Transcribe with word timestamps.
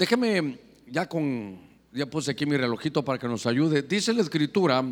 Déjeme 0.00 0.58
ya 0.86 1.06
con, 1.06 1.60
ya 1.92 2.06
puse 2.06 2.30
aquí 2.30 2.46
mi 2.46 2.56
relojito 2.56 3.04
para 3.04 3.18
que 3.18 3.28
nos 3.28 3.44
ayude. 3.44 3.82
Dice 3.82 4.14
la 4.14 4.22
escritura, 4.22 4.82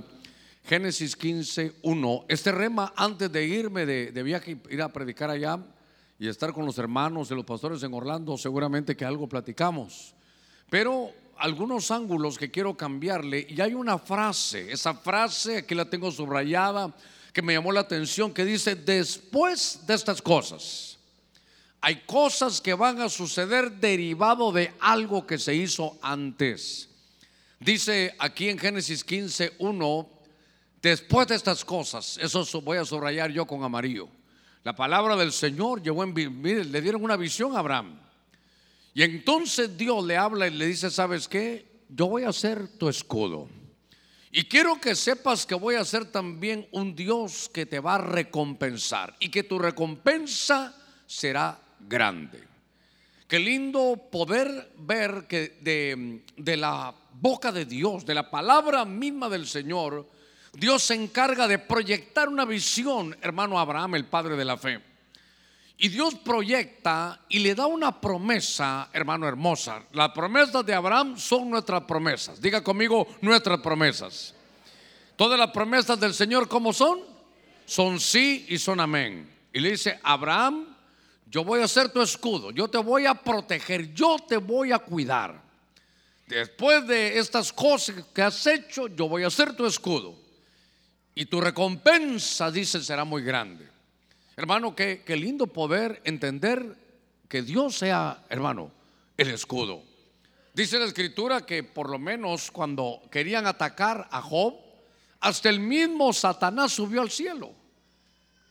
Génesis 0.66 1.16
15, 1.16 1.76
1. 1.80 2.24
Este 2.28 2.52
rema, 2.52 2.92
antes 2.94 3.32
de 3.32 3.42
irme 3.46 3.86
de, 3.86 4.12
de 4.12 4.22
viaje, 4.22 4.58
ir 4.68 4.82
a 4.82 4.92
predicar 4.92 5.30
allá 5.30 5.60
y 6.18 6.28
estar 6.28 6.52
con 6.52 6.66
los 6.66 6.76
hermanos 6.76 7.30
de 7.30 7.36
los 7.36 7.46
pastores 7.46 7.82
en 7.82 7.94
Orlando, 7.94 8.36
seguramente 8.36 8.94
que 8.94 9.06
algo 9.06 9.26
platicamos. 9.26 10.14
Pero 10.68 11.10
algunos 11.38 11.90
ángulos 11.90 12.36
que 12.36 12.50
quiero 12.50 12.76
cambiarle 12.76 13.46
y 13.48 13.62
hay 13.62 13.72
una 13.72 13.96
frase, 13.96 14.70
esa 14.70 14.92
frase 14.92 15.56
aquí 15.56 15.74
la 15.74 15.88
tengo 15.88 16.12
subrayada 16.12 16.94
que 17.32 17.40
me 17.40 17.54
llamó 17.54 17.72
la 17.72 17.80
atención 17.80 18.34
que 18.34 18.44
dice 18.44 18.74
después 18.74 19.86
de 19.86 19.94
estas 19.94 20.20
cosas 20.20 20.97
hay 21.80 22.02
cosas 22.06 22.60
que 22.60 22.74
van 22.74 23.00
a 23.00 23.08
suceder 23.08 23.72
derivado 23.72 24.50
de 24.52 24.72
algo 24.80 25.26
que 25.26 25.38
se 25.38 25.54
hizo 25.54 25.96
antes. 26.02 26.88
Dice 27.60 28.14
aquí 28.18 28.48
en 28.48 28.58
Génesis 28.58 29.04
15, 29.04 29.54
1, 29.58 30.10
después 30.82 31.28
de 31.28 31.36
estas 31.36 31.64
cosas, 31.64 32.18
eso 32.18 32.44
voy 32.62 32.78
a 32.78 32.84
subrayar 32.84 33.30
yo 33.30 33.46
con 33.46 33.62
amarillo. 33.62 34.08
La 34.64 34.74
palabra 34.74 35.16
del 35.16 35.32
Señor 35.32 35.82
llevó 35.82 36.02
en, 36.02 36.14
le 36.72 36.82
dieron 36.82 37.02
una 37.02 37.16
visión 37.16 37.54
a 37.56 37.60
Abraham. 37.60 38.00
Y 38.92 39.02
entonces 39.02 39.76
Dios 39.76 40.04
le 40.04 40.16
habla 40.16 40.48
y 40.48 40.50
le 40.50 40.66
dice, 40.66 40.90
¿sabes 40.90 41.28
qué? 41.28 41.84
Yo 41.88 42.08
voy 42.08 42.24
a 42.24 42.32
ser 42.32 42.76
tu 42.76 42.88
escudo. 42.88 43.48
Y 44.30 44.44
quiero 44.44 44.80
que 44.80 44.94
sepas 44.94 45.46
que 45.46 45.54
voy 45.54 45.76
a 45.76 45.84
ser 45.84 46.06
también 46.06 46.68
un 46.72 46.94
Dios 46.94 47.48
que 47.52 47.64
te 47.64 47.80
va 47.80 47.94
a 47.94 47.98
recompensar 47.98 49.16
y 49.20 49.30
que 49.30 49.42
tu 49.44 49.58
recompensa 49.58 50.76
será 51.06 51.58
grande. 51.80 52.44
Qué 53.26 53.38
lindo 53.38 54.08
poder 54.10 54.72
ver 54.78 55.26
que 55.28 55.58
de, 55.60 56.22
de, 56.36 56.56
la 56.56 56.94
boca 57.12 57.52
de 57.52 57.66
Dios, 57.66 58.06
de 58.06 58.14
la 58.14 58.30
palabra 58.30 58.84
misma 58.84 59.28
del 59.28 59.46
Señor, 59.46 60.08
Dios 60.54 60.82
se 60.82 60.94
encarga 60.94 61.46
de 61.46 61.58
proyectar 61.58 62.28
una 62.28 62.44
visión, 62.44 63.14
hermano 63.20 63.58
Abraham, 63.58 63.96
el 63.96 64.06
padre 64.06 64.36
de 64.36 64.44
la 64.44 64.56
fe. 64.56 64.80
Y 65.80 65.88
Dios 65.88 66.16
proyecta 66.16 67.20
y 67.28 67.38
le 67.38 67.54
da 67.54 67.66
una 67.66 68.00
promesa, 68.00 68.88
hermano 68.92 69.28
hermosa. 69.28 69.84
Las 69.92 70.10
promesas 70.10 70.66
de 70.66 70.74
Abraham 70.74 71.16
son 71.16 71.50
nuestras 71.50 71.82
promesas. 71.82 72.40
Diga 72.40 72.64
conmigo 72.64 73.06
nuestras 73.20 73.60
promesas. 73.60 74.34
Todas 75.14 75.38
las 75.38 75.50
promesas 75.50 76.00
del 76.00 76.14
Señor, 76.14 76.48
¿cómo 76.48 76.72
son? 76.72 77.00
Son 77.64 78.00
sí 78.00 78.46
y 78.48 78.58
son 78.58 78.80
amén. 78.80 79.30
Y 79.52 79.60
le 79.60 79.70
dice, 79.70 80.00
Abraham, 80.02 80.67
yo 81.30 81.44
voy 81.44 81.60
a 81.60 81.68
ser 81.68 81.90
tu 81.90 82.00
escudo, 82.00 82.50
yo 82.50 82.68
te 82.68 82.78
voy 82.78 83.06
a 83.06 83.14
proteger, 83.14 83.92
yo 83.92 84.16
te 84.26 84.38
voy 84.38 84.72
a 84.72 84.78
cuidar. 84.78 85.42
Después 86.26 86.86
de 86.86 87.18
estas 87.18 87.52
cosas 87.52 88.04
que 88.14 88.22
has 88.22 88.46
hecho, 88.46 88.88
yo 88.88 89.08
voy 89.08 89.24
a 89.24 89.30
ser 89.30 89.54
tu 89.54 89.66
escudo. 89.66 90.14
Y 91.14 91.26
tu 91.26 91.40
recompensa, 91.40 92.50
dice, 92.50 92.82
será 92.82 93.04
muy 93.04 93.22
grande. 93.22 93.66
Hermano, 94.36 94.74
qué, 94.74 95.02
qué 95.04 95.16
lindo 95.16 95.46
poder 95.46 96.00
entender 96.04 96.76
que 97.28 97.42
Dios 97.42 97.76
sea, 97.76 98.24
hermano, 98.28 98.70
el 99.16 99.30
escudo. 99.30 99.82
Dice 100.54 100.78
la 100.78 100.86
escritura 100.86 101.44
que 101.44 101.62
por 101.62 101.90
lo 101.90 101.98
menos 101.98 102.50
cuando 102.50 103.02
querían 103.10 103.46
atacar 103.46 104.08
a 104.10 104.22
Job, 104.22 104.54
hasta 105.20 105.48
el 105.48 105.60
mismo 105.60 106.12
Satanás 106.12 106.72
subió 106.72 107.00
al 107.00 107.10
cielo. 107.10 107.52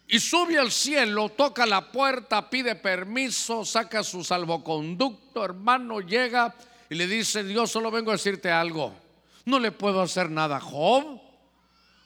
Y 0.07 0.19
sube 0.19 0.57
al 0.57 0.71
cielo, 0.71 1.29
toca 1.29 1.65
la 1.65 1.91
puerta, 1.91 2.49
pide 2.49 2.75
permiso, 2.75 3.65
saca 3.65 4.03
su 4.03 4.23
salvoconducto, 4.23 5.43
hermano, 5.43 5.99
llega 5.99 6.55
y 6.89 6.95
le 6.95 7.07
dice, 7.07 7.43
Dios, 7.43 7.71
solo 7.71 7.91
vengo 7.91 8.11
a 8.11 8.15
decirte 8.15 8.49
algo. 8.49 8.95
No 9.43 9.59
le 9.59 9.71
puedo 9.71 10.01
hacer 10.01 10.29
nada 10.29 10.61
Job. 10.61 11.21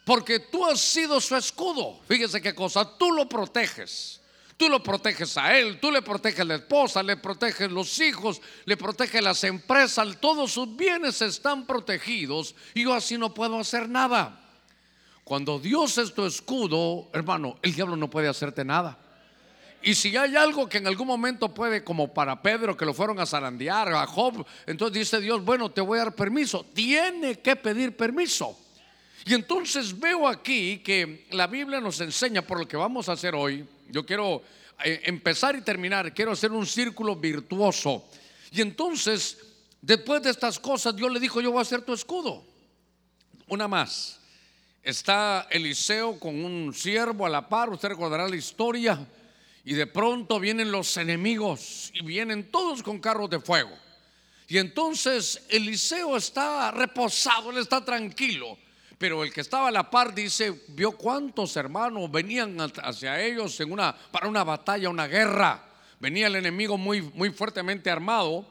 Porque 0.03 0.39
tú 0.39 0.65
has 0.65 0.81
sido 0.81 1.21
su 1.21 1.35
escudo. 1.35 1.99
Fíjese 2.07 2.41
qué 2.41 2.55
cosa, 2.55 2.97
tú 2.97 3.11
lo 3.11 3.29
proteges. 3.29 4.19
Tú 4.57 4.69
lo 4.69 4.81
proteges 4.81 5.37
a 5.37 5.57
él, 5.57 5.79
tú 5.79 5.91
le 5.91 6.03
proteges 6.03 6.41
a 6.41 6.45
la 6.45 6.55
esposa, 6.55 7.01
le 7.01 7.17
proteges 7.17 7.71
los 7.71 7.99
hijos, 7.99 8.41
le 8.65 8.77
proteges 8.77 9.23
las 9.23 9.43
empresas, 9.43 10.17
todos 10.19 10.51
sus 10.51 10.75
bienes 10.75 11.19
están 11.23 11.65
protegidos 11.65 12.53
y 12.75 12.83
yo 12.83 12.93
así 12.93 13.17
no 13.17 13.33
puedo 13.33 13.57
hacer 13.57 13.89
nada. 13.89 14.40
Cuando 15.23 15.59
Dios 15.59 15.97
es 15.97 16.13
tu 16.13 16.25
escudo, 16.25 17.09
hermano, 17.13 17.57
el 17.61 17.73
diablo 17.73 17.95
no 17.95 18.09
puede 18.09 18.27
hacerte 18.27 18.65
nada. 18.65 18.97
Y 19.83 19.95
si 19.95 20.15
hay 20.15 20.35
algo 20.35 20.69
que 20.69 20.77
en 20.77 20.87
algún 20.87 21.07
momento 21.07 21.53
puede, 21.53 21.83
como 21.83 22.13
para 22.13 22.41
Pedro, 22.41 22.77
que 22.77 22.85
lo 22.85 22.93
fueron 22.93 23.19
a 23.19 23.25
zarandear, 23.25 23.91
a 23.93 24.05
Job, 24.05 24.45
entonces 24.67 24.99
dice 24.99 25.19
Dios, 25.19 25.43
bueno, 25.43 25.71
te 25.71 25.81
voy 25.81 25.97
a 25.97 26.03
dar 26.03 26.15
permiso. 26.15 26.65
Tiene 26.73 27.39
que 27.39 27.55
pedir 27.55 27.97
permiso. 27.97 28.57
Y 29.25 29.33
entonces 29.33 29.99
veo 29.99 30.27
aquí 30.27 30.79
que 30.79 31.27
la 31.31 31.47
Biblia 31.47 31.79
nos 31.81 31.99
enseña 32.01 32.41
por 32.41 32.59
lo 32.59 32.67
que 32.67 32.77
vamos 32.77 33.09
a 33.09 33.13
hacer 33.13 33.33
hoy. 33.33 33.67
Yo 33.89 34.05
quiero 34.05 34.43
eh, 34.83 35.01
empezar 35.05 35.55
y 35.55 35.61
terminar, 35.61 36.13
quiero 36.13 36.31
hacer 36.31 36.51
un 36.51 36.65
círculo 36.65 37.15
virtuoso. 37.15 38.07
Y 38.51 38.61
entonces, 38.61 39.37
después 39.81 40.21
de 40.21 40.29
estas 40.29 40.59
cosas, 40.59 40.95
Dios 40.95 41.11
le 41.11 41.19
dijo, 41.19 41.41
yo 41.41 41.51
voy 41.51 41.61
a 41.61 41.65
ser 41.65 41.81
tu 41.81 41.93
escudo. 41.93 42.43
Una 43.47 43.67
más. 43.67 44.20
Está 44.83 45.47
Eliseo 45.49 46.19
con 46.19 46.43
un 46.43 46.73
siervo 46.73 47.25
a 47.25 47.29
la 47.29 47.47
par, 47.47 47.69
usted 47.69 47.89
recordará 47.89 48.27
la 48.27 48.35
historia, 48.35 48.99
y 49.63 49.73
de 49.73 49.87
pronto 49.87 50.39
vienen 50.39 50.71
los 50.71 50.97
enemigos 50.97 51.91
y 51.93 52.03
vienen 52.03 52.49
todos 52.51 52.81
con 52.81 52.99
carros 52.99 53.29
de 53.29 53.39
fuego. 53.39 53.77
Y 54.47 54.57
entonces 54.57 55.45
Eliseo 55.49 56.17
está 56.17 56.71
reposado, 56.71 57.51
él 57.51 57.57
está 57.57 57.85
tranquilo 57.85 58.57
pero 59.01 59.23
el 59.23 59.33
que 59.33 59.41
estaba 59.41 59.69
a 59.69 59.71
la 59.71 59.89
par 59.89 60.13
dice, 60.13 60.61
vio 60.67 60.91
cuántos 60.91 61.55
hermanos 61.55 62.11
venían 62.11 62.55
hacia 62.83 63.19
ellos 63.19 63.59
para 64.11 64.27
una 64.27 64.43
batalla, 64.43 64.91
una 64.91 65.07
guerra. 65.07 65.59
Venía 65.99 66.27
el 66.27 66.35
enemigo 66.35 66.77
muy, 66.77 67.01
muy 67.01 67.31
fuertemente 67.31 67.89
armado. 67.89 68.45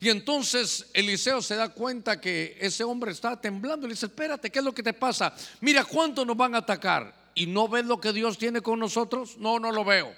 Y 0.00 0.08
entonces 0.08 0.86
Eliseo 0.94 1.42
se 1.42 1.56
da 1.56 1.68
cuenta 1.68 2.18
que 2.18 2.56
ese 2.58 2.82
hombre 2.82 3.12
está 3.12 3.38
temblando. 3.38 3.86
Le 3.86 3.92
dice, 3.92 4.06
espérate, 4.06 4.50
¿qué 4.50 4.60
es 4.60 4.64
lo 4.64 4.74
que 4.74 4.82
te 4.82 4.94
pasa? 4.94 5.34
Mira 5.60 5.84
cuántos 5.84 6.26
nos 6.26 6.36
van 6.36 6.54
a 6.54 6.58
atacar. 6.58 7.14
¿Y 7.34 7.46
no 7.46 7.68
ves 7.68 7.84
lo 7.84 8.00
que 8.00 8.12
Dios 8.12 8.38
tiene 8.38 8.62
con 8.62 8.78
nosotros? 8.78 9.36
No, 9.36 9.58
no 9.58 9.70
lo 9.70 9.84
veo. 9.84 10.12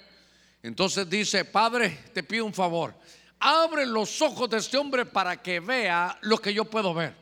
Entonces 0.63 1.09
dice, 1.09 1.43
Padre, 1.43 1.99
te 2.13 2.23
pido 2.23 2.45
un 2.45 2.53
favor. 2.53 2.95
Abre 3.39 3.85
los 3.85 4.21
ojos 4.21 4.49
de 4.49 4.57
este 4.57 4.77
hombre 4.77 5.05
para 5.05 5.41
que 5.41 5.59
vea 5.59 6.17
lo 6.21 6.37
que 6.37 6.53
yo 6.53 6.63
puedo 6.63 6.93
ver. 6.93 7.13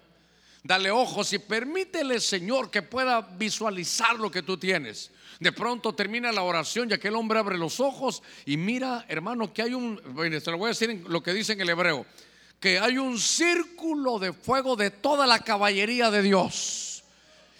Dale 0.63 0.91
ojos 0.91 1.33
y 1.33 1.39
permítele, 1.39 2.19
Señor, 2.19 2.69
que 2.69 2.83
pueda 2.83 3.22
visualizar 3.22 4.19
lo 4.19 4.29
que 4.29 4.43
tú 4.43 4.57
tienes. 4.57 5.09
De 5.39 5.51
pronto 5.51 5.95
termina 5.95 6.31
la 6.31 6.43
oración 6.43 6.91
y 6.91 6.93
aquel 6.93 7.16
hombre 7.16 7.39
abre 7.39 7.57
los 7.57 7.79
ojos 7.79 8.22
y 8.45 8.57
mira, 8.57 9.03
hermano, 9.07 9.51
que 9.51 9.63
hay 9.63 9.73
un, 9.73 9.99
te 10.16 10.51
lo 10.51 10.59
voy 10.59 10.67
a 10.67 10.69
decir 10.69 11.03
lo 11.07 11.23
que 11.23 11.33
dice 11.33 11.53
en 11.53 11.61
el 11.61 11.69
hebreo, 11.69 12.05
que 12.61 12.79
hay 12.79 12.99
un 12.99 13.19
círculo 13.19 14.19
de 14.19 14.31
fuego 14.31 14.75
de 14.75 14.91
toda 14.91 15.25
la 15.25 15.39
caballería 15.39 16.11
de 16.11 16.22
Dios. 16.22 17.03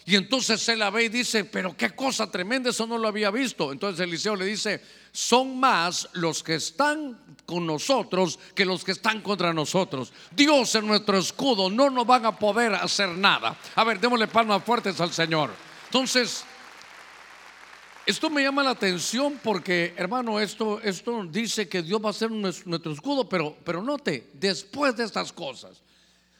Y 0.04 0.16
entonces 0.16 0.60
se 0.60 0.76
la 0.76 0.90
ve 0.90 1.04
y 1.04 1.08
dice, 1.08 1.44
pero 1.44 1.76
qué 1.76 1.90
cosa 1.90 2.30
tremenda, 2.30 2.70
eso 2.70 2.86
no 2.86 2.96
lo 2.98 3.08
había 3.08 3.30
visto. 3.30 3.72
Entonces 3.72 4.00
Eliseo 4.00 4.36
le 4.36 4.46
dice, 4.46 4.80
son 5.10 5.58
más 5.58 6.08
los 6.12 6.42
que 6.42 6.54
están 6.54 7.18
con 7.44 7.66
nosotros 7.66 8.38
que 8.54 8.64
los 8.64 8.84
que 8.84 8.92
están 8.92 9.20
contra 9.22 9.52
nosotros. 9.52 10.12
Dios 10.30 10.74
es 10.74 10.82
nuestro 10.82 11.18
escudo, 11.18 11.68
no 11.68 11.90
nos 11.90 12.06
van 12.06 12.24
a 12.24 12.38
poder 12.38 12.72
hacer 12.74 13.08
nada. 13.10 13.56
A 13.74 13.84
ver, 13.84 13.98
démosle 13.98 14.28
palmas 14.28 14.62
fuertes 14.64 15.00
al 15.00 15.12
Señor. 15.12 15.50
Entonces, 15.86 16.44
esto 18.04 18.28
me 18.30 18.42
llama 18.42 18.62
la 18.62 18.70
atención 18.70 19.38
porque, 19.42 19.94
hermano, 19.96 20.40
esto, 20.40 20.80
esto 20.80 21.24
dice 21.24 21.68
que 21.68 21.82
Dios 21.82 22.04
va 22.04 22.10
a 22.10 22.14
ser 22.14 22.30
nuestro 22.30 22.92
escudo, 22.92 23.28
pero, 23.28 23.56
pero 23.64 23.82
note, 23.82 24.30
después 24.34 24.96
de 24.96 25.04
estas 25.04 25.32
cosas, 25.32 25.82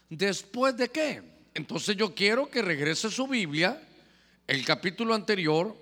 ¿después 0.08 0.76
de 0.76 0.88
qué? 0.88 1.22
Entonces 1.54 1.96
yo 1.96 2.14
quiero 2.14 2.50
que 2.50 2.62
regrese 2.62 3.10
su 3.10 3.28
Biblia, 3.28 3.80
el 4.46 4.64
capítulo 4.64 5.14
anterior, 5.14 5.76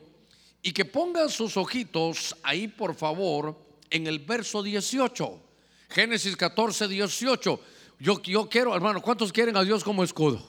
y 0.62 0.72
que 0.72 0.84
ponga 0.84 1.28
sus 1.28 1.56
ojitos 1.56 2.36
ahí, 2.42 2.68
por 2.68 2.94
favor, 2.94 3.56
en 3.88 4.06
el 4.06 4.18
verso 4.18 4.62
18. 4.62 5.40
Génesis 5.88 6.36
14, 6.36 6.88
18. 6.88 7.60
Yo, 7.98 8.22
yo 8.22 8.48
quiero, 8.48 8.74
hermano, 8.74 9.00
¿cuántos 9.00 9.32
quieren 9.32 9.56
a 9.56 9.64
Dios 9.64 9.82
como 9.82 10.04
escudo? 10.04 10.46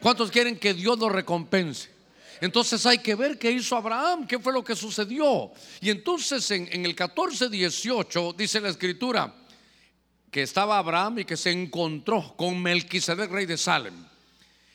¿Cuántos 0.00 0.30
quieren 0.30 0.58
que 0.58 0.74
Dios 0.74 0.98
lo 0.98 1.08
recompense? 1.08 1.90
Entonces 2.40 2.84
hay 2.86 2.98
que 2.98 3.14
ver 3.14 3.38
qué 3.38 3.50
hizo 3.50 3.76
Abraham, 3.76 4.26
qué 4.26 4.38
fue 4.38 4.52
lo 4.52 4.64
que 4.64 4.74
sucedió. 4.74 5.52
Y 5.80 5.90
entonces 5.90 6.50
en, 6.50 6.84
el 6.84 6.94
14, 6.94 7.48
18 7.48 8.34
dice 8.36 8.60
la 8.60 8.70
escritura 8.70 9.34
que 10.30 10.42
estaba 10.42 10.78
Abraham 10.78 11.20
y 11.20 11.24
que 11.24 11.36
se 11.36 11.50
encontró 11.50 12.34
con 12.36 12.60
Melquisedec, 12.62 13.30
rey 13.30 13.46
de 13.46 13.58
Salem. 13.58 13.94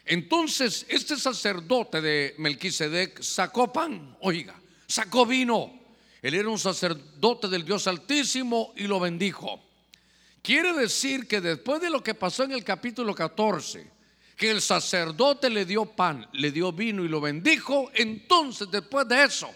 Entonces, 0.06 0.86
este 0.88 1.18
sacerdote 1.18 2.00
de 2.00 2.36
Melquisedec 2.38 3.22
sacó 3.22 3.74
pan, 3.74 4.16
oiga, 4.22 4.56
sacó 4.88 5.26
vino. 5.26 5.78
Él 6.22 6.34
era 6.34 6.48
un 6.48 6.60
sacerdote 6.60 7.48
del 7.50 7.66
Dios 7.66 7.88
Altísimo 7.88 8.74
y 8.78 8.84
lo 8.84 9.00
bendijo. 9.00 9.62
Quiere 10.42 10.72
decir 10.74 11.28
que 11.28 11.42
después 11.42 11.82
de 11.82 11.90
lo 11.90 12.02
que 12.02 12.14
pasó 12.14 12.44
en 12.44 12.54
el 12.54 12.64
capítulo 12.64 13.14
14, 13.14 13.97
que 14.38 14.52
el 14.52 14.62
sacerdote 14.62 15.50
le 15.50 15.66
dio 15.66 15.86
pan, 15.86 16.28
le 16.32 16.52
dio 16.52 16.72
vino 16.72 17.04
y 17.04 17.08
lo 17.08 17.20
bendijo, 17.20 17.90
entonces 17.96 18.70
después 18.70 19.08
de 19.08 19.24
eso, 19.24 19.50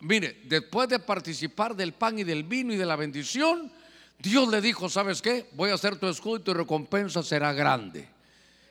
mire, 0.00 0.40
después 0.44 0.88
de 0.88 0.98
participar 0.98 1.76
del 1.76 1.92
pan 1.92 2.18
y 2.18 2.24
del 2.24 2.42
vino 2.42 2.74
y 2.74 2.76
de 2.76 2.86
la 2.86 2.96
bendición, 2.96 3.70
Dios 4.18 4.48
le 4.48 4.60
dijo, 4.60 4.88
¿sabes 4.88 5.22
qué? 5.22 5.46
Voy 5.52 5.70
a 5.70 5.74
hacer 5.74 5.96
tu 5.96 6.08
escudo 6.08 6.38
y 6.38 6.40
tu 6.40 6.52
recompensa 6.52 7.22
será 7.22 7.52
grande. 7.52 8.08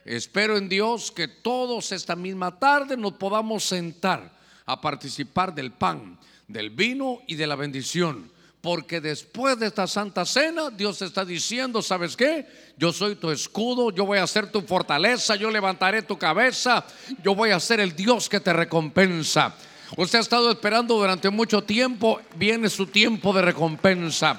Espero 0.04 0.58
en 0.58 0.68
Dios 0.68 1.10
que 1.10 1.30
todos 1.30 1.94
esta 1.94 2.18
misma 2.18 2.60
tarde 2.60 2.98
nos 2.98 3.14
podamos 3.14 3.64
sentar 3.64 4.30
a 4.66 4.82
participar 4.82 5.56
del 5.56 5.72
pan, 5.72 6.20
del 6.50 6.70
vino 6.70 7.22
y 7.28 7.36
de 7.36 7.48
la 7.48 7.56
bendición. 7.56 8.30
Porque 8.64 9.02
después 9.02 9.60
de 9.60 9.68
esta 9.68 9.88
santa 9.88 10.26
cena, 10.26 10.70
Dios 10.70 11.02
está 11.02 11.26
diciendo, 11.26 11.82
¿sabes 11.82 12.16
qué? 12.16 12.48
Yo 12.78 12.94
soy 12.94 13.16
tu 13.16 13.30
escudo, 13.30 13.92
yo 13.92 14.06
voy 14.06 14.20
a 14.20 14.26
ser 14.26 14.50
tu 14.50 14.62
fortaleza, 14.62 15.36
yo 15.36 15.52
levantaré 15.52 16.02
tu 16.02 16.18
cabeza, 16.18 16.86
yo 17.22 17.36
voy 17.36 17.52
a 17.52 17.60
ser 17.60 17.82
el 17.82 17.94
Dios 17.94 18.30
que 18.30 18.40
te 18.40 18.54
recompensa. 18.54 19.54
Usted 19.98 20.20
ha 20.20 20.22
estado 20.22 20.50
esperando 20.50 20.96
durante 20.96 21.30
mucho 21.30 21.62
tiempo, 21.62 22.22
viene 22.38 22.70
su 22.70 22.88
tiempo 22.88 23.34
de 23.34 23.42
recompensa. 23.42 24.38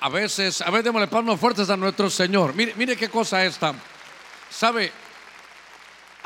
A 0.00 0.10
veces, 0.10 0.60
a 0.60 0.68
veces 0.68 0.84
démosle 0.84 1.08
palmas 1.08 1.40
fuertes 1.40 1.70
a 1.70 1.78
nuestro 1.78 2.10
Señor. 2.10 2.54
Mire, 2.54 2.74
mire 2.76 2.98
qué 2.98 3.08
cosa 3.08 3.46
esta. 3.46 3.74
¿Sabe? 4.50 4.92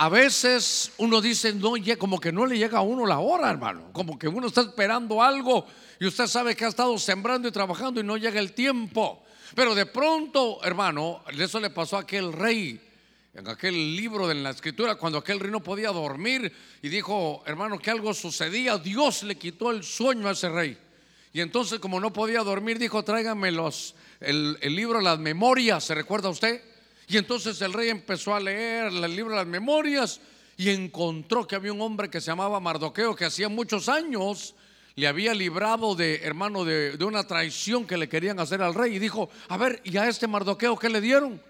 A 0.01 0.09
veces 0.09 0.93
uno 0.99 1.21
dice, 1.21 1.53
no, 1.53 1.73
como 1.99 2.21
que 2.21 2.31
no 2.31 2.47
le 2.47 2.57
llega 2.57 2.79
a 2.79 2.83
uno 2.83 3.05
la 3.05 3.19
hora, 3.19 3.51
hermano. 3.51 3.91
Como 3.93 4.17
que 4.17 4.29
uno 4.29 4.47
está 4.47 4.61
esperando 4.61 5.21
algo 5.21 5.67
y 5.99 6.07
usted 6.07 6.29
sabe 6.29 6.55
que 6.55 6.65
ha 6.65 6.69
estado 6.69 6.97
sembrando 6.99 7.49
y 7.49 7.51
trabajando 7.51 8.01
y 8.01 8.05
no 8.05 8.17
llega 8.17 8.39
el 8.39 8.53
tiempo. 8.53 9.25
Pero 9.57 9.75
de 9.75 9.87
pronto, 9.87 10.61
hermano, 10.63 11.25
eso 11.37 11.59
le 11.59 11.71
pasó 11.71 11.97
a 11.97 12.03
aquel 12.03 12.33
rey 12.33 12.81
en 13.35 13.49
aquel 13.49 13.97
libro 13.97 14.29
de 14.29 14.37
la 14.37 14.51
escritura, 14.51 14.95
cuando 14.95 15.19
aquel 15.19 15.41
rey 15.41 15.51
no 15.51 15.65
podía 15.65 15.91
dormir 15.91 16.53
y 16.81 16.89
dijo, 16.89 17.43
hermano, 17.45 17.81
que 17.81 17.91
algo 17.91 18.15
sucedía, 18.15 18.79
Dios 18.79 19.25
le 19.25 19.37
quitó 19.37 19.73
el 19.73 19.83
sueño 19.83 20.29
a 20.29 20.31
ese 20.31 20.49
rey. 20.49 20.79
Y 21.33 21.41
entonces, 21.41 21.81
como 21.81 21.99
no 21.99 22.13
podía 22.13 22.45
dormir, 22.45 22.79
dijo, 22.79 23.03
tráigame 23.03 23.51
los, 23.51 23.97
el, 24.21 24.59
el 24.61 24.77
libro, 24.77 25.01
las 25.01 25.19
memorias, 25.19 25.83
¿se 25.83 25.97
recuerda 25.97 26.29
usted? 26.29 26.63
Y 27.09 27.17
entonces 27.17 27.61
el 27.63 27.73
rey 27.73 27.89
empezó 27.89 28.35
a 28.35 28.41
leer 28.41 28.93
el 28.93 29.17
libro 29.17 29.31
de 29.31 29.39
las 29.39 29.47
memorias 29.47 30.21
y 30.59 30.69
encontró 30.69 31.47
que 31.47 31.57
había 31.57 31.73
un 31.73 31.81
hombre 31.81 32.11
que 32.11 32.21
se 32.21 32.27
llamaba 32.27 32.61
Mardoqueo, 32.61 33.17
que 33.17 33.25
hacía 33.25 33.49
muchos 33.49 33.89
años 33.89 34.55
le 34.99 35.07
había 35.07 35.33
librado 35.33 35.95
de, 35.95 36.17
hermano, 36.25 36.65
de, 36.65 36.99
una 37.05 37.25
traición 37.25 37.87
que 37.87 37.97
le 37.97 38.09
querían 38.09 38.41
hacer 38.41 38.61
al 38.61 38.75
rey. 38.75 38.97
Y 38.97 38.99
dijo, 38.99 39.31
a 39.49 39.57
ver, 39.57 39.81
¿y 39.85 39.97
a 39.97 40.09
este 40.09 40.27
Mardoqueo 40.27 40.77
qué 40.77 40.89
le 40.89 41.01
dieron? 41.01 41.41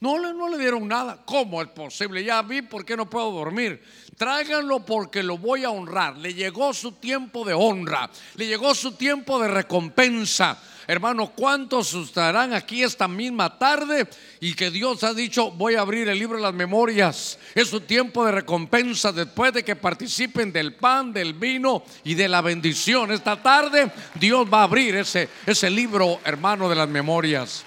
No, 0.00 0.16
no 0.32 0.48
le 0.48 0.58
dieron 0.58 0.86
nada. 0.86 1.18
¿Cómo 1.24 1.60
es 1.60 1.68
posible? 1.68 2.22
Ya 2.22 2.40
vi 2.42 2.62
por 2.62 2.84
qué 2.84 2.96
no 2.96 3.10
puedo 3.10 3.32
dormir. 3.32 3.82
Tráiganlo 4.16 4.84
porque 4.84 5.22
lo 5.22 5.38
voy 5.38 5.64
a 5.64 5.70
honrar. 5.70 6.16
Le 6.16 6.34
llegó 6.34 6.72
su 6.72 6.92
tiempo 6.92 7.44
de 7.44 7.54
honra. 7.54 8.08
Le 8.36 8.46
llegó 8.46 8.74
su 8.74 8.92
tiempo 8.92 9.40
de 9.40 9.48
recompensa. 9.48 10.58
Hermano, 10.86 11.32
¿cuántos 11.34 11.92
estarán 11.92 12.54
aquí 12.54 12.82
esta 12.82 13.08
misma 13.08 13.58
tarde 13.58 14.08
y 14.40 14.54
que 14.54 14.70
Dios 14.70 15.04
ha 15.04 15.12
dicho, 15.12 15.50
voy 15.50 15.74
a 15.74 15.82
abrir 15.82 16.08
el 16.08 16.18
libro 16.18 16.38
de 16.38 16.44
las 16.44 16.54
memorias? 16.54 17.38
Es 17.54 17.68
su 17.68 17.82
tiempo 17.82 18.24
de 18.24 18.32
recompensa 18.32 19.12
después 19.12 19.52
de 19.52 19.64
que 19.64 19.76
participen 19.76 20.50
del 20.50 20.76
pan, 20.76 21.12
del 21.12 21.34
vino 21.34 21.82
y 22.04 22.14
de 22.14 22.28
la 22.28 22.40
bendición. 22.40 23.12
Esta 23.12 23.42
tarde 23.42 23.90
Dios 24.14 24.48
va 24.50 24.60
a 24.60 24.62
abrir 24.62 24.96
ese, 24.96 25.28
ese 25.44 25.68
libro, 25.68 26.20
hermano, 26.24 26.70
de 26.70 26.76
las 26.76 26.88
memorias. 26.88 27.64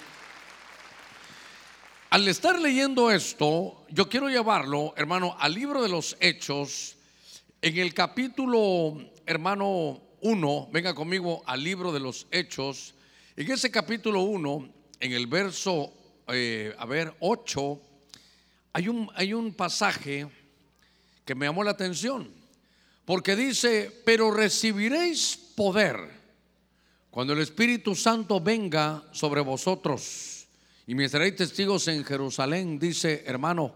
Al 2.12 2.28
estar 2.28 2.60
leyendo 2.60 3.10
esto, 3.10 3.86
yo 3.88 4.06
quiero 4.06 4.28
llevarlo, 4.28 4.92
hermano, 4.98 5.34
al 5.38 5.54
libro 5.54 5.82
de 5.82 5.88
los 5.88 6.14
Hechos, 6.20 6.96
en 7.62 7.78
el 7.78 7.94
capítulo, 7.94 9.02
hermano 9.24 9.98
1, 10.20 10.68
venga 10.70 10.94
conmigo 10.94 11.42
al 11.46 11.64
libro 11.64 11.90
de 11.90 12.00
los 12.00 12.26
Hechos, 12.30 12.92
en 13.34 13.50
ese 13.50 13.70
capítulo 13.70 14.24
1, 14.24 14.68
en 15.00 15.12
el 15.12 15.26
verso, 15.26 15.90
eh, 16.28 16.74
a 16.76 16.84
ver, 16.84 17.14
8, 17.20 17.80
hay 18.74 18.88
un, 18.88 19.08
hay 19.14 19.32
un 19.32 19.54
pasaje 19.54 20.28
que 21.24 21.34
me 21.34 21.46
llamó 21.46 21.64
la 21.64 21.70
atención, 21.70 22.28
porque 23.06 23.34
dice, 23.34 23.90
pero 24.04 24.30
recibiréis 24.30 25.34
poder 25.56 26.10
cuando 27.10 27.32
el 27.32 27.38
Espíritu 27.38 27.94
Santo 27.94 28.38
venga 28.38 29.02
sobre 29.12 29.40
vosotros 29.40 30.31
y 30.86 30.94
me 30.94 31.08
seréis 31.08 31.36
testigos 31.36 31.86
en 31.88 32.04
Jerusalén, 32.04 32.78
dice 32.78 33.22
hermano, 33.26 33.74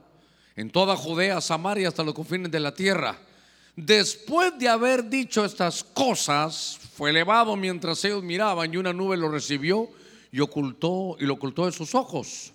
en 0.57 0.71
toda 0.71 0.97
Judea, 0.97 1.41
Samaria, 1.41 1.89
hasta 1.89 2.03
los 2.03 2.15
confines 2.15 2.51
de 2.51 2.61
la 2.61 2.75
tierra. 2.75 3.19
Después 3.77 4.59
de 4.59 4.69
haber 4.69 5.09
dicho 5.09 5.45
estas 5.45 5.85
cosas, 5.85 6.79
fue 6.95 7.11
elevado 7.11 7.57
mientras 7.57 8.03
ellos 8.05 8.23
miraban 8.23 8.73
y 8.73 8.79
una 8.79 8.93
nube 8.93 9.17
lo 9.19 9.29
recibió 9.29 9.89
y 10.33 10.41
ocultó 10.41 11.17
y 11.21 11.27
lo 11.27 11.35
ocultó 11.35 11.67
de 11.67 11.73
sus 11.73 11.95
ojos. 11.95 12.53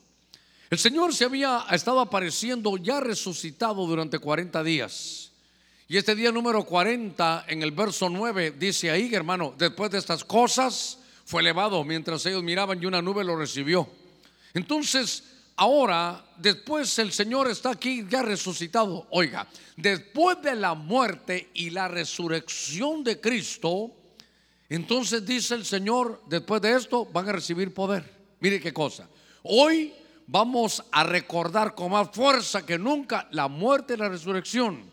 El 0.70 0.80
Señor 0.80 1.14
se 1.14 1.26
había 1.26 1.66
estado 1.72 2.00
apareciendo 2.00 2.76
ya 2.78 3.00
resucitado 3.00 3.86
durante 3.86 4.20
40 4.20 4.64
días. 4.64 5.32
Y 5.88 5.98
este 5.98 6.16
día 6.16 6.32
número 6.32 6.64
40 6.64 7.46
en 7.50 7.62
el 7.62 7.72
verso 7.72 8.10
9 8.10 8.56
dice 8.58 8.90
ahí, 8.90 9.14
hermano, 9.14 9.54
después 9.58 9.92
de 9.92 9.98
estas 10.00 10.24
cosas 10.24 10.98
fue 11.26 11.42
elevado 11.42 11.84
mientras 11.84 12.26
ellos 12.26 12.42
miraban 12.42 12.82
y 12.82 12.86
una 12.86 13.02
nube 13.02 13.24
lo 13.24 13.36
recibió. 13.36 13.88
Entonces, 14.54 15.24
ahora, 15.56 16.26
después 16.38 16.98
el 17.00 17.12
Señor 17.12 17.50
está 17.50 17.72
aquí 17.72 18.06
ya 18.10 18.22
resucitado. 18.22 19.08
Oiga, 19.12 19.48
después 19.78 20.42
de 20.42 20.56
la 20.56 20.74
muerte 20.74 21.50
y 21.54 21.70
la 21.70 21.88
resurrección 21.88 23.04
de 23.04 23.20
Cristo, 23.20 23.92
entonces 24.70 25.26
dice 25.26 25.56
el 25.56 25.66
Señor, 25.66 26.22
después 26.28 26.62
de 26.62 26.76
esto 26.76 27.06
van 27.06 27.30
a 27.30 27.34
recibir 27.34 27.74
poder. 27.74 28.10
Mire 28.40 28.60
qué 28.60 28.74
cosa. 28.74 29.08
Hoy 29.44 29.94
vamos 30.28 30.84
a 30.92 31.04
recordar 31.04 31.76
con 31.76 31.92
más 31.92 32.10
fuerza 32.12 32.66
que 32.66 32.78
nunca 32.78 33.28
la 33.32 33.48
muerte 33.48 33.94
y 33.94 33.98
la 33.98 34.10
resurrección. 34.10 34.92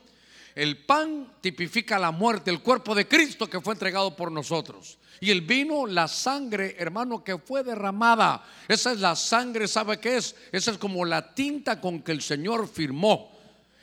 El 0.54 0.84
pan 0.84 1.34
tipifica 1.40 1.98
la 1.98 2.10
muerte, 2.10 2.50
el 2.50 2.60
cuerpo 2.60 2.92
de 2.92 3.06
Cristo 3.06 3.48
que 3.48 3.60
fue 3.60 3.74
entregado 3.74 4.16
por 4.16 4.32
nosotros. 4.32 4.97
Y 5.20 5.30
el 5.30 5.40
vino, 5.40 5.86
la 5.86 6.06
sangre, 6.08 6.76
hermano, 6.78 7.24
que 7.24 7.38
fue 7.38 7.64
derramada. 7.64 8.44
Esa 8.68 8.92
es 8.92 9.00
la 9.00 9.16
sangre, 9.16 9.66
¿sabe 9.66 9.98
qué 9.98 10.16
es? 10.16 10.36
Esa 10.52 10.70
es 10.70 10.78
como 10.78 11.04
la 11.04 11.34
tinta 11.34 11.80
con 11.80 12.02
que 12.02 12.12
el 12.12 12.22
Señor 12.22 12.68
firmó. 12.68 13.32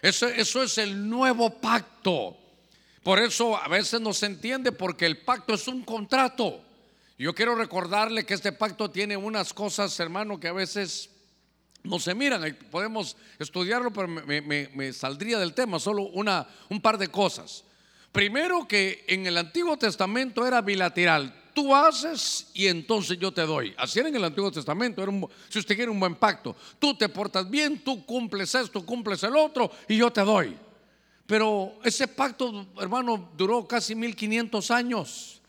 Eso, 0.01 0.27
eso 0.27 0.63
es 0.63 0.77
el 0.77 1.09
nuevo 1.09 1.49
pacto. 1.59 2.37
Por 3.03 3.19
eso 3.19 3.55
a 3.55 3.67
veces 3.67 4.01
no 4.01 4.13
se 4.13 4.27
entiende 4.27 4.71
porque 4.71 5.05
el 5.05 5.17
pacto 5.17 5.53
es 5.53 5.67
un 5.67 5.83
contrato. 5.83 6.61
Yo 7.17 7.33
quiero 7.33 7.55
recordarle 7.55 8.25
que 8.25 8.33
este 8.33 8.51
pacto 8.51 8.89
tiene 8.91 9.15
unas 9.15 9.53
cosas, 9.53 9.97
hermano, 9.99 10.39
que 10.39 10.47
a 10.47 10.53
veces 10.53 11.09
no 11.83 11.99
se 11.99 12.13
miran. 12.13 12.57
Podemos 12.71 13.15
estudiarlo, 13.39 13.91
pero 13.91 14.07
me, 14.07 14.93
saldría 14.93 15.39
del 15.39 15.53
tema 15.53 15.79
solo 15.79 16.03
una, 16.03 16.47
un 16.69 16.81
par 16.81 16.97
de 16.97 17.07
cosas. 17.07 17.63
Primero 18.15 18.65
que 18.65 19.03
en 19.09 19.27
el 19.27 19.35
Antiguo 19.37 19.75
Testamento 19.75 20.47
era 20.47 20.61
bilateral. 20.61 21.35
Tú 21.53 21.75
haces 21.75 22.47
y 22.53 22.67
entonces 22.67 23.19
yo 23.19 23.33
te 23.33 23.41
doy. 23.41 23.75
Así 23.77 23.99
era 23.99 24.07
en 24.07 24.15
el 24.15 24.23
Antiguo 24.23 24.49
Testamento. 24.49 25.03
Era 25.03 25.11
si 25.49 25.59
usted 25.59 25.75
quiere 25.75 25.91
un 25.91 25.99
buen 25.99 26.15
pacto. 26.15 26.55
Tú 26.79 26.95
te 26.95 27.09
portas 27.09 27.49
bien, 27.49 27.79
tú 27.79 28.05
cumples 28.05 28.55
esto, 28.55 28.85
cumples 28.85 29.21
el 29.23 29.35
otro 29.35 29.69
y 29.89 29.97
yo 29.97 30.13
te 30.13 30.21
doy. 30.21 30.55
Pero 31.27 31.73
ese 31.83 32.07
pacto, 32.07 32.67
hermano, 32.79 33.31
duró 33.35 33.67
casi 33.67 33.95
1500 33.95 34.71
años. 34.71 35.41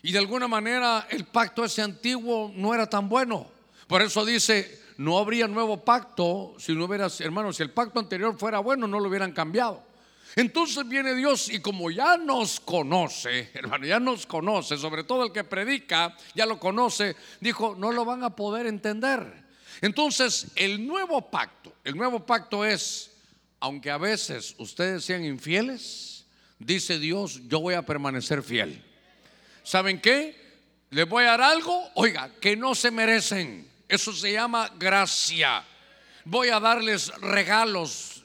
Y 0.00 0.12
de 0.12 0.18
alguna 0.20 0.46
manera 0.46 1.08
el 1.10 1.24
pacto 1.24 1.64
ese 1.64 1.82
antiguo 1.82 2.52
no 2.54 2.72
era 2.72 2.88
tan 2.88 3.08
bueno. 3.08 3.48
Por 3.88 4.00
eso 4.00 4.24
dice, 4.24 4.80
no 4.96 5.18
habría 5.18 5.48
nuevo 5.48 5.78
pacto 5.78 6.54
si 6.56 6.72
no 6.72 6.84
hubiera, 6.84 7.08
hermano, 7.18 7.52
si 7.52 7.64
el 7.64 7.72
pacto 7.72 7.98
anterior 7.98 8.38
fuera 8.38 8.60
bueno, 8.60 8.86
no 8.86 9.00
lo 9.00 9.08
hubieran 9.08 9.32
cambiado. 9.32 9.90
Entonces 10.36 10.88
viene 10.88 11.14
Dios 11.14 11.48
y 11.48 11.60
como 11.60 11.90
ya 11.90 12.16
nos 12.16 12.60
conoce, 12.60 13.50
hermano, 13.54 13.86
ya 13.86 14.00
nos 14.00 14.26
conoce, 14.26 14.78
sobre 14.78 15.04
todo 15.04 15.26
el 15.26 15.32
que 15.32 15.44
predica, 15.44 16.16
ya 16.34 16.46
lo 16.46 16.58
conoce, 16.58 17.16
dijo, 17.40 17.74
no 17.76 17.92
lo 17.92 18.04
van 18.04 18.24
a 18.24 18.34
poder 18.34 18.66
entender. 18.66 19.42
Entonces, 19.80 20.46
el 20.54 20.86
nuevo 20.86 21.30
pacto, 21.30 21.74
el 21.84 21.96
nuevo 21.96 22.24
pacto 22.24 22.64
es 22.64 23.12
aunque 23.62 23.92
a 23.92 23.98
veces 23.98 24.56
ustedes 24.58 25.04
sean 25.04 25.24
infieles, 25.24 26.24
dice 26.58 26.98
Dios, 26.98 27.42
yo 27.46 27.60
voy 27.60 27.74
a 27.74 27.82
permanecer 27.82 28.42
fiel. 28.42 28.82
¿Saben 29.62 30.00
qué? 30.00 30.36
Les 30.90 31.08
voy 31.08 31.22
a 31.24 31.28
dar 31.28 31.42
algo, 31.42 31.88
oiga, 31.94 32.28
que 32.40 32.56
no 32.56 32.74
se 32.74 32.90
merecen. 32.90 33.70
Eso 33.88 34.12
se 34.12 34.32
llama 34.32 34.68
gracia. 34.76 35.64
Voy 36.24 36.48
a 36.48 36.60
darles 36.60 37.08
regalos. 37.20 38.24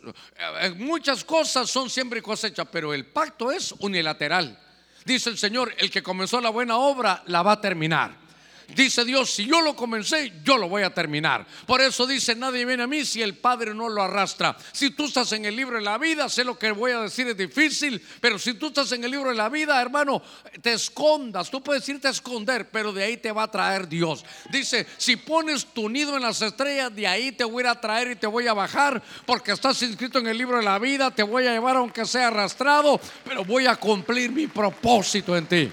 Eh, 0.62 0.72
muchas 0.78 1.24
cosas 1.24 1.70
son 1.70 1.90
siempre 1.90 2.22
cosecha, 2.22 2.66
pero 2.66 2.94
el 2.94 3.06
pacto 3.06 3.52
es 3.52 3.74
unilateral. 3.80 4.60
Dice 5.06 5.30
el 5.30 5.38
Señor, 5.38 5.74
el 5.78 5.90
que 5.90 6.04
comenzó 6.04 6.42
la 6.42 6.50
buena 6.50 6.78
obra 6.78 7.24
la 7.28 7.42
va 7.42 7.54
a 7.54 7.62
terminar. 7.62 8.27
Dice 8.76 9.06
Dios, 9.06 9.32
si 9.32 9.46
yo 9.46 9.62
lo 9.62 9.76
comencé, 9.76 10.34
yo 10.44 10.58
lo 10.58 10.68
voy 10.68 10.84
a 10.84 10.94
terminar. 10.94 11.48
Por 11.66 11.80
eso 11.80 12.06
dice, 12.06 12.36
nadie 12.36 12.66
viene 12.66 12.84
a 12.84 12.88
mí 12.88 13.06
si 13.06 13.22
el 13.22 13.38
Padre 13.38 13.74
no 13.74 13.88
lo 13.88 14.04
arrastra. 14.04 14.58
Si 14.74 14.92
tú 14.92 15.06
estás 15.06 15.32
en 15.32 15.46
el 15.46 15.56
libro 15.56 15.78
de 15.78 15.84
la 15.84 15.98
vida, 15.98 16.28
sé 16.28 16.44
lo 16.44 16.60
que 16.60 16.72
voy 16.72 16.92
a 16.92 17.00
decir 17.00 17.28
es 17.28 17.38
difícil, 17.38 18.02
pero 18.20 18.38
si 18.38 18.56
tú 18.56 18.68
estás 18.68 18.92
en 18.92 19.06
el 19.06 19.12
libro 19.12 19.30
de 19.30 19.36
la 19.36 19.48
vida, 19.48 19.82
hermano, 19.82 20.22
te 20.62 20.74
escondas. 20.74 21.50
Tú 21.50 21.64
puedes 21.64 21.88
irte 21.88 22.10
a 22.10 22.12
esconder, 22.12 22.70
pero 22.70 22.92
de 22.92 23.06
ahí 23.06 23.18
te 23.18 23.32
va 23.32 23.44
a 23.44 23.52
traer 23.52 23.88
Dios. 23.88 24.26
Dice, 24.52 24.86
si 24.98 25.16
pones 25.16 25.68
tu 25.68 25.88
nido 25.88 26.18
en 26.18 26.24
las 26.24 26.42
estrellas, 26.42 26.94
de 26.94 27.08
ahí 27.08 27.32
te 27.32 27.46
voy 27.46 27.64
a 27.64 27.76
traer 27.76 28.12
y 28.12 28.16
te 28.18 28.28
voy 28.28 28.48
a 28.48 28.54
bajar, 28.54 29.02
porque 29.26 29.54
estás 29.54 29.82
inscrito 29.82 30.20
en 30.20 30.28
el 30.28 30.38
libro 30.38 30.58
de 30.58 30.64
la 30.64 30.78
vida, 30.78 31.10
te 31.10 31.24
voy 31.24 31.48
a 31.48 31.54
llevar 31.54 31.78
aunque 31.78 32.06
sea 32.06 32.28
arrastrado, 32.28 33.00
pero 33.24 33.46
voy 33.46 33.66
a 33.66 33.78
cumplir 33.78 34.32
mi 34.32 34.48
propósito 34.48 35.38
en 35.38 35.46
ti. 35.46 35.72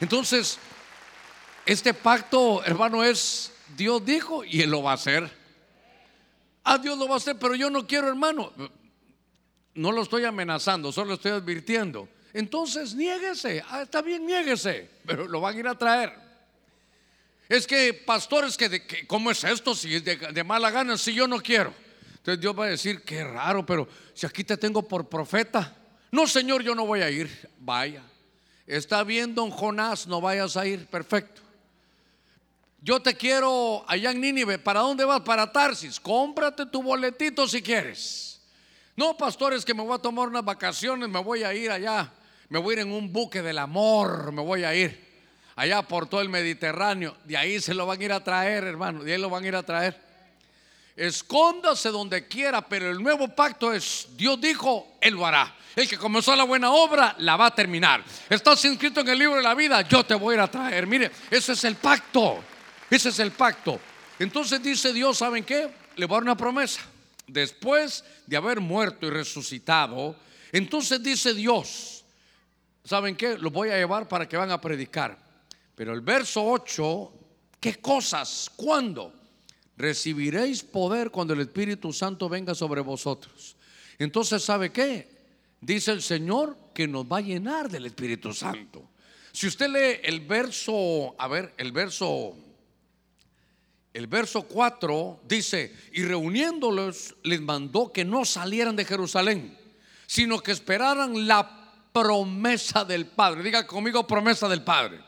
Entonces, 0.00 0.58
este 1.66 1.94
pacto, 1.94 2.64
hermano, 2.64 3.02
es 3.02 3.52
Dios 3.76 4.04
dijo 4.04 4.44
y 4.44 4.62
Él 4.62 4.70
lo 4.70 4.82
va 4.82 4.92
a 4.92 4.94
hacer. 4.94 5.30
Ah, 6.62 6.78
Dios 6.78 6.96
lo 6.98 7.06
va 7.08 7.14
a 7.14 7.18
hacer, 7.18 7.36
pero 7.38 7.54
yo 7.54 7.70
no 7.70 7.86
quiero, 7.86 8.08
hermano. 8.08 8.52
No 9.74 9.92
lo 9.92 10.02
estoy 10.02 10.24
amenazando, 10.24 10.92
solo 10.92 11.14
estoy 11.14 11.32
advirtiendo. 11.32 12.08
Entonces, 12.32 12.94
niéguese. 12.94 13.62
Ah, 13.68 13.82
está 13.82 14.02
bien, 14.02 14.26
niéguese, 14.26 14.90
pero 15.06 15.26
lo 15.26 15.40
van 15.40 15.56
a 15.56 15.58
ir 15.60 15.68
a 15.68 15.76
traer. 15.76 16.12
Es 17.48 17.66
que, 17.66 17.92
pastores, 17.92 18.56
que, 18.56 19.06
¿cómo 19.06 19.30
es 19.30 19.44
esto? 19.44 19.74
Si 19.74 19.94
es 19.94 20.04
de, 20.04 20.16
de 20.16 20.44
mala 20.44 20.70
gana, 20.70 20.96
si 20.96 21.12
yo 21.12 21.28
no 21.28 21.40
quiero. 21.40 21.74
Entonces 22.16 22.40
Dios 22.40 22.58
va 22.58 22.64
a 22.64 22.68
decir, 22.68 23.02
qué 23.02 23.22
raro, 23.22 23.66
pero 23.66 23.86
si 24.14 24.24
aquí 24.24 24.44
te 24.44 24.56
tengo 24.56 24.82
por 24.82 25.08
profeta. 25.08 25.76
No, 26.10 26.26
Señor, 26.26 26.62
yo 26.62 26.74
no 26.74 26.86
voy 26.86 27.02
a 27.02 27.10
ir. 27.10 27.50
Vaya. 27.58 28.02
Está 28.66 29.04
bien, 29.04 29.34
don 29.34 29.50
Jonás, 29.50 30.06
no 30.06 30.22
vayas 30.22 30.56
a 30.56 30.66
ir. 30.66 30.86
Perfecto. 30.86 31.43
Yo 32.84 33.00
te 33.00 33.16
quiero 33.16 33.82
allá 33.88 34.10
en 34.10 34.20
Nínive. 34.20 34.58
¿Para 34.58 34.80
dónde 34.80 35.06
vas? 35.06 35.22
Para 35.22 35.50
Tarsis. 35.50 35.98
Cómprate 35.98 36.66
tu 36.66 36.82
boletito 36.82 37.48
si 37.48 37.62
quieres. 37.62 38.38
No, 38.94 39.16
pastores, 39.16 39.64
que 39.64 39.72
me 39.72 39.82
voy 39.82 39.94
a 39.94 39.98
tomar 39.98 40.28
unas 40.28 40.44
vacaciones, 40.44 41.08
me 41.08 41.18
voy 41.18 41.44
a 41.44 41.54
ir 41.54 41.70
allá. 41.70 42.12
Me 42.50 42.58
voy 42.58 42.74
a 42.74 42.80
ir 42.80 42.86
en 42.86 42.92
un 42.92 43.10
buque 43.10 43.40
del 43.40 43.56
amor, 43.56 44.32
me 44.32 44.42
voy 44.42 44.64
a 44.64 44.74
ir 44.74 45.02
allá 45.56 45.80
por 45.80 46.06
todo 46.10 46.20
el 46.20 46.28
Mediterráneo. 46.28 47.16
De 47.24 47.38
ahí 47.38 47.58
se 47.58 47.72
lo 47.72 47.86
van 47.86 48.02
a 48.02 48.04
ir 48.04 48.12
a 48.12 48.22
traer, 48.22 48.64
hermano. 48.64 49.02
De 49.02 49.14
ahí 49.14 49.18
lo 49.18 49.30
van 49.30 49.44
a 49.44 49.48
ir 49.48 49.56
a 49.56 49.62
traer. 49.62 49.98
Escóndase 50.94 51.88
donde 51.88 52.28
quiera, 52.28 52.60
pero 52.60 52.90
el 52.90 53.02
nuevo 53.02 53.28
pacto 53.28 53.72
es, 53.72 54.08
Dios 54.14 54.38
dijo, 54.38 54.98
Él 55.00 55.14
lo 55.14 55.26
hará. 55.26 55.54
El 55.74 55.88
que 55.88 55.96
comenzó 55.96 56.36
la 56.36 56.44
buena 56.44 56.70
obra 56.70 57.16
la 57.20 57.36
va 57.36 57.46
a 57.46 57.54
terminar. 57.54 58.04
Estás 58.28 58.62
inscrito 58.66 59.00
en 59.00 59.08
el 59.08 59.18
libro 59.18 59.36
de 59.36 59.42
la 59.42 59.54
vida, 59.54 59.80
yo 59.80 60.04
te 60.04 60.14
voy 60.14 60.34
a 60.34 60.36
ir 60.36 60.40
a 60.42 60.50
traer. 60.50 60.86
Mire, 60.86 61.10
ese 61.30 61.52
es 61.52 61.64
el 61.64 61.76
pacto. 61.76 62.44
Ese 62.94 63.08
es 63.08 63.18
el 63.18 63.32
pacto. 63.32 63.80
Entonces 64.20 64.62
dice 64.62 64.92
Dios, 64.92 65.18
¿saben 65.18 65.42
qué? 65.42 65.68
Le 65.96 66.06
voy 66.06 66.14
a 66.14 66.18
dar 66.18 66.22
una 66.22 66.36
promesa. 66.36 66.80
Después 67.26 68.04
de 68.24 68.36
haber 68.36 68.60
muerto 68.60 69.08
y 69.08 69.10
resucitado, 69.10 70.14
entonces 70.52 71.02
dice 71.02 71.34
Dios, 71.34 72.04
¿saben 72.84 73.16
qué? 73.16 73.36
Los 73.36 73.52
voy 73.52 73.70
a 73.70 73.76
llevar 73.76 74.06
para 74.06 74.28
que 74.28 74.36
van 74.36 74.52
a 74.52 74.60
predicar. 74.60 75.18
Pero 75.74 75.92
el 75.92 76.02
verso 76.02 76.44
8, 76.44 77.12
¿qué 77.58 77.80
cosas? 77.80 78.48
¿Cuándo? 78.54 79.12
Recibiréis 79.76 80.62
poder 80.62 81.10
cuando 81.10 81.34
el 81.34 81.40
Espíritu 81.40 81.92
Santo 81.92 82.28
venga 82.28 82.54
sobre 82.54 82.80
vosotros. 82.80 83.56
Entonces, 83.98 84.44
¿sabe 84.44 84.70
qué? 84.70 85.08
Dice 85.60 85.90
el 85.90 86.00
Señor 86.00 86.56
que 86.72 86.86
nos 86.86 87.06
va 87.06 87.18
a 87.18 87.22
llenar 87.22 87.68
del 87.68 87.86
Espíritu 87.86 88.32
Santo. 88.32 88.88
Si 89.32 89.48
usted 89.48 89.68
lee 89.68 90.00
el 90.04 90.20
verso, 90.20 91.16
a 91.18 91.26
ver, 91.26 91.54
el 91.56 91.72
verso 91.72 92.36
el 93.94 94.08
verso 94.08 94.42
4 94.42 95.20
dice, 95.26 95.72
y 95.92 96.02
reuniéndolos 96.02 97.14
les 97.22 97.40
mandó 97.40 97.92
que 97.92 98.04
no 98.04 98.24
salieran 98.24 98.74
de 98.74 98.84
Jerusalén, 98.84 99.56
sino 100.06 100.40
que 100.40 100.50
esperaran 100.50 101.28
la 101.28 101.72
promesa 101.92 102.84
del 102.84 103.06
Padre. 103.06 103.44
Diga 103.44 103.64
conmigo 103.64 104.04
promesa 104.04 104.48
del 104.48 104.64
Padre. 104.64 105.00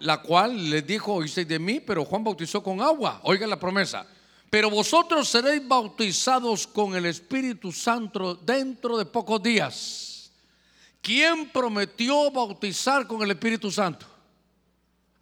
La 0.00 0.18
cual 0.20 0.68
les 0.68 0.86
dijo, 0.86 1.14
oísteis 1.14 1.48
de 1.48 1.58
mí, 1.58 1.80
pero 1.80 2.04
Juan 2.04 2.22
bautizó 2.22 2.62
con 2.62 2.82
agua. 2.82 3.20
Oiga 3.22 3.46
la 3.46 3.58
promesa. 3.58 4.06
Pero 4.50 4.68
vosotros 4.68 5.26
seréis 5.26 5.66
bautizados 5.66 6.66
con 6.66 6.94
el 6.94 7.06
Espíritu 7.06 7.72
Santo 7.72 8.34
dentro 8.34 8.98
de 8.98 9.06
pocos 9.06 9.42
días. 9.42 10.30
¿Quién 11.00 11.48
prometió 11.48 12.30
bautizar 12.30 13.06
con 13.06 13.22
el 13.22 13.30
Espíritu 13.30 13.70
Santo? 13.70 14.04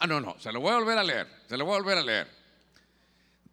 Ah, 0.01 0.07
no, 0.09 0.21
no, 0.21 0.37
se 0.41 0.51
lo 0.51 0.61
voy 0.61 0.73
a 0.73 0.79
volver 0.79 0.99
a 0.99 1.05
leer. 1.05 1.29
Se 1.49 1.57
lo 1.57 1.65
voy 1.65 1.77
a 1.77 1.79
volver 1.79 1.99
a 1.99 2.03
leer. 2.03 2.36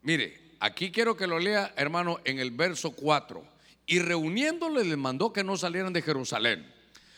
Mire, 0.04 0.38
aquí 0.60 0.92
quiero 0.92 1.16
que 1.16 1.26
lo 1.26 1.38
lea, 1.38 1.72
hermano, 1.76 2.20
en 2.24 2.38
el 2.38 2.50
verso 2.50 2.92
4. 2.92 3.42
Y 3.86 3.98
reuniéndole 3.98 4.84
les 4.84 4.98
mandó 4.98 5.32
que 5.32 5.42
no 5.42 5.56
salieran 5.56 5.92
de 5.92 6.02
Jerusalén, 6.02 6.70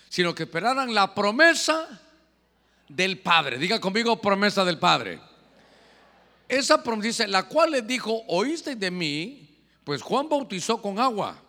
sino 0.09 0.35
que 0.35 0.45
esperaran 0.45 0.95
la 0.95 1.15
promesa 1.15 2.01
del 2.89 3.19
Padre. 3.19 3.59
Diga 3.59 3.81
conmigo 3.81 4.21
promesa 4.21 4.65
del 4.65 4.79
Padre. 4.79 5.21
Esa 6.49 6.83
promesa 6.83 7.09
dice, 7.09 7.29
la 7.29 7.49
cual 7.49 7.73
les 7.73 7.87
dijo, 7.87 8.23
oíste 8.29 8.77
de 8.77 8.91
mí, 8.91 9.49
pues 9.83 10.01
Juan 10.01 10.29
bautizó 10.29 10.81
con 10.81 11.01
agua, 11.01 11.43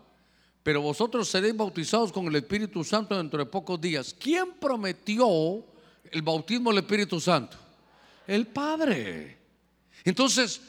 pero 0.63 0.82
vosotros 0.82 1.29
seréis 1.29 1.56
bautizados 1.56 2.12
con 2.12 2.25
el 2.25 2.36
Espíritu 2.36 2.84
Santo 2.84 3.15
dentro 3.15 3.38
de 3.38 3.46
pocos 3.46 3.79
días. 3.79 4.15
¿Quién 4.20 4.53
prometió 4.60 5.63
el 6.12 6.22
bautismo 6.24 6.72
del 6.72 6.79
Espíritu 6.79 7.20
Santo? 7.20 7.58
El 8.25 8.48
Padre. 8.48 9.38
Entonces, 10.03 10.62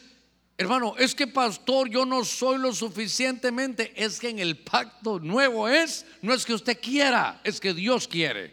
Hermano, 0.60 0.94
es 0.98 1.14
que 1.14 1.28
pastor, 1.28 1.88
yo 1.88 2.04
no 2.04 2.24
soy 2.24 2.58
lo 2.58 2.74
suficientemente. 2.74 3.92
Es 3.94 4.18
que 4.18 4.28
en 4.28 4.40
el 4.40 4.56
pacto 4.56 5.20
nuevo 5.20 5.68
es, 5.68 6.04
no 6.20 6.34
es 6.34 6.44
que 6.44 6.52
usted 6.52 6.80
quiera, 6.80 7.40
es 7.44 7.60
que 7.60 7.72
Dios 7.72 8.08
quiere. 8.08 8.52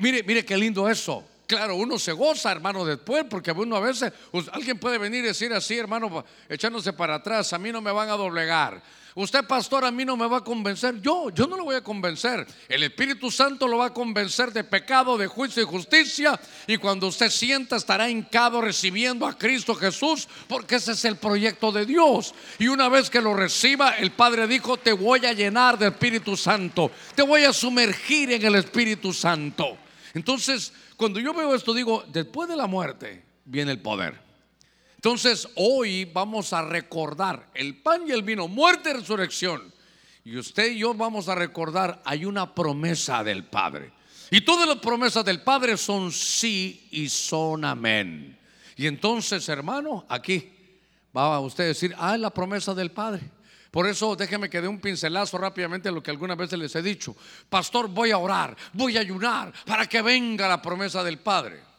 Mire, 0.00 0.24
mire 0.24 0.44
qué 0.44 0.56
lindo 0.56 0.88
eso. 0.88 1.24
Claro, 1.46 1.76
uno 1.76 1.96
se 1.96 2.10
goza, 2.10 2.50
hermano, 2.50 2.84
después, 2.84 3.24
porque 3.30 3.52
uno 3.52 3.76
a 3.76 3.80
veces, 3.80 4.12
alguien 4.50 4.80
puede 4.80 4.98
venir 4.98 5.22
y 5.22 5.28
decir 5.28 5.52
así, 5.52 5.78
hermano, 5.78 6.24
echándose 6.48 6.92
para 6.92 7.14
atrás, 7.14 7.52
a 7.52 7.58
mí 7.58 7.70
no 7.70 7.80
me 7.80 7.92
van 7.92 8.08
a 8.08 8.14
doblegar. 8.14 8.82
Usted, 9.18 9.46
pastor, 9.46 9.82
a 9.82 9.90
mí 9.90 10.04
no 10.04 10.14
me 10.14 10.26
va 10.26 10.36
a 10.36 10.44
convencer. 10.44 11.00
Yo, 11.00 11.30
yo 11.30 11.46
no 11.46 11.56
lo 11.56 11.64
voy 11.64 11.76
a 11.76 11.80
convencer. 11.80 12.46
El 12.68 12.82
Espíritu 12.82 13.30
Santo 13.30 13.66
lo 13.66 13.78
va 13.78 13.86
a 13.86 13.94
convencer 13.94 14.52
de 14.52 14.62
pecado, 14.62 15.16
de 15.16 15.26
juicio 15.26 15.62
y 15.62 15.66
justicia. 15.66 16.38
Y 16.66 16.76
cuando 16.76 17.06
usted 17.06 17.30
sienta, 17.30 17.76
estará 17.76 18.10
hincado 18.10 18.60
recibiendo 18.60 19.26
a 19.26 19.38
Cristo 19.38 19.74
Jesús, 19.74 20.28
porque 20.46 20.74
ese 20.74 20.92
es 20.92 21.02
el 21.06 21.16
proyecto 21.16 21.72
de 21.72 21.86
Dios. 21.86 22.34
Y 22.58 22.68
una 22.68 22.90
vez 22.90 23.08
que 23.08 23.22
lo 23.22 23.32
reciba, 23.32 23.92
el 23.92 24.10
Padre 24.10 24.46
dijo: 24.46 24.76
Te 24.76 24.92
voy 24.92 25.24
a 25.24 25.32
llenar 25.32 25.78
de 25.78 25.86
Espíritu 25.86 26.36
Santo. 26.36 26.90
Te 27.14 27.22
voy 27.22 27.44
a 27.44 27.54
sumergir 27.54 28.32
en 28.32 28.44
el 28.44 28.56
Espíritu 28.56 29.14
Santo. 29.14 29.78
Entonces, 30.12 30.74
cuando 30.98 31.20
yo 31.20 31.32
veo 31.32 31.54
esto, 31.54 31.72
digo: 31.72 32.04
Después 32.08 32.50
de 32.50 32.56
la 32.56 32.66
muerte 32.66 33.24
viene 33.46 33.72
el 33.72 33.80
poder. 33.80 34.25
Entonces 35.06 35.48
hoy 35.54 36.04
vamos 36.04 36.52
a 36.52 36.62
recordar 36.62 37.50
el 37.54 37.76
pan 37.76 38.08
y 38.08 38.10
el 38.10 38.24
vino, 38.24 38.48
muerte 38.48 38.90
y 38.90 38.94
resurrección. 38.94 39.72
Y 40.24 40.36
usted 40.36 40.72
y 40.72 40.78
yo 40.78 40.94
vamos 40.94 41.28
a 41.28 41.36
recordar, 41.36 42.02
hay 42.04 42.24
una 42.24 42.52
promesa 42.52 43.22
del 43.22 43.44
Padre. 43.44 43.92
Y 44.32 44.40
todas 44.40 44.66
las 44.66 44.78
promesas 44.78 45.24
del 45.24 45.42
Padre 45.42 45.76
son 45.76 46.10
sí 46.10 46.88
y 46.90 47.08
son 47.08 47.64
amén. 47.64 48.36
Y 48.74 48.88
entonces, 48.88 49.48
hermano, 49.48 50.04
aquí 50.08 50.52
va 51.16 51.36
a 51.36 51.38
usted 51.38 51.68
decir, 51.68 51.94
ah, 51.98 52.16
es 52.16 52.20
la 52.20 52.30
promesa 52.30 52.74
del 52.74 52.90
Padre. 52.90 53.22
Por 53.70 53.86
eso 53.86 54.16
déjeme 54.16 54.50
que 54.50 54.60
dé 54.60 54.66
un 54.66 54.80
pincelazo 54.80 55.38
rápidamente 55.38 55.88
a 55.88 55.92
lo 55.92 56.02
que 56.02 56.10
algunas 56.10 56.36
veces 56.36 56.58
les 56.58 56.74
he 56.74 56.82
dicho. 56.82 57.14
Pastor, 57.48 57.86
voy 57.86 58.10
a 58.10 58.18
orar, 58.18 58.56
voy 58.72 58.96
a 58.96 59.02
ayunar 59.02 59.52
para 59.66 59.86
que 59.86 60.02
venga 60.02 60.48
la 60.48 60.60
promesa 60.60 61.04
del 61.04 61.20
Padre 61.20 61.75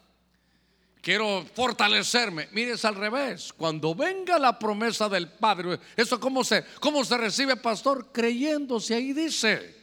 quiero 1.02 1.46
fortalecerme. 1.54 2.50
Mire, 2.52 2.72
es 2.72 2.86
al 2.86 2.96
revés. 2.96 3.54
Cuando 3.54 3.96
venga 3.96 4.38
la 4.38 4.58
promesa 4.58 5.08
del 5.10 5.30
Padre, 5.30 5.80
¿eso 5.96 6.20
cómo 6.20 6.44
se, 6.44 6.64
cómo 6.80 7.04
se 7.04 7.18
recibe, 7.18 7.56
pastor? 7.56 8.12
Creyéndose, 8.12 8.96
ahí 8.96 9.14
dice. 9.14 9.76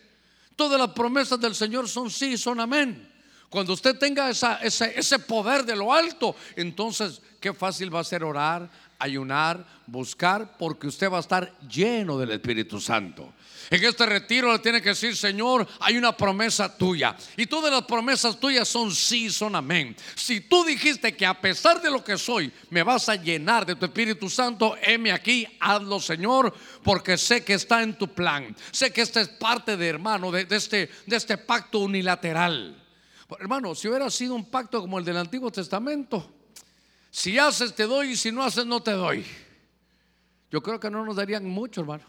Todas 0.56 0.78
las 0.78 0.90
promesas 0.90 1.40
del 1.40 1.54
Señor 1.54 1.88
son 1.88 2.10
sí, 2.10 2.38
son 2.38 2.60
amén. 2.60 3.10
Cuando 3.50 3.72
usted 3.72 3.96
tenga 3.96 4.28
esa, 4.30 4.56
ese, 4.56 4.98
ese 4.98 5.18
poder 5.20 5.64
de 5.64 5.76
lo 5.76 5.92
alto, 5.92 6.34
entonces 6.56 7.20
qué 7.40 7.52
fácil 7.52 7.94
va 7.94 8.00
a 8.00 8.04
ser 8.04 8.24
orar, 8.24 8.68
ayunar, 9.04 9.66
buscar, 9.86 10.56
porque 10.56 10.86
usted 10.86 11.10
va 11.10 11.18
a 11.18 11.20
estar 11.20 11.52
lleno 11.68 12.18
del 12.18 12.30
Espíritu 12.30 12.80
Santo. 12.80 13.34
En 13.70 13.84
este 13.84 14.06
retiro 14.06 14.52
le 14.52 14.58
tiene 14.58 14.80
que 14.80 14.90
decir, 14.90 15.16
Señor, 15.16 15.66
hay 15.80 15.96
una 15.96 16.16
promesa 16.16 16.74
tuya. 16.74 17.14
Y 17.36 17.46
todas 17.46 17.70
las 17.70 17.84
promesas 17.84 18.38
tuyas 18.38 18.66
son 18.66 18.94
sí, 18.94 19.30
son 19.30 19.54
amén. 19.56 19.94
Si 20.14 20.40
tú 20.40 20.64
dijiste 20.64 21.14
que 21.14 21.26
a 21.26 21.38
pesar 21.38 21.80
de 21.82 21.90
lo 21.90 22.02
que 22.02 22.16
soy, 22.16 22.50
me 22.70 22.82
vas 22.82 23.08
a 23.08 23.16
llenar 23.16 23.66
de 23.66 23.76
tu 23.76 23.84
Espíritu 23.84 24.28
Santo, 24.30 24.76
heme 24.82 25.12
aquí, 25.12 25.46
hazlo, 25.60 26.00
Señor, 26.00 26.54
porque 26.82 27.18
sé 27.18 27.44
que 27.44 27.54
está 27.54 27.82
en 27.82 27.96
tu 27.96 28.08
plan. 28.08 28.54
Sé 28.70 28.90
que 28.90 29.02
esta 29.02 29.20
es 29.20 29.28
parte 29.28 29.76
de, 29.76 29.86
hermano, 29.86 30.30
de, 30.30 30.46
este, 30.50 30.90
de 31.06 31.16
este 31.16 31.36
pacto 31.36 31.80
unilateral. 31.80 32.82
Hermano, 33.38 33.74
si 33.74 33.88
hubiera 33.88 34.10
sido 34.10 34.34
un 34.34 34.50
pacto 34.50 34.80
como 34.80 34.98
el 34.98 35.04
del 35.04 35.16
Antiguo 35.16 35.50
Testamento, 35.50 36.43
Si 37.14 37.38
haces, 37.38 37.76
te 37.76 37.84
doy 37.84 38.10
y 38.10 38.16
si 38.16 38.32
no 38.32 38.42
haces, 38.42 38.66
no 38.66 38.82
te 38.82 38.90
doy. 38.90 39.24
Yo 40.50 40.60
creo 40.60 40.80
que 40.80 40.90
no 40.90 41.04
nos 41.04 41.14
darían 41.14 41.44
mucho, 41.44 41.82
hermano. 41.82 42.02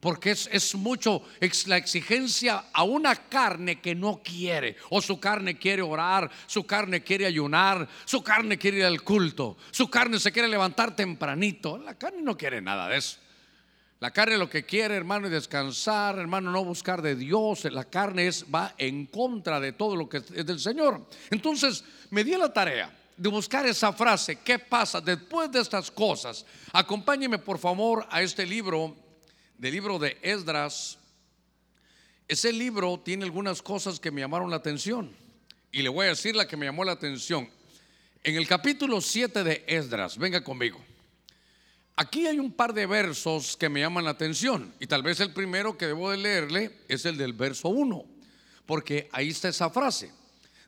Porque 0.00 0.32
es, 0.32 0.74
mucho 0.74 1.22
es 1.38 1.68
la 1.68 1.76
exigencia 1.76 2.64
a 2.72 2.82
una 2.82 3.14
carne 3.14 3.80
que 3.80 3.94
no 3.94 4.20
quiere. 4.20 4.74
O 4.90 5.00
su 5.00 5.20
carne 5.20 5.56
quiere 5.56 5.82
orar, 5.82 6.28
su 6.48 6.66
carne 6.66 7.04
quiere 7.04 7.26
ayunar, 7.26 7.88
su 8.06 8.20
carne 8.20 8.58
quiere 8.58 8.78
ir 8.78 8.86
al 8.86 9.02
culto, 9.02 9.56
su 9.70 9.88
carne 9.88 10.18
se 10.18 10.32
quiere 10.32 10.48
levantar 10.48 10.96
tempranito. 10.96 11.78
La 11.78 11.94
carne 11.94 12.20
no 12.20 12.36
quiere 12.36 12.60
nada 12.60 12.88
de 12.88 12.96
eso. 12.96 13.18
La 14.00 14.10
carne 14.10 14.36
lo 14.36 14.50
que 14.50 14.64
quiere, 14.64 14.96
hermano, 14.96 15.26
es 15.26 15.32
descansar, 15.32 16.18
hermano, 16.18 16.50
no 16.50 16.64
buscar 16.64 17.02
de 17.02 17.14
Dios. 17.14 17.66
La 17.66 17.84
carne 17.84 18.26
es, 18.26 18.44
va 18.52 18.74
en 18.78 19.06
contra 19.06 19.60
de 19.60 19.74
todo 19.74 19.94
lo 19.94 20.08
que 20.08 20.16
es 20.16 20.44
del 20.44 20.58
Señor. 20.58 21.06
Entonces, 21.30 21.84
me 22.10 22.24
di 22.24 22.36
la 22.36 22.52
tarea 22.52 22.92
de 23.18 23.28
buscar 23.28 23.66
esa 23.66 23.92
frase. 23.92 24.36
¿Qué 24.36 24.58
pasa 24.58 25.00
después 25.00 25.50
de 25.50 25.60
estas 25.60 25.90
cosas? 25.90 26.46
Acompáñeme, 26.72 27.38
por 27.38 27.58
favor, 27.58 28.06
a 28.10 28.22
este 28.22 28.46
libro 28.46 28.96
del 29.58 29.72
libro 29.72 29.98
de 29.98 30.16
Esdras. 30.22 30.98
Ese 32.28 32.52
libro 32.52 33.00
tiene 33.04 33.24
algunas 33.24 33.60
cosas 33.60 33.98
que 33.98 34.10
me 34.10 34.20
llamaron 34.20 34.50
la 34.50 34.56
atención. 34.56 35.14
Y 35.72 35.82
le 35.82 35.88
voy 35.88 36.06
a 36.06 36.10
decir 36.10 36.36
la 36.36 36.46
que 36.46 36.56
me 36.56 36.66
llamó 36.66 36.84
la 36.84 36.92
atención. 36.92 37.50
En 38.22 38.36
el 38.36 38.46
capítulo 38.46 39.00
7 39.00 39.42
de 39.42 39.64
Esdras, 39.66 40.16
venga 40.16 40.42
conmigo. 40.42 40.80
Aquí 41.96 42.28
hay 42.28 42.38
un 42.38 42.52
par 42.52 42.72
de 42.72 42.86
versos 42.86 43.56
que 43.56 43.68
me 43.68 43.80
llaman 43.80 44.04
la 44.04 44.10
atención. 44.10 44.72
Y 44.78 44.86
tal 44.86 45.02
vez 45.02 45.18
el 45.18 45.32
primero 45.32 45.76
que 45.76 45.88
debo 45.88 46.12
de 46.12 46.18
leerle 46.18 46.78
es 46.86 47.04
el 47.04 47.16
del 47.16 47.32
verso 47.32 47.68
1. 47.68 48.04
Porque 48.66 49.08
ahí 49.12 49.30
está 49.30 49.48
esa 49.48 49.70
frase. 49.70 50.12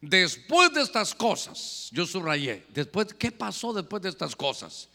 Después 0.01 0.73
de 0.73 0.81
estas 0.81 1.15
cosas, 1.15 1.89
yo 1.93 2.07
subrayé, 2.07 2.65
después, 2.71 3.09
¿qué 3.19 3.31
pasó 3.31 3.73
después 3.73 4.03
de 4.03 4.09
estas 4.09 4.35
cosas? 4.35 4.89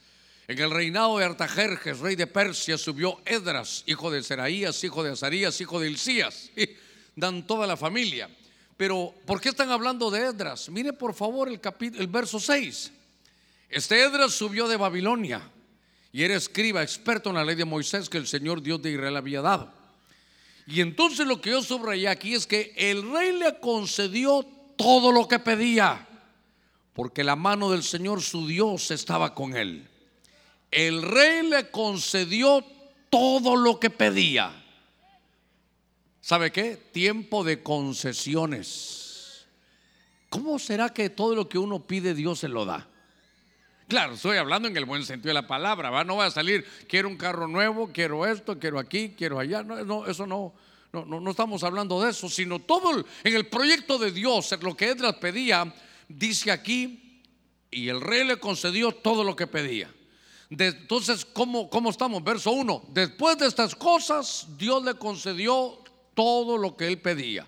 En 0.48 0.60
el 0.60 0.72
reinado 0.72 1.18
de 1.18 1.26
Artajerjes, 1.26 2.00
rey 2.00 2.16
de 2.16 2.28
Persia, 2.28 2.78
subió 2.78 3.20
Edras, 3.26 3.84
hijo 3.88 4.12
de 4.12 4.24
Seraías, 4.24 4.84
hijo 4.84 5.04
de 5.04 5.12
Azarías, 5.12 5.60
hijo 5.62 5.80
de 5.80 5.90
Hilcías. 5.90 6.52
Dan 7.16 7.48
toda 7.48 7.66
la 7.66 7.78
familia. 7.78 8.30
Pero, 8.78 9.14
¿por 9.26 9.40
qué 9.40 9.50
están 9.50 9.72
hablando 9.72 10.12
de 10.12 10.22
Edras? 10.22 10.70
Mire 10.70 10.94
por 10.94 11.14
favor 11.14 11.48
el, 11.50 11.60
el 11.98 12.08
verso 12.08 12.40
6. 12.40 12.92
Este 13.70 14.04
Edras 14.04 14.34
subió 14.34 14.68
de 14.68 14.78
Babilonia 14.78 15.42
y 16.12 16.24
era 16.24 16.36
escriba, 16.36 16.84
experto 16.84 17.30
en 17.30 17.36
la 17.36 17.44
ley 17.44 17.56
de 17.56 17.66
Moisés 17.66 18.10
que 18.10 18.18
el 18.18 18.28
Señor 18.28 18.62
Dios 18.62 18.82
de 18.82 18.92
Israel 18.92 19.18
había 19.18 19.42
dado. 19.42 19.72
Y 20.68 20.82
entonces 20.82 21.26
lo 21.26 21.42
que 21.42 21.52
yo 21.52 21.62
subrayé 21.62 22.08
aquí 22.08 22.34
es 22.34 22.48
que 22.48 22.74
el 22.76 23.12
rey 23.12 23.38
le 23.38 23.60
concedió 23.60 24.48
todo 24.76 25.12
lo 25.12 25.28
que 25.28 25.40
pedía, 25.40 26.08
porque 26.94 27.24
la 27.24 27.36
mano 27.36 27.72
del 27.72 27.84
Señor 27.84 28.22
su 28.22 28.48
Dios 28.48 28.92
estaba 28.92 29.34
con 29.34 29.56
él 29.56 29.90
el 30.76 31.02
rey 31.04 31.48
le 31.48 31.72
concedió 31.72 32.64
todo 33.10 33.56
lo 33.56 33.80
que 33.80 33.90
pedía. 33.90 34.52
¿Sabe 36.20 36.52
qué? 36.52 36.76
Tiempo 36.76 37.46
de 37.46 37.64
concesiones. 37.64 39.46
¿Cómo 40.30 40.60
será 40.60 40.90
que 40.90 41.10
todo 41.10 41.34
lo 41.34 41.48
que 41.48 41.58
uno 41.58 41.88
pide 41.88 42.14
Dios 42.14 42.40
se 42.40 42.50
lo 42.50 42.66
da? 42.66 42.90
Claro, 43.88 44.16
estoy 44.16 44.38
hablando 44.38 44.68
en 44.68 44.76
el 44.76 44.84
buen 44.84 45.06
sentido 45.06 45.30
de 45.30 45.36
la 45.36 45.48
palabra, 45.48 45.92
¿va? 45.92 46.04
No 46.04 46.18
va 46.18 46.26
a 46.26 46.32
salir, 46.32 46.66
quiero 46.90 47.08
un 47.08 47.16
carro 47.16 47.48
nuevo, 47.48 47.92
quiero 47.94 48.26
esto, 48.26 48.60
quiero 48.60 48.78
aquí, 48.78 49.14
quiero 49.16 49.40
allá. 49.40 49.64
No, 49.64 50.08
eso 50.08 50.28
no, 50.28 50.54
no, 51.04 51.20
no, 51.20 51.32
estamos 51.32 51.64
hablando 51.64 52.02
de 52.02 52.12
eso, 52.12 52.30
sino 52.30 52.60
todo 52.60 53.06
en 53.24 53.36
el 53.36 53.48
proyecto 53.48 53.98
de 53.98 54.12
Dios, 54.12 54.54
lo 54.62 54.78
que 54.78 54.90
Edras 54.90 55.16
pedía, 55.16 55.74
dice 56.08 56.52
aquí, 56.52 57.22
y 57.72 57.90
el 57.90 58.00
rey 58.00 58.24
le 58.24 58.38
concedió 58.38 58.92
todo 58.92 59.24
lo 59.24 59.36
que 59.36 59.48
pedía 59.48 59.92
entonces, 60.50 61.26
¿cómo, 61.26 61.70
¿cómo 61.70 61.90
estamos? 61.90 62.24
Verso 62.24 62.52
1. 62.52 62.86
Después 62.90 63.38
de 63.38 63.48
estas 63.48 63.76
cosas, 63.76 64.48
Dios 64.58 64.84
le 64.84 64.94
concedió 64.96 65.80
todo 66.14 66.58
lo 66.58 66.76
que 66.78 66.88
él 66.88 67.02
pedía. 67.02 67.48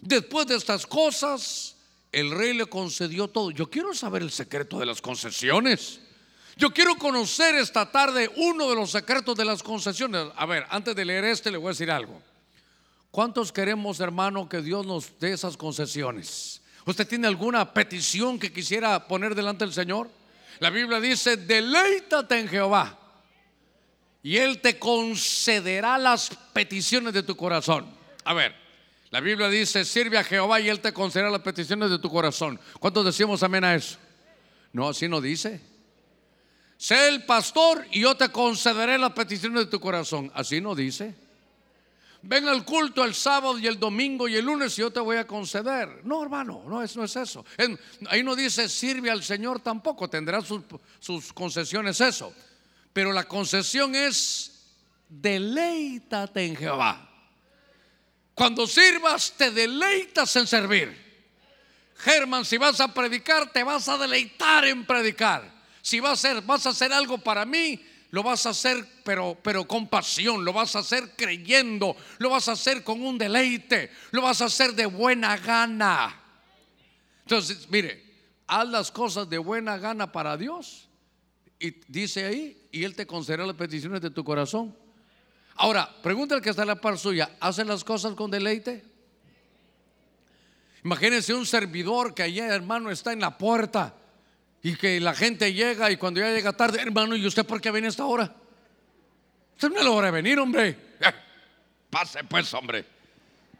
Después 0.00 0.46
de 0.46 0.56
estas 0.56 0.86
cosas, 0.86 1.76
el 2.12 2.30
rey 2.30 2.52
le 2.52 2.66
concedió 2.66 3.28
todo. 3.28 3.50
Yo 3.50 3.70
quiero 3.70 3.94
saber 3.94 4.22
el 4.22 4.30
secreto 4.30 4.78
de 4.78 4.86
las 4.86 5.00
concesiones. 5.00 6.00
Yo 6.56 6.70
quiero 6.70 6.96
conocer 6.96 7.54
esta 7.56 7.90
tarde 7.90 8.30
uno 8.36 8.68
de 8.68 8.76
los 8.76 8.90
secretos 8.90 9.34
de 9.36 9.44
las 9.44 9.62
concesiones. 9.62 10.26
A 10.36 10.46
ver, 10.46 10.66
antes 10.68 10.94
de 10.94 11.04
leer 11.04 11.24
este, 11.24 11.50
le 11.50 11.56
voy 11.56 11.68
a 11.68 11.70
decir 11.70 11.90
algo. 11.90 12.20
¿Cuántos 13.14 13.52
queremos, 13.52 14.00
hermano, 14.00 14.48
que 14.48 14.60
Dios 14.60 14.84
nos 14.84 15.20
dé 15.20 15.30
esas 15.30 15.56
concesiones? 15.56 16.60
¿Usted 16.84 17.06
tiene 17.06 17.28
alguna 17.28 17.72
petición 17.72 18.40
que 18.40 18.52
quisiera 18.52 19.06
poner 19.06 19.36
delante 19.36 19.64
del 19.64 19.72
Señor? 19.72 20.10
La 20.58 20.68
Biblia 20.68 20.98
dice, 20.98 21.36
deleítate 21.36 22.40
en 22.40 22.48
Jehová 22.48 22.98
y 24.20 24.36
Él 24.36 24.60
te 24.60 24.80
concederá 24.80 25.96
las 25.96 26.28
peticiones 26.52 27.14
de 27.14 27.22
tu 27.22 27.36
corazón. 27.36 27.86
A 28.24 28.34
ver, 28.34 28.52
la 29.12 29.20
Biblia 29.20 29.48
dice, 29.48 29.84
sirve 29.84 30.18
a 30.18 30.24
Jehová 30.24 30.60
y 30.60 30.68
Él 30.68 30.80
te 30.80 30.92
concederá 30.92 31.30
las 31.30 31.42
peticiones 31.42 31.90
de 31.90 32.00
tu 32.00 32.10
corazón. 32.10 32.58
¿Cuántos 32.80 33.04
decimos 33.04 33.44
amén 33.44 33.62
a 33.62 33.76
eso? 33.76 33.96
No, 34.72 34.88
así 34.88 35.06
no 35.06 35.20
dice. 35.20 35.60
Sé 36.76 37.06
el 37.10 37.24
pastor 37.26 37.86
y 37.92 38.00
yo 38.00 38.16
te 38.16 38.30
concederé 38.30 38.98
las 38.98 39.12
peticiones 39.12 39.66
de 39.66 39.70
tu 39.70 39.78
corazón. 39.78 40.32
Así 40.34 40.60
no 40.60 40.74
dice 40.74 41.14
ven 42.26 42.48
al 42.48 42.64
culto 42.64 43.04
el 43.04 43.14
sábado 43.14 43.58
y 43.58 43.66
el 43.66 43.78
domingo 43.78 44.26
y 44.26 44.36
el 44.36 44.44
lunes 44.44 44.78
y 44.78 44.82
yo 44.82 44.90
te 44.90 45.00
voy 45.00 45.16
a 45.16 45.26
conceder. 45.26 46.04
No, 46.04 46.22
hermano, 46.22 46.64
no, 46.66 46.82
es, 46.82 46.96
no 46.96 47.04
es 47.04 47.14
eso. 47.16 47.44
ahí 48.08 48.22
no 48.22 48.34
dice 48.34 48.68
sirve 48.68 49.10
al 49.10 49.22
Señor 49.22 49.60
tampoco, 49.60 50.08
tendrá 50.08 50.40
sus, 50.40 50.62
sus 50.98 51.32
concesiones 51.32 52.00
eso. 52.00 52.32
Pero 52.92 53.12
la 53.12 53.24
concesión 53.24 53.94
es 53.94 54.54
deleítate 55.08 56.46
en 56.46 56.56
Jehová. 56.56 57.10
Cuando 58.34 58.66
sirvas, 58.66 59.32
te 59.36 59.50
deleitas 59.50 60.34
en 60.36 60.46
servir. 60.46 61.04
Germán, 61.96 62.44
si 62.44 62.58
vas 62.58 62.80
a 62.80 62.92
predicar, 62.92 63.52
te 63.52 63.62
vas 63.62 63.88
a 63.88 63.96
deleitar 63.96 64.64
en 64.64 64.84
predicar. 64.84 65.52
Si 65.82 66.00
vas 66.00 66.24
a 66.24 66.30
hacer, 66.30 66.42
vas 66.42 66.66
a 66.66 66.70
hacer 66.70 66.92
algo 66.92 67.18
para 67.18 67.44
mí, 67.44 67.80
lo 68.14 68.22
vas 68.22 68.46
a 68.46 68.50
hacer 68.50 68.86
pero, 69.02 69.36
pero 69.42 69.66
con 69.66 69.88
pasión, 69.88 70.44
lo 70.44 70.52
vas 70.52 70.76
a 70.76 70.78
hacer 70.78 71.16
creyendo, 71.16 71.96
lo 72.18 72.30
vas 72.30 72.48
a 72.48 72.52
hacer 72.52 72.84
con 72.84 73.02
un 73.02 73.18
deleite, 73.18 73.90
lo 74.12 74.22
vas 74.22 74.40
a 74.40 74.44
hacer 74.44 74.72
de 74.72 74.86
buena 74.86 75.36
gana. 75.36 76.22
Entonces, 77.22 77.68
mire, 77.68 78.04
haz 78.46 78.68
las 78.68 78.92
cosas 78.92 79.28
de 79.28 79.38
buena 79.38 79.78
gana 79.78 80.12
para 80.12 80.36
Dios. 80.36 80.88
Y 81.58 81.72
dice 81.88 82.24
ahí, 82.24 82.68
y 82.70 82.84
Él 82.84 82.94
te 82.94 83.04
concederá 83.04 83.44
las 83.44 83.56
peticiones 83.56 84.00
de 84.00 84.10
tu 84.10 84.22
corazón. 84.22 84.76
Ahora, 85.56 85.92
pregunta 86.00 86.36
al 86.36 86.40
que 86.40 86.50
está 86.50 86.62
en 86.62 86.68
la 86.68 86.80
par 86.80 86.96
suya, 86.96 87.36
¿hace 87.40 87.64
las 87.64 87.82
cosas 87.82 88.14
con 88.14 88.30
deleite? 88.30 88.84
Imagínense 90.84 91.34
un 91.34 91.46
servidor 91.46 92.14
que 92.14 92.22
allá, 92.22 92.46
hermano, 92.46 92.92
está 92.92 93.12
en 93.12 93.22
la 93.22 93.36
puerta 93.36 93.92
y 94.64 94.76
que 94.76 94.98
la 94.98 95.14
gente 95.14 95.52
llega 95.52 95.90
y 95.90 95.98
cuando 95.98 96.20
ya 96.20 96.30
llega 96.30 96.54
tarde, 96.54 96.80
hermano, 96.80 97.14
¿y 97.14 97.26
usted 97.26 97.44
por 97.44 97.60
qué 97.60 97.70
viene 97.70 97.86
a 97.86 97.90
esta 97.90 98.06
hora? 98.06 98.34
Usted 99.52 99.68
no 99.68 100.00
de 100.00 100.10
venir, 100.10 100.38
hombre. 100.38 100.94
Eh, 101.00 101.12
pase 101.90 102.24
pues, 102.24 102.52
hombre. 102.54 102.82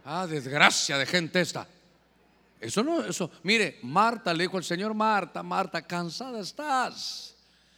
Ah, 0.06 0.26
desgracia 0.26 0.96
de 0.96 1.04
gente 1.04 1.42
esta. 1.42 1.68
Eso 2.58 2.82
no, 2.82 3.04
eso. 3.04 3.30
Mire, 3.42 3.80
Marta 3.82 4.32
le 4.32 4.44
dijo 4.44 4.56
el 4.56 4.64
Señor, 4.64 4.94
Marta, 4.94 5.42
Marta, 5.42 5.82
cansada 5.82 6.40
estás. 6.40 7.34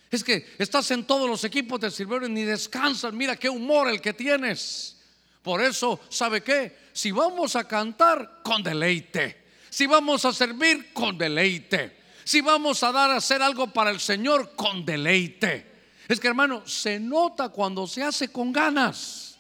Es 0.09 0.23
que 0.23 0.55
estás 0.57 0.89
en 0.93 1.05
todos 1.05 1.29
los 1.29 1.43
equipos 1.43 1.81
de 1.81 1.91
servidores 1.91 2.31
ni 2.31 2.45
descansas. 2.45 3.13
Mira 3.13 3.35
qué 3.35 3.49
humor 3.49 3.89
el 3.89 4.01
que 4.01 4.13
tienes. 4.13 4.99
Por 5.43 5.61
eso, 5.61 5.99
¿sabe 6.11 6.45
qué? 6.45 6.79
Si 6.93 7.11
vamos 7.11 7.57
a 7.57 7.67
cantar, 7.67 8.39
con 8.45 8.63
deleite. 8.63 9.47
Si 9.69 9.89
vamos 9.89 10.25
a 10.25 10.33
servir, 10.33 10.93
con 10.93 11.19
deleite 11.19 11.96
si 12.27 12.41
vamos 12.41 12.83
a 12.83 12.91
dar 12.91 13.13
a 13.13 13.17
hacer 13.19 13.41
algo 13.41 13.69
para 13.69 13.89
el 13.89 14.01
Señor 14.01 14.57
con 14.57 14.85
deleite. 14.85 15.65
Es 16.09 16.19
que 16.19 16.27
hermano, 16.27 16.67
se 16.67 16.99
nota 16.99 17.51
cuando 17.51 17.87
se 17.87 18.03
hace 18.03 18.33
con 18.33 18.53
ganas. 18.53 19.39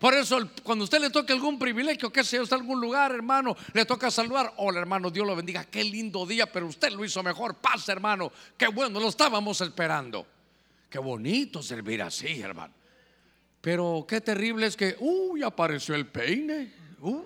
Por 0.00 0.14
eso, 0.14 0.50
cuando 0.64 0.82
usted 0.82 1.00
le 1.00 1.10
toque 1.10 1.32
algún 1.32 1.60
privilegio, 1.60 2.12
que 2.12 2.24
sea 2.24 2.42
usted 2.42 2.56
algún 2.56 2.80
lugar, 2.80 3.12
hermano, 3.12 3.56
le 3.72 3.84
toca 3.84 4.10
saludar. 4.10 4.52
Hola, 4.56 4.80
hermano, 4.80 5.10
Dios 5.10 5.24
lo 5.24 5.36
bendiga. 5.36 5.64
Qué 5.64 5.84
lindo 5.84 6.26
día, 6.26 6.50
pero 6.50 6.66
usted 6.66 6.90
lo 6.90 7.04
hizo 7.04 7.22
mejor. 7.22 7.54
Pasa, 7.54 7.92
hermano. 7.92 8.32
Qué 8.58 8.66
bueno, 8.66 8.98
lo 8.98 9.10
estábamos 9.10 9.60
esperando. 9.60 10.26
Qué 10.90 10.98
bonito 10.98 11.62
servir 11.62 12.02
así, 12.02 12.40
hermano. 12.40 12.74
Pero 13.60 14.04
qué 14.08 14.20
terrible 14.20 14.66
es 14.66 14.76
que, 14.76 14.96
uy, 14.98 15.44
apareció 15.44 15.94
el 15.94 16.08
peine. 16.08 16.74
Uh, 17.00 17.22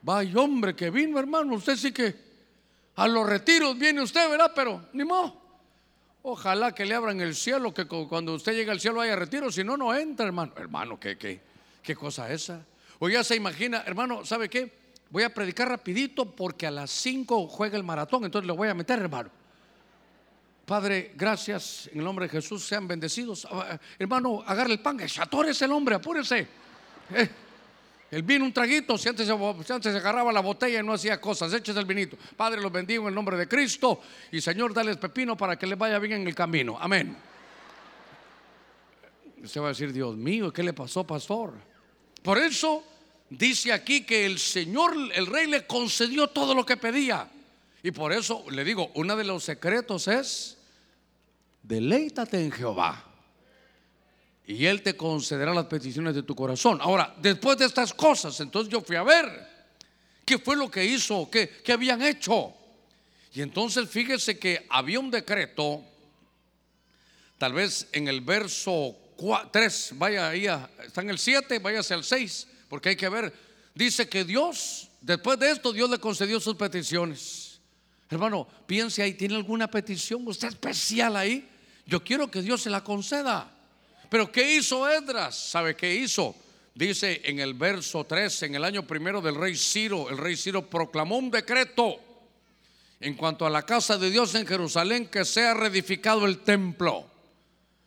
vaya 0.00 0.40
hombre 0.40 0.74
que 0.74 0.88
vino, 0.88 1.18
hermano. 1.18 1.54
Usted 1.54 1.76
sí 1.76 1.92
que 1.92 2.27
a 2.98 3.06
los 3.06 3.28
retiros 3.28 3.78
viene 3.78 4.02
usted, 4.02 4.28
¿verdad? 4.28 4.50
Pero 4.54 4.86
ni 4.92 5.04
modo. 5.04 5.40
Ojalá 6.22 6.72
que 6.72 6.84
le 6.84 6.96
abran 6.96 7.20
el 7.20 7.36
cielo, 7.36 7.72
que 7.72 7.86
cuando 7.86 8.34
usted 8.34 8.54
llegue 8.54 8.72
al 8.72 8.80
cielo 8.80 9.00
haya 9.00 9.14
retiro, 9.14 9.52
si 9.52 9.62
no, 9.62 9.76
no 9.76 9.94
entra, 9.94 10.26
hermano. 10.26 10.52
Hermano, 10.56 10.98
¿qué, 10.98 11.16
qué, 11.16 11.40
qué 11.80 11.94
cosa 11.94 12.30
esa? 12.32 12.66
O 12.98 13.08
ya 13.08 13.22
se 13.22 13.36
imagina, 13.36 13.84
hermano, 13.86 14.24
¿sabe 14.24 14.48
qué? 14.48 14.76
Voy 15.10 15.22
a 15.22 15.32
predicar 15.32 15.68
rapidito 15.68 16.24
porque 16.34 16.66
a 16.66 16.72
las 16.72 16.90
5 16.90 17.46
juega 17.46 17.76
el 17.76 17.84
maratón, 17.84 18.24
entonces 18.24 18.48
le 18.48 18.52
voy 18.52 18.68
a 18.68 18.74
meter, 18.74 18.98
hermano. 18.98 19.30
Padre, 20.66 21.12
gracias 21.14 21.88
en 21.92 22.00
el 22.00 22.04
nombre 22.04 22.26
de 22.26 22.30
Jesús, 22.30 22.66
sean 22.66 22.88
bendecidos. 22.88 23.46
Ah, 23.48 23.78
hermano, 23.96 24.42
agarre 24.44 24.72
el 24.72 24.80
pan, 24.80 24.98
es 24.98 25.62
el 25.62 25.70
hombre, 25.70 25.94
apúrese. 25.94 26.48
Eh, 27.14 27.30
el 28.10 28.22
vino, 28.22 28.44
un 28.44 28.52
traguito, 28.52 28.96
si 28.96 29.08
antes, 29.08 29.26
se, 29.26 29.32
antes 29.32 29.92
se 29.92 29.98
agarraba 29.98 30.32
la 30.32 30.40
botella 30.40 30.80
y 30.80 30.82
no 30.82 30.94
hacía 30.94 31.20
cosas, 31.20 31.52
échese 31.52 31.78
el 31.78 31.84
vinito. 31.84 32.16
Padre, 32.36 32.60
los 32.60 32.72
bendigo 32.72 33.02
en 33.02 33.08
el 33.08 33.14
nombre 33.14 33.36
de 33.36 33.46
Cristo 33.46 34.00
y 34.32 34.40
Señor, 34.40 34.72
dale 34.72 34.96
pepino 34.96 35.36
para 35.36 35.58
que 35.58 35.66
les 35.66 35.76
vaya 35.76 35.98
bien 35.98 36.22
en 36.22 36.28
el 36.28 36.34
camino. 36.34 36.78
Amén. 36.80 37.16
Usted 39.42 39.60
va 39.60 39.66
a 39.66 39.68
decir, 39.68 39.92
Dios 39.92 40.16
mío, 40.16 40.50
¿qué 40.52 40.62
le 40.62 40.72
pasó, 40.72 41.06
pastor? 41.06 41.52
Por 42.22 42.38
eso 42.38 42.82
dice 43.28 43.72
aquí 43.72 44.04
que 44.04 44.24
el 44.24 44.38
Señor, 44.38 44.94
el 45.14 45.26
rey 45.26 45.46
le 45.46 45.66
concedió 45.66 46.28
todo 46.28 46.54
lo 46.54 46.64
que 46.64 46.76
pedía. 46.76 47.30
Y 47.82 47.90
por 47.90 48.12
eso 48.12 48.44
le 48.50 48.64
digo, 48.64 48.90
uno 48.94 49.16
de 49.16 49.24
los 49.24 49.44
secretos 49.44 50.08
es 50.08 50.58
deleítate 51.62 52.42
en 52.42 52.50
Jehová. 52.50 53.04
Y 54.48 54.64
Él 54.64 54.80
te 54.80 54.96
concederá 54.96 55.52
las 55.52 55.66
peticiones 55.66 56.14
de 56.14 56.22
tu 56.22 56.34
corazón. 56.34 56.78
Ahora, 56.80 57.14
después 57.20 57.58
de 57.58 57.66
estas 57.66 57.92
cosas, 57.92 58.40
entonces 58.40 58.72
yo 58.72 58.80
fui 58.80 58.96
a 58.96 59.02
ver 59.02 59.46
qué 60.24 60.38
fue 60.38 60.56
lo 60.56 60.70
que 60.70 60.82
hizo, 60.82 61.28
qué, 61.30 61.60
habían 61.70 62.00
hecho. 62.00 62.54
Y 63.34 63.42
entonces 63.42 63.90
fíjese 63.90 64.38
que 64.38 64.66
había 64.70 65.00
un 65.00 65.10
decreto, 65.10 65.84
tal 67.36 67.52
vez 67.52 67.88
en 67.92 68.08
el 68.08 68.22
verso 68.22 68.96
3, 69.52 69.90
vaya 69.96 70.30
ahí, 70.30 70.46
está 70.82 71.02
en 71.02 71.10
el 71.10 71.18
7, 71.18 71.58
váyase 71.58 71.92
al 71.92 72.02
6, 72.02 72.48
porque 72.70 72.88
hay 72.88 72.96
que 72.96 73.10
ver, 73.10 73.30
dice 73.74 74.08
que 74.08 74.24
Dios, 74.24 74.88
después 75.02 75.38
de 75.38 75.50
esto, 75.50 75.74
Dios 75.74 75.90
le 75.90 75.98
concedió 75.98 76.40
sus 76.40 76.54
peticiones. 76.54 77.60
Hermano, 78.08 78.48
piense 78.66 79.02
ahí, 79.02 79.12
¿tiene 79.12 79.34
alguna 79.34 79.70
petición 79.70 80.26
usted 80.26 80.48
especial 80.48 81.16
ahí? 81.18 81.46
Yo 81.84 82.02
quiero 82.02 82.30
que 82.30 82.40
Dios 82.40 82.62
se 82.62 82.70
la 82.70 82.82
conceda. 82.82 83.57
Pero 84.08 84.32
¿qué 84.32 84.56
hizo 84.56 84.88
Edras? 84.88 85.36
¿Sabe 85.36 85.76
qué 85.76 85.94
hizo? 85.94 86.34
Dice 86.74 87.20
en 87.24 87.40
el 87.40 87.54
verso 87.54 88.04
3, 88.04 88.44
en 88.44 88.54
el 88.54 88.64
año 88.64 88.86
primero 88.86 89.20
del 89.20 89.34
rey 89.34 89.56
Ciro, 89.56 90.08
el 90.08 90.16
rey 90.16 90.36
Ciro 90.36 90.62
proclamó 90.68 91.18
un 91.18 91.30
decreto 91.30 91.98
en 93.00 93.14
cuanto 93.14 93.46
a 93.46 93.50
la 93.50 93.66
casa 93.66 93.98
de 93.98 94.10
Dios 94.10 94.34
en 94.34 94.46
Jerusalén 94.46 95.08
que 95.08 95.24
sea 95.24 95.54
reedificado 95.54 96.24
el 96.24 96.38
templo. 96.38 97.04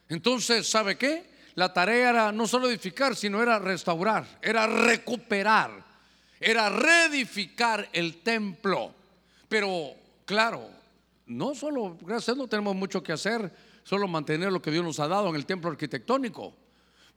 Entonces, 0.09 0.67
¿sabe 0.67 0.97
qué? 0.97 1.31
La 1.55 1.73
tarea 1.73 2.09
era 2.09 2.31
no 2.31 2.47
solo 2.47 2.69
edificar, 2.69 3.15
sino 3.15 3.41
era 3.41 3.59
restaurar, 3.59 4.25
era 4.41 4.67
recuperar, 4.67 5.71
era 6.39 6.69
reedificar 6.69 7.89
el 7.93 8.21
templo. 8.21 8.93
Pero, 9.47 9.93
claro, 10.25 10.69
no 11.25 11.55
solo, 11.55 11.97
gracias, 12.01 12.37
no 12.37 12.47
tenemos 12.47 12.75
mucho 12.75 13.01
que 13.01 13.13
hacer 13.13 13.51
solo 13.83 14.07
mantener 14.07 14.51
lo 14.51 14.61
que 14.61 14.71
Dios 14.71 14.83
nos 14.83 14.99
ha 14.99 15.07
dado 15.07 15.29
en 15.29 15.35
el 15.35 15.45
templo 15.45 15.71
arquitectónico. 15.71 16.53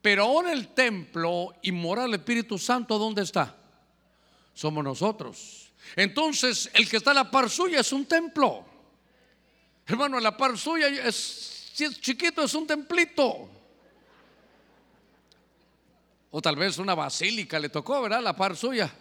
Pero 0.02 0.24
ahora 0.24 0.52
el 0.52 0.68
templo 0.68 1.54
y 1.62 1.72
moral 1.72 2.12
Espíritu 2.14 2.58
Santo, 2.58 2.98
¿dónde 2.98 3.22
está? 3.22 3.56
Somos 4.52 4.84
nosotros. 4.84 5.72
Entonces, 5.96 6.70
el 6.74 6.88
que 6.88 6.98
está 6.98 7.12
a 7.12 7.14
la 7.14 7.30
par 7.30 7.48
suya 7.48 7.80
es 7.80 7.92
un 7.92 8.06
templo. 8.06 8.64
Hermano, 9.86 10.18
la 10.20 10.36
par 10.36 10.56
suya 10.58 10.88
es, 10.88 11.72
es 11.78 12.00
chiquito, 12.00 12.42
es 12.42 12.54
un 12.54 12.66
templito. 12.66 13.48
O 16.30 16.42
tal 16.42 16.56
vez 16.56 16.78
una 16.78 16.94
basílica 16.94 17.58
le 17.58 17.68
tocó, 17.68 18.02
¿verdad? 18.02 18.22
La 18.22 18.34
par 18.34 18.56
suya. 18.56 18.92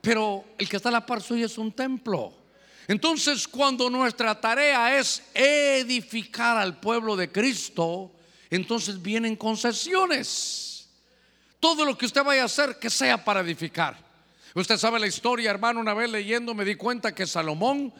Pero 0.00 0.44
el 0.58 0.68
que 0.68 0.76
está 0.76 0.88
a 0.88 0.92
la 0.92 1.06
par 1.06 1.22
suya 1.22 1.46
es 1.46 1.56
un 1.56 1.72
templo. 1.72 2.32
Entonces, 2.88 3.48
cuando 3.48 3.90
nuestra 3.90 4.40
tarea 4.40 4.98
es 4.98 5.22
edificar 5.34 6.56
al 6.56 6.78
pueblo 6.78 7.16
de 7.16 7.30
Cristo, 7.32 8.12
entonces 8.48 9.02
vienen 9.02 9.34
concesiones. 9.34 10.88
Todo 11.58 11.84
lo 11.84 11.98
que 11.98 12.06
usted 12.06 12.22
vaya 12.22 12.42
a 12.42 12.46
hacer, 12.46 12.78
que 12.78 12.90
sea 12.90 13.24
para 13.24 13.40
edificar. 13.40 14.06
Usted 14.54 14.76
sabe 14.78 15.00
la 15.00 15.06
historia, 15.06 15.50
hermano, 15.50 15.80
una 15.80 15.94
vez 15.94 16.10
leyendo 16.10 16.54
me 16.54 16.64
di 16.64 16.76
cuenta 16.76 17.14
que 17.14 17.26
Salomón, 17.26 17.92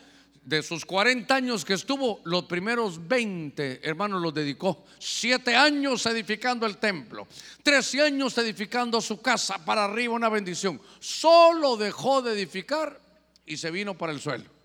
de 0.43 0.63
sus 0.63 0.87
40 0.87 1.35
años 1.35 1.65
que 1.65 1.75
estuvo, 1.75 2.21
los 2.25 2.45
primeros 2.45 3.09
20, 3.09 3.81
hermano, 3.83 4.21
los 4.21 4.33
dedicó. 4.33 4.85
Siete 5.01 5.57
años 5.57 6.07
edificando 6.07 6.65
el 6.65 6.77
templo, 6.77 7.27
13 7.65 8.03
años 8.03 8.39
edificando 8.39 9.01
su 9.01 9.21
casa, 9.21 9.65
para 9.65 9.85
arriba 9.85 10.15
una 10.15 10.29
bendición. 10.29 10.81
Solo 11.01 11.77
dejó 11.77 12.23
de 12.23 12.35
edificar 12.35 13.01
y 13.45 13.57
se 13.57 13.73
vino 13.73 13.99
para 13.99 14.13
el 14.13 14.21
suelo. 14.21 14.56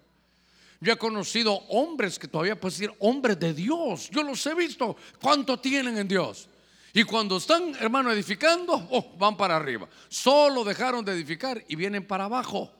Yo 0.81 0.93
he 0.93 0.97
conocido 0.97 1.53
hombres 1.69 2.17
que 2.17 2.27
todavía 2.27 2.59
puedo 2.59 2.73
decir 2.73 2.91
hombres 2.97 3.39
de 3.39 3.53
Dios. 3.53 4.09
Yo 4.09 4.23
los 4.23 4.43
he 4.47 4.55
visto. 4.55 4.97
¿Cuánto 5.21 5.59
tienen 5.59 5.95
en 5.99 6.07
Dios? 6.07 6.49
Y 6.91 7.03
cuando 7.03 7.37
están, 7.37 7.75
hermano, 7.79 8.11
edificando, 8.11 8.87
oh, 8.89 9.15
van 9.15 9.37
para 9.37 9.55
arriba. 9.55 9.87
Solo 10.09 10.63
dejaron 10.63 11.05
de 11.05 11.11
edificar 11.11 11.63
y 11.67 11.75
vienen 11.75 12.05
para 12.05 12.25
abajo. 12.25 12.71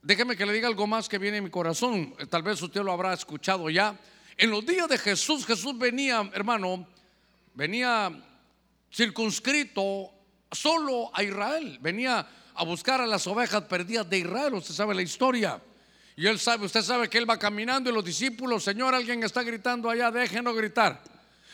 Déjeme 0.00 0.36
que 0.36 0.46
le 0.46 0.52
diga 0.52 0.68
algo 0.68 0.86
más 0.86 1.08
que 1.08 1.18
viene 1.18 1.38
en 1.38 1.44
mi 1.44 1.50
corazón. 1.50 2.14
Tal 2.30 2.44
vez 2.44 2.62
usted 2.62 2.82
lo 2.82 2.92
habrá 2.92 3.12
escuchado 3.12 3.68
ya. 3.68 3.98
En 4.36 4.50
los 4.50 4.64
días 4.64 4.88
de 4.88 4.96
Jesús, 4.96 5.44
Jesús 5.44 5.76
venía, 5.76 6.30
hermano, 6.32 6.86
venía 7.52 8.12
circunscrito 8.94 10.12
solo 10.52 11.10
a 11.12 11.24
Israel. 11.24 11.78
Venía 11.82 12.24
a 12.54 12.64
buscar 12.64 13.00
a 13.00 13.06
las 13.08 13.26
ovejas 13.26 13.64
perdidas 13.64 14.08
de 14.08 14.18
Israel. 14.18 14.54
Usted 14.54 14.72
sabe 14.72 14.94
la 14.94 15.02
historia. 15.02 15.60
Y 16.18 16.26
él 16.26 16.40
sabe, 16.40 16.66
usted 16.66 16.82
sabe 16.82 17.08
que 17.08 17.16
él 17.16 17.30
va 17.30 17.38
caminando 17.38 17.88
y 17.88 17.92
los 17.92 18.04
discípulos, 18.04 18.64
Señor, 18.64 18.92
alguien 18.92 19.22
está 19.22 19.44
gritando 19.44 19.88
allá, 19.88 20.10
déjenos 20.10 20.56
gritar. 20.56 21.00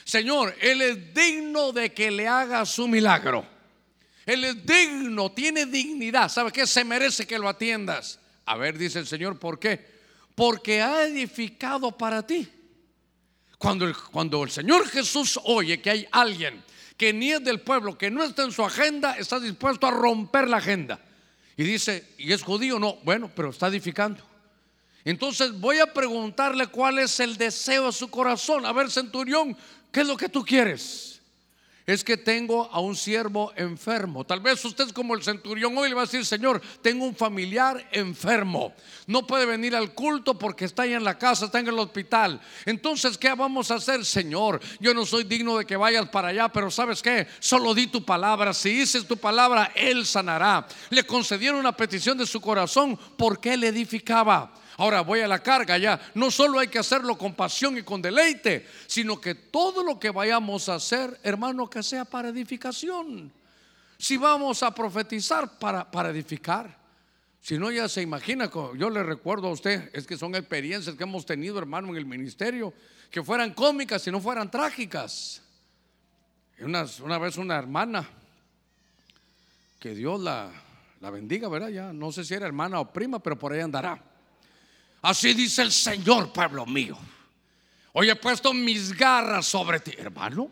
Señor, 0.04 0.56
Él 0.58 0.80
es 0.80 1.12
digno 1.12 1.70
de 1.70 1.92
que 1.92 2.10
le 2.10 2.26
haga 2.26 2.64
su 2.64 2.88
milagro. 2.88 3.44
Él 4.24 4.42
es 4.42 4.64
digno, 4.64 5.30
tiene 5.32 5.66
dignidad. 5.66 6.30
¿Sabe 6.30 6.50
qué? 6.50 6.66
Se 6.66 6.82
merece 6.82 7.26
que 7.26 7.38
lo 7.38 7.46
atiendas. 7.46 8.18
A 8.46 8.56
ver, 8.56 8.78
dice 8.78 9.00
el 9.00 9.06
Señor, 9.06 9.38
¿por 9.38 9.58
qué? 9.58 9.86
Porque 10.34 10.80
ha 10.80 11.02
edificado 11.04 11.92
para 11.92 12.26
ti. 12.26 12.48
Cuando 13.58 13.84
el, 13.84 13.94
cuando 13.94 14.44
el 14.44 14.50
Señor 14.50 14.88
Jesús 14.88 15.38
oye 15.44 15.82
que 15.82 15.90
hay 15.90 16.08
alguien 16.10 16.64
que 16.96 17.12
ni 17.12 17.32
es 17.32 17.44
del 17.44 17.60
pueblo, 17.60 17.98
que 17.98 18.10
no 18.10 18.24
está 18.24 18.44
en 18.44 18.52
su 18.52 18.64
agenda, 18.64 19.12
está 19.18 19.38
dispuesto 19.38 19.86
a 19.86 19.90
romper 19.90 20.48
la 20.48 20.56
agenda. 20.56 20.98
Y 21.54 21.64
dice, 21.64 22.14
¿y 22.16 22.32
es 22.32 22.42
judío? 22.42 22.78
No, 22.78 22.96
bueno, 23.04 23.30
pero 23.36 23.50
está 23.50 23.66
edificando. 23.66 24.32
Entonces 25.04 25.58
voy 25.60 25.78
a 25.80 25.92
preguntarle 25.92 26.66
cuál 26.68 26.98
es 26.98 27.20
el 27.20 27.36
deseo 27.36 27.86
de 27.86 27.92
su 27.92 28.08
corazón. 28.08 28.64
A 28.64 28.72
ver, 28.72 28.90
centurión, 28.90 29.56
¿qué 29.92 30.00
es 30.00 30.06
lo 30.06 30.16
que 30.16 30.30
tú 30.30 30.44
quieres? 30.44 31.20
Es 31.86 32.02
que 32.02 32.16
tengo 32.16 32.70
a 32.72 32.80
un 32.80 32.96
siervo 32.96 33.52
enfermo. 33.56 34.24
Tal 34.24 34.40
vez 34.40 34.64
usted 34.64 34.88
como 34.92 35.14
el 35.14 35.22
centurión 35.22 35.76
hoy 35.76 35.90
le 35.90 35.94
va 35.94 36.00
a 36.00 36.06
decir, 36.06 36.24
Señor, 36.24 36.62
tengo 36.80 37.04
un 37.04 37.14
familiar 37.14 37.86
enfermo. 37.92 38.72
No 39.06 39.26
puede 39.26 39.44
venir 39.44 39.76
al 39.76 39.92
culto 39.92 40.38
porque 40.38 40.64
está 40.64 40.84
ahí 40.84 40.94
en 40.94 41.04
la 41.04 41.18
casa, 41.18 41.44
está 41.44 41.58
en 41.58 41.68
el 41.68 41.78
hospital. 41.78 42.40
Entonces, 42.64 43.18
¿qué 43.18 43.34
vamos 43.34 43.70
a 43.70 43.74
hacer, 43.74 44.02
Señor? 44.06 44.62
Yo 44.80 44.94
no 44.94 45.04
soy 45.04 45.24
digno 45.24 45.58
de 45.58 45.66
que 45.66 45.76
vayas 45.76 46.08
para 46.08 46.28
allá, 46.28 46.48
pero 46.48 46.70
¿sabes 46.70 47.02
qué? 47.02 47.26
Solo 47.38 47.74
di 47.74 47.88
tu 47.88 48.02
palabra. 48.02 48.54
Si 48.54 48.70
dices 48.70 49.06
tu 49.06 49.18
palabra, 49.18 49.70
Él 49.74 50.06
sanará. 50.06 50.66
Le 50.88 51.04
concedieron 51.04 51.60
una 51.60 51.76
petición 51.76 52.16
de 52.16 52.26
su 52.26 52.40
corazón 52.40 52.98
porque 53.18 53.52
Él 53.52 53.64
edificaba. 53.64 54.63
Ahora 54.76 55.02
voy 55.02 55.20
a 55.20 55.28
la 55.28 55.42
carga 55.42 55.78
ya. 55.78 56.00
No 56.14 56.30
solo 56.30 56.58
hay 56.58 56.68
que 56.68 56.78
hacerlo 56.78 57.16
con 57.16 57.34
pasión 57.34 57.78
y 57.78 57.82
con 57.82 58.02
deleite, 58.02 58.66
sino 58.86 59.20
que 59.20 59.34
todo 59.34 59.84
lo 59.84 59.98
que 59.98 60.10
vayamos 60.10 60.68
a 60.68 60.76
hacer, 60.76 61.18
hermano, 61.22 61.70
que 61.70 61.82
sea 61.82 62.04
para 62.04 62.28
edificación. 62.28 63.32
Si 63.98 64.16
vamos 64.16 64.62
a 64.62 64.74
profetizar 64.74 65.58
para, 65.58 65.88
para 65.88 66.10
edificar. 66.10 66.82
Si 67.40 67.58
no, 67.58 67.70
ya 67.70 67.88
se 67.88 68.02
imagina, 68.02 68.50
yo 68.76 68.90
le 68.90 69.02
recuerdo 69.02 69.48
a 69.48 69.52
usted, 69.52 69.90
es 69.92 70.06
que 70.06 70.16
son 70.16 70.34
experiencias 70.34 70.96
que 70.96 71.04
hemos 71.04 71.26
tenido, 71.26 71.58
hermano, 71.58 71.90
en 71.90 71.96
el 71.96 72.06
ministerio, 72.06 72.72
que 73.10 73.22
fueran 73.22 73.52
cómicas 73.52 74.06
y 74.06 74.10
no 74.10 74.20
fueran 74.20 74.50
trágicas. 74.50 75.42
Una, 76.58 76.86
una 77.02 77.18
vez 77.18 77.36
una 77.36 77.56
hermana, 77.56 78.08
que 79.78 79.94
Dios 79.94 80.20
la, 80.20 80.50
la 81.00 81.10
bendiga, 81.10 81.48
¿verdad? 81.48 81.68
Ya 81.68 81.92
no 81.92 82.10
sé 82.10 82.24
si 82.24 82.32
era 82.32 82.46
hermana 82.46 82.80
o 82.80 82.90
prima, 82.90 83.22
pero 83.22 83.38
por 83.38 83.52
ahí 83.52 83.60
andará 83.60 84.13
Así 85.04 85.34
dice 85.34 85.60
el 85.60 85.70
Señor, 85.70 86.32
pueblo 86.32 86.64
mío. 86.64 86.96
Hoy 87.92 88.08
he 88.08 88.16
puesto 88.16 88.54
mis 88.54 88.90
garras 88.96 89.44
sobre 89.44 89.78
ti, 89.78 89.92
hermano. 89.98 90.50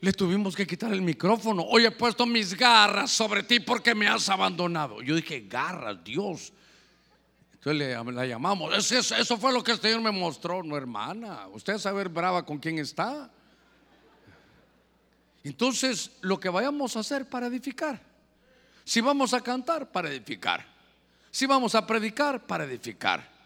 Le 0.00 0.12
tuvimos 0.12 0.54
que 0.54 0.64
quitar 0.64 0.92
el 0.92 1.02
micrófono. 1.02 1.64
Hoy 1.64 1.84
he 1.84 1.90
puesto 1.90 2.24
mis 2.24 2.56
garras 2.56 3.10
sobre 3.10 3.42
ti 3.42 3.58
porque 3.58 3.92
me 3.92 4.06
has 4.06 4.28
abandonado. 4.28 5.02
Yo 5.02 5.16
dije, 5.16 5.46
garras, 5.48 6.04
Dios. 6.04 6.52
Entonces 7.54 7.76
le, 7.76 8.12
la 8.12 8.24
llamamos. 8.24 8.88
Eso, 8.92 9.16
eso 9.16 9.36
fue 9.36 9.52
lo 9.52 9.64
que 9.64 9.72
el 9.72 9.80
Señor 9.80 10.00
me 10.00 10.12
mostró, 10.12 10.62
no 10.62 10.76
hermana. 10.76 11.48
Usted 11.48 11.76
sabe 11.78 12.04
brava 12.04 12.46
con 12.46 12.58
quién 12.58 12.78
está. 12.78 13.28
Entonces, 15.42 16.12
lo 16.20 16.38
que 16.38 16.50
vayamos 16.50 16.96
a 16.96 17.00
hacer 17.00 17.28
para 17.28 17.48
edificar. 17.48 18.00
Si 18.84 19.00
vamos 19.00 19.34
a 19.34 19.40
cantar, 19.40 19.90
para 19.90 20.08
edificar. 20.08 20.75
Si 21.30 21.46
vamos 21.46 21.74
a 21.74 21.86
predicar, 21.86 22.46
para 22.46 22.64
edificar. 22.64 23.36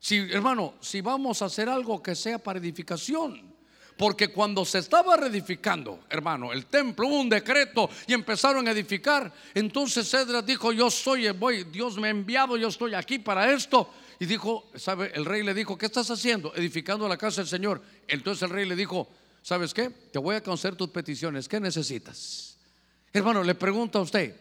Si, 0.00 0.16
hermano, 0.16 0.74
si 0.80 1.00
vamos 1.00 1.42
a 1.42 1.46
hacer 1.46 1.68
algo 1.68 2.02
que 2.02 2.14
sea 2.14 2.38
para 2.38 2.58
edificación. 2.58 3.58
Porque 3.98 4.28
cuando 4.28 4.64
se 4.64 4.78
estaba 4.78 5.16
reedificando, 5.16 6.04
hermano, 6.08 6.52
el 6.52 6.66
templo, 6.66 7.08
hubo 7.08 7.20
un 7.20 7.28
decreto 7.28 7.90
y 8.06 8.12
empezaron 8.12 8.68
a 8.68 8.70
edificar. 8.70 9.32
Entonces 9.52 10.08
Cedras 10.08 10.46
dijo, 10.46 10.70
yo 10.70 10.88
soy, 10.88 11.28
voy, 11.30 11.64
Dios 11.64 11.98
me 11.98 12.06
ha 12.06 12.10
enviado, 12.12 12.56
yo 12.56 12.68
estoy 12.68 12.94
aquí 12.94 13.18
para 13.18 13.52
esto. 13.52 13.90
Y 14.20 14.26
dijo, 14.26 14.70
¿sabe? 14.76 15.10
El 15.14 15.24
rey 15.24 15.42
le 15.42 15.52
dijo, 15.52 15.76
¿qué 15.76 15.86
estás 15.86 16.08
haciendo? 16.12 16.54
Edificando 16.54 17.08
la 17.08 17.16
casa 17.16 17.40
del 17.40 17.48
Señor. 17.48 17.82
Entonces 18.06 18.44
el 18.44 18.50
rey 18.50 18.66
le 18.66 18.76
dijo, 18.76 19.08
¿sabes 19.42 19.74
qué? 19.74 19.90
Te 19.90 20.20
voy 20.20 20.36
a 20.36 20.44
conceder 20.44 20.76
tus 20.76 20.90
peticiones. 20.90 21.48
¿Qué 21.48 21.58
necesitas? 21.58 22.56
Hermano, 23.12 23.42
le 23.42 23.56
pregunto 23.56 23.98
a 23.98 24.02
usted, 24.02 24.36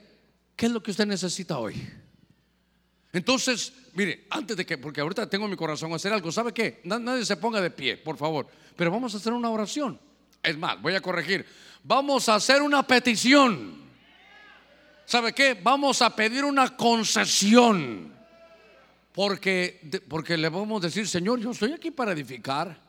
¿qué 0.56 0.68
es 0.68 0.72
lo 0.72 0.84
que 0.84 0.92
usted 0.92 1.08
necesita 1.08 1.58
hoy? 1.58 1.76
Entonces, 3.18 3.74
mire, 3.96 4.28
antes 4.30 4.56
de 4.56 4.64
que, 4.64 4.78
porque 4.78 5.02
ahorita 5.02 5.28
tengo 5.28 5.48
mi 5.48 5.56
corazón 5.56 5.92
hacer 5.92 6.14
algo, 6.14 6.32
¿sabe 6.32 6.54
qué? 6.54 6.82
Nadie 6.84 7.26
se 7.26 7.36
ponga 7.36 7.60
de 7.60 7.72
pie, 7.72 7.98
por 7.98 8.16
favor. 8.16 8.46
Pero 8.76 8.92
vamos 8.92 9.12
a 9.16 9.18
hacer 9.18 9.34
una 9.34 9.50
oración. 9.50 10.00
Es 10.44 10.56
más, 10.56 10.80
voy 10.80 10.94
a 10.94 11.02
corregir. 11.02 11.44
Vamos 11.84 12.30
a 12.30 12.36
hacer 12.36 12.62
una 12.62 12.86
petición. 12.86 13.74
¿Sabe 15.04 15.34
qué? 15.34 15.60
Vamos 15.60 16.04
a 16.04 16.16
pedir 16.16 16.46
una 16.46 16.78
concesión. 16.78 18.14
Porque, 19.14 19.82
porque 20.08 20.38
le 20.38 20.50
vamos 20.50 20.84
a 20.84 20.86
decir, 20.86 21.08
Señor, 21.08 21.40
yo 21.40 21.50
estoy 21.50 21.72
aquí 21.72 21.90
para 21.90 22.12
edificar. 22.12 22.80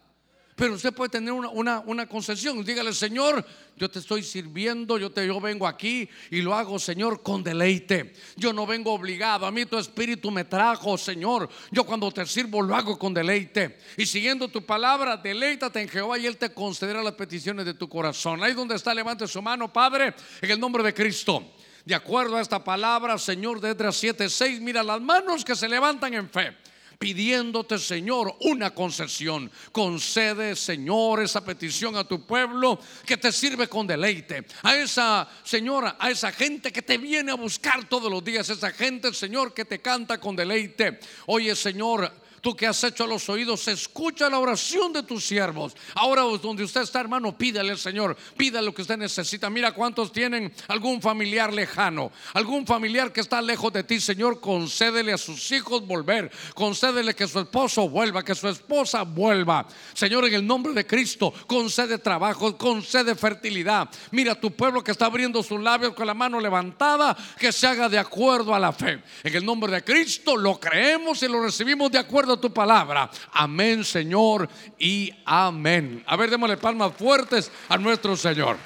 Pero 0.58 0.74
usted 0.74 0.92
puede 0.92 1.08
tener 1.08 1.32
una, 1.32 1.78
una, 1.78 2.08
concesión. 2.08 2.64
Dígale, 2.64 2.92
Señor, 2.92 3.46
yo 3.76 3.88
te 3.88 4.00
estoy 4.00 4.24
sirviendo, 4.24 4.98
yo, 4.98 5.08
te, 5.08 5.24
yo 5.24 5.40
vengo 5.40 5.68
aquí 5.68 6.08
y 6.32 6.40
lo 6.40 6.52
hago, 6.52 6.80
Señor, 6.80 7.22
con 7.22 7.44
deleite. 7.44 8.12
Yo 8.34 8.52
no 8.52 8.66
vengo 8.66 8.92
obligado, 8.92 9.46
a 9.46 9.52
mí 9.52 9.66
tu 9.66 9.78
espíritu 9.78 10.32
me 10.32 10.42
trajo, 10.42 10.98
Señor. 10.98 11.48
Yo 11.70 11.84
cuando 11.84 12.10
te 12.10 12.26
sirvo 12.26 12.60
lo 12.60 12.74
hago 12.74 12.98
con 12.98 13.14
deleite. 13.14 13.78
Y 13.96 14.04
siguiendo 14.04 14.48
tu 14.48 14.66
palabra, 14.66 15.16
deleítate 15.16 15.80
en 15.80 15.88
Jehová 15.88 16.18
y 16.18 16.26
Él 16.26 16.36
te 16.36 16.52
concederá 16.52 17.04
las 17.04 17.14
peticiones 17.14 17.64
de 17.64 17.74
tu 17.74 17.88
corazón. 17.88 18.42
Ahí 18.42 18.52
donde 18.52 18.74
está, 18.74 18.92
levante 18.92 19.28
su 19.28 19.40
mano, 19.40 19.72
Padre, 19.72 20.12
en 20.42 20.50
el 20.50 20.58
nombre 20.58 20.82
de 20.82 20.92
Cristo. 20.92 21.52
De 21.84 21.94
acuerdo 21.94 22.36
a 22.36 22.40
esta 22.40 22.64
palabra, 22.64 23.16
Señor, 23.16 23.60
de 23.60 23.70
Edras 23.70 24.02
7:6, 24.02 24.60
mira 24.60 24.82
las 24.82 25.00
manos 25.00 25.44
que 25.44 25.54
se 25.54 25.68
levantan 25.68 26.14
en 26.14 26.28
fe 26.28 26.56
pidiéndote, 26.98 27.78
Señor, 27.78 28.36
una 28.40 28.74
concesión. 28.74 29.50
Concede, 29.70 30.56
Señor, 30.56 31.22
esa 31.22 31.44
petición 31.44 31.96
a 31.96 32.04
tu 32.04 32.26
pueblo 32.26 32.78
que 33.06 33.16
te 33.16 33.30
sirve 33.30 33.68
con 33.68 33.86
deleite. 33.86 34.44
A 34.62 34.76
esa 34.76 35.28
señora, 35.44 35.96
a 35.98 36.10
esa 36.10 36.32
gente 36.32 36.72
que 36.72 36.82
te 36.82 36.98
viene 36.98 37.30
a 37.30 37.36
buscar 37.36 37.88
todos 37.88 38.10
los 38.10 38.24
días, 38.24 38.48
esa 38.50 38.72
gente, 38.72 39.14
Señor, 39.14 39.54
que 39.54 39.64
te 39.64 39.80
canta 39.80 40.18
con 40.18 40.34
deleite. 40.34 40.98
Oye, 41.26 41.54
Señor, 41.54 42.12
Tú 42.40 42.54
que 42.54 42.66
has 42.66 42.82
hecho 42.84 43.04
a 43.04 43.06
los 43.06 43.28
oídos, 43.28 43.66
escucha 43.68 44.30
la 44.30 44.38
oración 44.38 44.92
de 44.92 45.02
tus 45.02 45.24
siervos. 45.24 45.74
Ahora 45.94 46.22
donde 46.22 46.64
usted 46.64 46.82
está, 46.82 47.00
hermano, 47.00 47.36
pídale 47.36 47.70
al 47.72 47.78
Señor, 47.78 48.16
pídale 48.36 48.66
lo 48.66 48.74
que 48.74 48.82
usted 48.82 48.96
necesita. 48.96 49.50
Mira 49.50 49.72
cuántos 49.72 50.12
tienen 50.12 50.52
algún 50.68 51.00
familiar 51.02 51.52
lejano, 51.52 52.12
algún 52.34 52.66
familiar 52.66 53.12
que 53.12 53.20
está 53.20 53.42
lejos 53.42 53.72
de 53.72 53.84
ti, 53.84 54.00
Señor, 54.00 54.40
concédele 54.40 55.12
a 55.12 55.18
sus 55.18 55.50
hijos 55.52 55.86
volver, 55.86 56.30
concédele 56.54 57.14
que 57.14 57.26
su 57.26 57.40
esposo 57.40 57.88
vuelva, 57.88 58.24
que 58.24 58.34
su 58.34 58.48
esposa 58.48 59.02
vuelva. 59.02 59.66
Señor, 59.94 60.26
en 60.26 60.34
el 60.34 60.46
nombre 60.46 60.72
de 60.72 60.86
Cristo, 60.86 61.32
concede 61.46 61.98
trabajo, 61.98 62.56
concede 62.56 63.14
fertilidad. 63.14 63.88
Mira 64.10 64.34
tu 64.34 64.52
pueblo 64.52 64.82
que 64.82 64.92
está 64.92 65.06
abriendo 65.06 65.42
sus 65.42 65.60
labios 65.60 65.94
con 65.94 66.06
la 66.06 66.14
mano 66.14 66.40
levantada, 66.40 67.16
que 67.38 67.52
se 67.52 67.66
haga 67.66 67.88
de 67.88 67.98
acuerdo 67.98 68.54
a 68.54 68.58
la 68.58 68.72
fe. 68.72 69.02
En 69.22 69.34
el 69.34 69.44
nombre 69.44 69.72
de 69.72 69.82
Cristo 69.82 70.36
lo 70.36 70.58
creemos 70.58 71.22
y 71.22 71.28
lo 71.28 71.42
recibimos 71.42 71.90
de 71.90 71.98
acuerdo 71.98 72.27
tu 72.36 72.52
palabra. 72.52 73.10
Amén, 73.32 73.84
Señor, 73.84 74.48
y 74.78 75.12
amén. 75.24 76.02
A 76.06 76.16
ver, 76.16 76.30
démosle 76.30 76.56
palmas 76.56 76.92
fuertes 76.96 77.50
a 77.68 77.78
nuestro 77.78 78.16
Señor. 78.16 78.56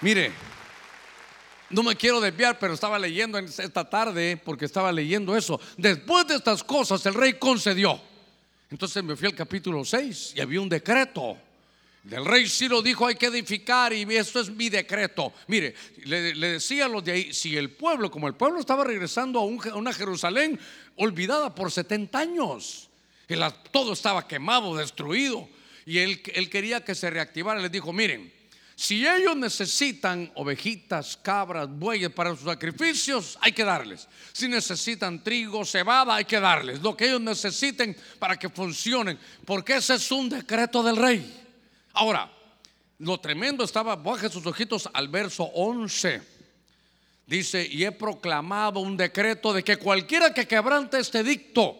Mire, 0.00 0.32
no 1.70 1.82
me 1.82 1.96
quiero 1.96 2.20
desviar, 2.20 2.58
pero 2.58 2.74
estaba 2.74 2.98
leyendo 2.98 3.38
esta 3.38 3.88
tarde, 3.88 4.36
porque 4.36 4.64
estaba 4.64 4.92
leyendo 4.92 5.36
eso. 5.36 5.60
Después 5.76 6.26
de 6.26 6.36
estas 6.36 6.62
cosas, 6.64 7.04
el 7.06 7.14
rey 7.14 7.34
concedió. 7.34 8.00
Entonces 8.70 9.02
me 9.02 9.16
fui 9.16 9.28
al 9.28 9.34
capítulo 9.34 9.84
6 9.84 10.34
y 10.36 10.40
había 10.40 10.60
un 10.60 10.68
decreto 10.68 11.36
el 12.10 12.24
rey 12.24 12.48
Ciro 12.48 12.80
dijo 12.80 13.06
hay 13.06 13.16
que 13.16 13.26
edificar 13.26 13.92
y 13.92 14.02
esto 14.16 14.40
es 14.40 14.50
mi 14.50 14.68
decreto. 14.68 15.32
Mire, 15.46 15.74
le, 16.04 16.34
decía 16.34 16.86
a 16.86 16.88
los 16.88 17.04
de 17.04 17.12
ahí, 17.12 17.34
si 17.34 17.56
el 17.56 17.70
pueblo, 17.70 18.10
como 18.10 18.28
el 18.28 18.34
pueblo 18.34 18.60
estaba 18.60 18.84
regresando 18.84 19.40
a, 19.40 19.44
una 19.44 19.92
Jerusalén 19.92 20.58
olvidada 20.96 21.54
por 21.54 21.70
70 21.70 22.18
años, 22.18 22.88
todo 23.70 23.92
estaba 23.92 24.26
quemado, 24.26 24.76
destruido, 24.76 25.48
y 25.84 25.98
él, 25.98 26.22
él 26.34 26.48
quería 26.48 26.84
que 26.84 26.94
se 26.94 27.10
reactivara, 27.10 27.60
les 27.60 27.72
dijo, 27.72 27.92
miren, 27.92 28.32
si 28.78 29.04
ellos 29.04 29.36
necesitan 29.36 30.30
ovejitas, 30.36 31.16
cabras, 31.16 31.68
bueyes 31.68 32.10
para 32.10 32.30
sus 32.30 32.44
sacrificios, 32.44 33.36
hay 33.40 33.50
que 33.50 33.64
darles. 33.64 34.06
Si 34.32 34.46
necesitan 34.46 35.24
trigo, 35.24 35.64
cebada, 35.64 36.14
hay 36.14 36.24
que 36.24 36.38
darles. 36.38 36.80
Lo 36.80 36.96
que 36.96 37.06
ellos 37.06 37.20
necesiten 37.20 37.96
para 38.20 38.38
que 38.38 38.48
funcionen. 38.48 39.18
Porque 39.44 39.74
ese 39.74 39.94
es 39.94 40.12
un 40.12 40.28
decreto 40.28 40.80
del 40.84 40.96
rey. 40.96 41.47
Ahora, 41.92 42.30
lo 42.98 43.18
tremendo 43.18 43.64
estaba, 43.64 43.96
baje 43.96 44.28
sus 44.28 44.44
ojitos 44.46 44.88
al 44.92 45.08
verso 45.08 45.44
11. 45.44 46.22
Dice, 47.26 47.66
y 47.70 47.84
he 47.84 47.92
proclamado 47.92 48.80
un 48.80 48.96
decreto 48.96 49.52
de 49.52 49.62
que 49.62 49.76
cualquiera 49.76 50.32
que 50.32 50.48
quebrante 50.48 50.98
este 50.98 51.22
dicto, 51.22 51.76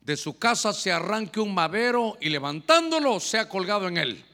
de 0.00 0.16
su 0.16 0.38
casa 0.38 0.72
se 0.72 0.92
arranque 0.92 1.40
un 1.40 1.54
madero 1.54 2.18
y 2.20 2.28
levantándolo 2.28 3.18
sea 3.20 3.48
colgado 3.48 3.88
en 3.88 3.96
él. 3.96 4.24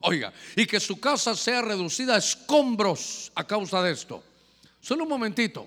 Oiga, 0.00 0.32
y 0.54 0.66
que 0.66 0.78
su 0.80 1.00
casa 1.00 1.34
sea 1.34 1.62
reducida 1.62 2.14
a 2.14 2.18
escombros 2.18 3.32
a 3.34 3.44
causa 3.44 3.82
de 3.82 3.92
esto. 3.92 4.22
Solo 4.80 5.04
un 5.04 5.08
momentito. 5.08 5.66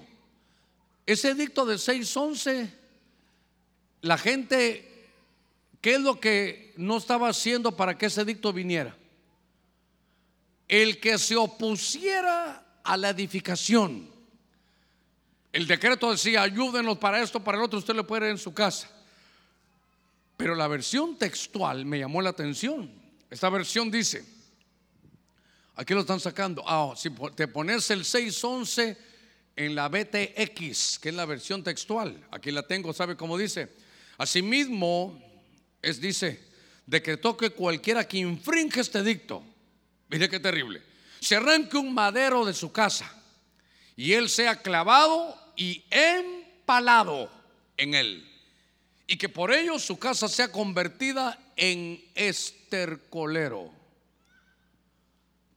Ese 1.08 1.34
dicto 1.34 1.66
de 1.66 1.76
6.11, 1.76 2.72
la 4.02 4.18
gente 4.18 4.97
¿Qué 5.88 5.94
es 5.94 6.02
lo 6.02 6.20
que 6.20 6.74
no 6.76 6.98
estaba 6.98 7.30
haciendo 7.30 7.74
para 7.74 7.98
que 7.98 8.08
ese 8.08 8.26
dicto 8.26 8.52
viniera? 8.52 8.94
El 10.68 11.00
que 11.00 11.18
se 11.18 11.38
opusiera 11.38 12.82
a 12.84 12.98
la 12.98 13.12
edificación. 13.12 14.12
El 15.54 15.66
decreto 15.66 16.12
decía, 16.12 16.42
ayúdenos 16.42 16.98
para 16.98 17.22
esto, 17.22 17.42
para 17.42 17.58
el 17.58 17.64
otro, 17.64 17.80
usted 17.80 17.96
le 17.96 18.04
puede 18.04 18.26
ir 18.26 18.32
en 18.32 18.38
su 18.38 18.54
casa. 18.54 18.92
Pero 20.36 20.56
la 20.56 20.68
versión 20.68 21.18
textual 21.18 21.86
me 21.86 22.00
llamó 22.00 22.22
la 22.22 22.32
atención. 22.32 22.92
Esta 23.30 23.50
versión 23.50 23.90
dice, 23.90 24.26
aquí 25.76 25.94
lo 25.94 26.02
están 26.02 26.20
sacando, 26.20 26.66
ah, 26.68 26.96
si 26.98 27.12
te 27.34 27.48
pones 27.48 27.90
el 27.92 28.04
611 28.04 28.98
en 29.56 29.74
la 29.74 29.88
BTX, 29.88 31.00
que 31.00 31.08
es 31.08 31.16
la 31.16 31.24
versión 31.24 31.64
textual, 31.64 32.28
aquí 32.30 32.52
la 32.52 32.64
tengo, 32.64 32.92
¿sabe 32.92 33.16
cómo 33.16 33.38
dice? 33.38 33.74
Asimismo, 34.18 35.27
es, 35.82 36.02
dice, 36.02 36.40
decretó 36.86 37.38
que 37.38 37.52
cualquiera 37.52 38.08
que 38.08 38.18
infringe 38.18 38.82
este 38.82 39.04
dicto, 39.04 39.44
mire 40.10 40.30
qué 40.30 40.40
terrible, 40.40 40.82
se 41.20 41.36
arranque 41.36 41.78
un 41.78 41.94
madero 41.94 42.46
de 42.46 42.54
su 42.54 42.72
casa 42.72 43.14
y 43.96 44.14
él 44.14 44.30
sea 44.30 44.62
clavado 44.62 45.36
y 45.56 45.84
empalado 45.90 47.32
en 47.76 47.94
él. 47.94 48.24
Y 49.08 49.18
que 49.18 49.30
por 49.30 49.54
ello 49.54 49.80
su 49.80 49.98
casa 49.98 50.28
sea 50.28 50.52
convertida 50.52 51.40
en 51.56 52.04
estercolero. 52.14 53.72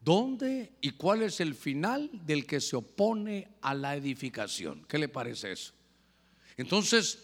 ¿Dónde 0.00 0.72
y 0.80 0.92
cuál 0.92 1.22
es 1.22 1.40
el 1.40 1.54
final 1.54 2.10
del 2.12 2.46
que 2.46 2.60
se 2.60 2.76
opone 2.76 3.48
a 3.60 3.74
la 3.74 3.96
edificación? 3.96 4.84
¿Qué 4.88 4.98
le 4.98 5.08
parece 5.08 5.52
eso? 5.52 5.72
Entonces, 6.56 7.18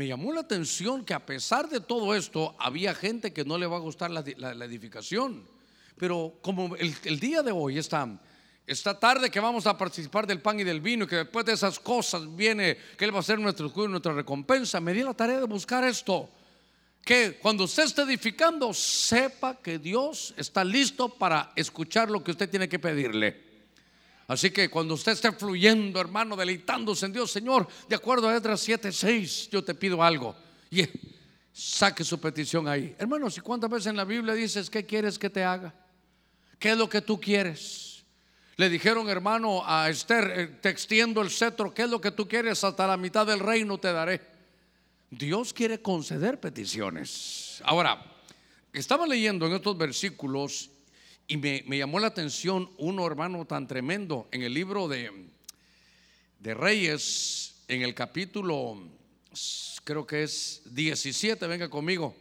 me 0.00 0.06
llamó 0.06 0.32
la 0.32 0.40
atención 0.40 1.04
que 1.04 1.12
a 1.12 1.26
pesar 1.26 1.68
de 1.68 1.78
todo 1.78 2.14
esto, 2.14 2.56
había 2.58 2.94
gente 2.94 3.34
que 3.34 3.44
no 3.44 3.58
le 3.58 3.66
va 3.66 3.76
a 3.76 3.80
gustar 3.80 4.10
la, 4.10 4.20
edificación. 4.64 5.46
Pero 5.98 6.38
como 6.40 6.74
el, 6.76 7.20
día 7.20 7.42
de 7.42 7.52
hoy 7.52 7.76
está, 7.76 8.08
esta 8.66 8.98
tarde 8.98 9.28
que 9.28 9.40
vamos 9.40 9.66
a 9.66 9.76
participar 9.76 10.26
del 10.26 10.40
pan 10.40 10.58
y 10.58 10.64
del 10.64 10.80
vino, 10.80 11.04
y 11.04 11.06
que 11.06 11.16
después 11.16 11.44
de 11.44 11.52
esas 11.52 11.78
cosas 11.78 12.34
viene 12.34 12.78
que 12.96 13.04
Él 13.04 13.14
va 13.14 13.18
a 13.18 13.22
ser 13.22 13.38
nuestro 13.38 13.70
nuestra 13.88 14.14
recompensa, 14.14 14.80
me 14.80 14.94
di 14.94 15.02
la 15.02 15.12
tarea 15.12 15.38
de 15.38 15.44
buscar 15.44 15.84
esto. 15.84 16.30
Que 17.04 17.38
cuando 17.38 17.64
usted 17.64 17.82
esté 17.82 18.00
edificando, 18.00 18.72
sepa 18.72 19.60
que 19.60 19.78
Dios 19.78 20.32
está 20.38 20.64
listo 20.64 21.10
para 21.10 21.52
escuchar 21.56 22.10
lo 22.10 22.24
que 22.24 22.30
usted 22.30 22.48
tiene 22.48 22.70
que 22.70 22.78
pedirle. 22.78 23.49
Así 24.30 24.52
que 24.52 24.70
cuando 24.70 24.94
usted 24.94 25.10
esté 25.10 25.32
fluyendo, 25.32 26.00
hermano, 26.00 26.36
deleitándose 26.36 27.04
en 27.04 27.12
Dios, 27.12 27.32
Señor, 27.32 27.66
de 27.88 27.96
acuerdo 27.96 28.28
a 28.28 28.36
Edras 28.36 28.60
7:6, 28.64 29.50
yo 29.50 29.64
te 29.64 29.74
pido 29.74 30.04
algo. 30.04 30.36
Y 30.70 30.84
saque 31.52 32.04
su 32.04 32.20
petición 32.20 32.68
ahí. 32.68 32.94
Hermanos, 32.96 33.36
¿y 33.36 33.40
cuántas 33.40 33.68
veces 33.68 33.88
en 33.88 33.96
la 33.96 34.04
Biblia 34.04 34.32
dices 34.34 34.70
qué 34.70 34.86
quieres 34.86 35.18
que 35.18 35.30
te 35.30 35.42
haga? 35.42 35.74
¿Qué 36.60 36.70
es 36.70 36.78
lo 36.78 36.88
que 36.88 37.00
tú 37.00 37.20
quieres? 37.20 38.04
Le 38.54 38.70
dijeron, 38.70 39.08
hermano, 39.08 39.64
a 39.66 39.90
Esther, 39.90 40.32
eh, 40.36 40.46
te 40.60 40.68
extiendo 40.68 41.22
el 41.22 41.30
cetro, 41.30 41.74
¿qué 41.74 41.82
es 41.82 41.90
lo 41.90 42.00
que 42.00 42.12
tú 42.12 42.28
quieres? 42.28 42.62
Hasta 42.62 42.86
la 42.86 42.96
mitad 42.96 43.26
del 43.26 43.40
reino 43.40 43.78
te 43.78 43.92
daré. 43.92 44.20
Dios 45.10 45.52
quiere 45.52 45.82
conceder 45.82 46.38
peticiones. 46.38 47.60
Ahora, 47.64 48.00
estaba 48.72 49.08
leyendo 49.08 49.48
en 49.48 49.54
estos 49.54 49.76
versículos 49.76 50.70
y 51.30 51.36
me, 51.36 51.62
llamó 51.78 52.00
la 52.00 52.08
atención 52.08 52.68
uno, 52.76 53.06
hermano, 53.06 53.44
tan 53.44 53.68
tremendo 53.68 54.26
en 54.32 54.42
el 54.42 54.52
libro 54.52 54.88
de, 54.88 55.12
de 56.40 56.54
Reyes, 56.54 57.62
en 57.68 57.82
el 57.82 57.94
capítulo, 57.94 58.76
creo 59.84 60.04
que 60.04 60.24
es 60.24 60.62
17, 60.64 61.46
venga 61.46 61.70
conmigo, 61.70 62.16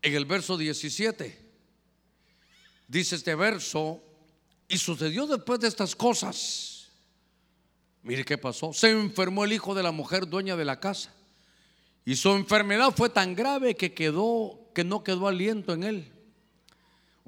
en 0.00 0.14
el 0.14 0.24
verso 0.24 0.56
17. 0.56 1.38
Dice 2.88 3.16
este 3.16 3.34
verso, 3.34 4.02
y 4.66 4.78
sucedió 4.78 5.26
después 5.26 5.60
de 5.60 5.68
estas 5.68 5.94
cosas. 5.94 6.88
Mire 8.02 8.24
qué 8.24 8.38
pasó. 8.38 8.72
Se 8.72 8.88
enfermó 8.90 9.44
el 9.44 9.52
hijo 9.52 9.74
de 9.74 9.82
la 9.82 9.92
mujer 9.92 10.26
dueña 10.26 10.56
de 10.56 10.64
la 10.64 10.80
casa. 10.80 11.14
Y 12.06 12.16
su 12.16 12.30
enfermedad 12.30 12.94
fue 12.96 13.10
tan 13.10 13.34
grave 13.34 13.74
que 13.74 13.92
quedó 13.92 14.70
que 14.74 14.82
no 14.82 15.04
quedó 15.04 15.28
aliento 15.28 15.74
en 15.74 15.84
él. 15.84 16.19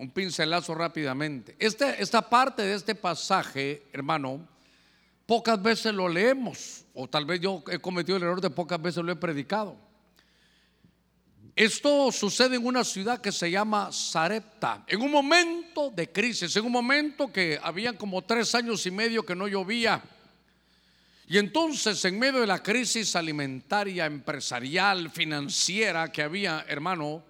Un 0.02 0.10
pincelazo 0.10 0.74
rápidamente. 0.74 1.54
Este, 1.60 2.02
esta 2.02 2.28
parte 2.28 2.62
de 2.62 2.74
este 2.74 2.96
pasaje, 2.96 3.84
hermano, 3.92 4.44
pocas 5.26 5.62
veces 5.62 5.94
lo 5.94 6.08
leemos, 6.08 6.84
o 6.92 7.06
tal 7.06 7.24
vez 7.24 7.40
yo 7.40 7.62
he 7.70 7.78
cometido 7.78 8.16
el 8.16 8.24
error 8.24 8.40
de 8.40 8.50
pocas 8.50 8.82
veces 8.82 9.04
lo 9.04 9.12
he 9.12 9.14
predicado. 9.14 9.76
Esto 11.54 12.10
sucede 12.10 12.56
en 12.56 12.66
una 12.66 12.82
ciudad 12.82 13.20
que 13.20 13.30
se 13.30 13.48
llama 13.48 13.92
Sarepta, 13.92 14.82
en 14.88 15.02
un 15.02 15.12
momento 15.12 15.92
de 15.94 16.10
crisis, 16.10 16.56
en 16.56 16.64
un 16.64 16.72
momento 16.72 17.32
que 17.32 17.60
habían 17.62 17.96
como 17.96 18.22
tres 18.22 18.56
años 18.56 18.84
y 18.84 18.90
medio 18.90 19.24
que 19.24 19.36
no 19.36 19.46
llovía. 19.46 20.02
Y 21.28 21.38
entonces, 21.38 22.04
en 22.06 22.18
medio 22.18 22.40
de 22.40 22.48
la 22.48 22.60
crisis 22.60 23.14
alimentaria, 23.14 24.06
empresarial, 24.06 25.12
financiera 25.12 26.10
que 26.10 26.22
había, 26.22 26.64
hermano, 26.66 27.22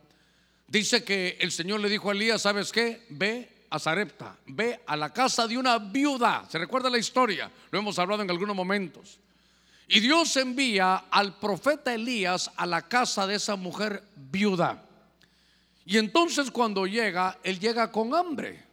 dice 0.72 1.04
que 1.04 1.36
el 1.38 1.52
Señor 1.52 1.80
le 1.80 1.88
dijo 1.90 2.08
a 2.08 2.12
Elías, 2.12 2.42
¿sabes 2.42 2.72
qué? 2.72 3.04
Ve 3.10 3.66
a 3.68 3.78
Zarepta, 3.78 4.36
ve 4.46 4.80
a 4.86 4.96
la 4.96 5.12
casa 5.12 5.46
de 5.46 5.58
una 5.58 5.78
viuda. 5.78 6.46
¿Se 6.48 6.58
recuerda 6.58 6.88
la 6.88 6.98
historia? 6.98 7.50
Lo 7.70 7.78
hemos 7.78 7.98
hablado 7.98 8.22
en 8.22 8.30
algunos 8.30 8.56
momentos. 8.56 9.18
Y 9.86 10.00
Dios 10.00 10.34
envía 10.38 11.04
al 11.10 11.38
profeta 11.38 11.92
Elías 11.92 12.50
a 12.56 12.64
la 12.64 12.88
casa 12.88 13.26
de 13.26 13.34
esa 13.34 13.56
mujer 13.56 14.02
viuda. 14.16 14.82
Y 15.84 15.98
entonces 15.98 16.50
cuando 16.50 16.86
llega, 16.86 17.38
él 17.42 17.60
llega 17.60 17.92
con 17.92 18.14
hambre. 18.14 18.64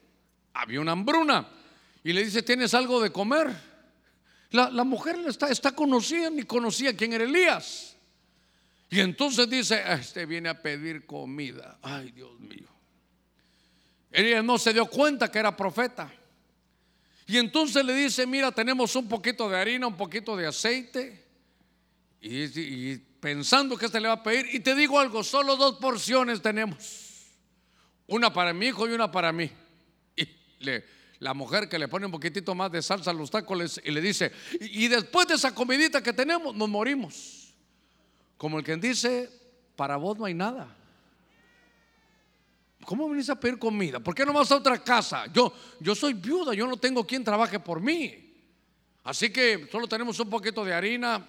Había 0.54 0.80
una 0.80 0.94
hambruna. 0.94 1.48
Y 2.04 2.14
le 2.14 2.24
dice, 2.24 2.44
¿tienes 2.44 2.74
algo 2.74 3.02
de 3.02 3.12
comer? 3.12 3.54
La, 4.52 4.84
mujer 4.86 5.18
está, 5.28 5.50
está 5.50 5.74
conocida, 5.74 6.30
ni 6.30 6.44
conocía 6.44 6.96
quién 6.96 7.12
era 7.12 7.26
Elías. 7.26 7.89
Y 8.90 9.00
entonces 9.00 9.50
dice, 9.50 9.84
ah, 9.86 9.96
este 9.96 10.26
viene 10.26 10.50
a 10.50 10.62
pedir 10.62 11.06
comida. 11.06 11.78
Ay, 11.82 12.12
Dios 12.12 12.40
mío. 12.40 12.68
Elías 14.12 14.44
no 14.44 14.58
se 14.58 14.74
dio 14.74 14.88
cuenta 14.88 15.32
que 15.32 15.40
era 15.40 15.56
profeta. 15.56 16.12
Y 17.28 17.38
entonces 17.38 17.86
le 17.86 17.94
dice, 17.94 18.26
mira, 18.26 18.52
tenemos 18.52 18.96
un 18.96 19.08
poquito 19.08 19.48
de 19.48 19.58
harina, 19.58 19.86
un 19.86 19.96
poquito 19.96 20.36
de 20.36 20.48
aceite. 20.48 21.24
Y, 22.22 22.98
pensando 23.20 23.78
que 23.78 23.86
este 23.86 24.00
le 24.00 24.08
va 24.08 24.16
a 24.16 24.24
pedir. 24.24 24.48
Y 24.54 24.60
te 24.62 24.74
digo 24.74 25.00
algo, 25.00 25.24
solo 25.24 25.56
dos 25.56 25.76
porciones 25.76 26.42
tenemos. 26.42 27.28
Una 28.08 28.34
para 28.34 28.54
mi 28.54 28.68
hijo 28.68 28.90
y 28.90 28.94
una 28.94 29.12
para 29.12 29.32
mí. 29.32 29.52
Y 30.16 30.28
le, 30.60 30.84
la 31.20 31.36
mujer 31.36 31.70
que 31.70 31.78
le 31.78 31.88
pone 31.88 32.08
un 32.08 32.12
poquitito 32.12 32.56
más 32.56 32.72
de 32.72 32.82
salsa 32.82 33.12
a 33.12 33.14
los 33.14 33.30
tacos 33.30 33.80
y 33.84 33.92
le 33.92 34.02
dice, 34.02 34.32
y, 34.60 34.88
después 34.88 35.28
de 35.28 35.36
esa 35.36 35.54
comidita 35.54 36.02
que 36.02 36.14
tenemos, 36.14 36.56
nos 36.56 36.68
morimos. 36.68 37.39
Como 38.40 38.58
el 38.58 38.64
que 38.64 38.78
dice, 38.78 39.30
para 39.76 39.98
vos 39.98 40.18
no 40.18 40.24
hay 40.24 40.34
nada. 40.34 40.74
¿Cómo 42.86 43.10
venís 43.10 43.30
a 43.30 43.38
pedir 43.38 43.60
comida? 43.60 44.00
¿Por 44.00 44.16
qué 44.16 44.26
no 44.26 44.32
vas 44.32 44.50
a 44.54 44.56
otra 44.56 44.82
casa? 44.82 45.26
Yo, 45.34 45.52
yo 45.82 45.94
soy 45.94 46.14
viuda, 46.14 46.54
yo 46.54 46.66
no 46.66 46.78
tengo 46.78 47.06
quien 47.06 47.22
trabaje 47.22 47.60
por 47.60 47.82
mí. 47.82 48.34
Así 49.04 49.30
que 49.30 49.68
solo 49.70 49.90
tenemos 49.90 50.18
un 50.22 50.30
poquito 50.30 50.64
de 50.64 50.74
harina, 50.74 51.28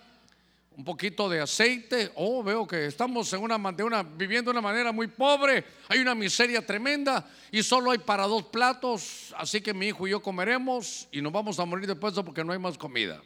un 0.77 0.85
poquito 0.85 1.29
de 1.29 1.41
aceite. 1.41 2.13
Oh, 2.15 2.45
veo 2.45 2.65
que 2.65 2.87
estamos 2.87 3.33
en 3.33 3.43
una, 3.43 3.57
una, 3.57 4.05
viviendo 4.05 4.53
de 4.53 4.59
una 4.59 4.69
manera 4.69 4.93
muy 4.93 5.09
pobre. 5.09 5.65
Hay 5.89 5.99
una 5.99 6.15
miseria 6.15 6.65
tremenda 6.65 7.29
y 7.51 7.65
solo 7.65 7.91
hay 7.91 7.99
para 7.99 8.29
dos 8.29 8.45
platos. 8.45 9.35
Así 9.37 9.61
que 9.61 9.75
mi 9.75 9.89
hijo 9.89 10.07
y 10.07 10.13
yo 10.13 10.23
comeremos 10.23 11.09
y 11.11 11.21
nos 11.21 11.33
vamos 11.33 11.59
a 11.59 11.65
morir 11.65 11.89
después 11.89 12.15
porque 12.25 12.45
no 12.45 12.53
hay 12.53 12.61
más 12.61 12.79
comida. 12.79 13.21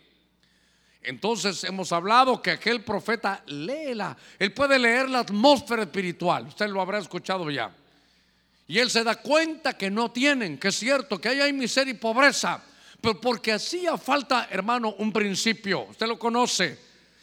Entonces 1.05 1.65
hemos 1.65 1.93
hablado 1.93 2.41
que 2.43 2.53
aquel 2.53 2.83
profeta 2.83 3.43
léela. 3.47 4.17
Él 4.39 4.53
puede 4.53 4.79
leer 4.79 5.09
la 5.09 5.21
atmósfera 5.21 5.83
espiritual. 5.83 6.47
Usted 6.47 6.69
lo 6.69 6.81
habrá 6.81 6.99
escuchado 6.99 7.51
ya. 7.51 7.71
Y 8.67 8.79
él 8.79 8.91
se 8.91 9.05
da 9.05 9.17
cuenta 9.17 9.77
que 9.77 9.91
no 9.91 10.11
tienen, 10.11 10.59
que 10.59 10.69
es 10.69 10.77
cierto, 10.77 11.21
que 11.21 11.29
ahí 11.29 11.41
hay 11.41 11.53
miseria 11.53 11.93
y 11.93 11.99
pobreza. 11.99 12.63
Pero 13.01 13.21
porque 13.21 13.53
hacía 13.53 13.99
falta, 13.99 14.49
hermano, 14.51 14.95
un 14.99 15.13
principio. 15.13 15.83
Usted 15.91 16.07
lo 16.07 16.19
conoce 16.19 16.79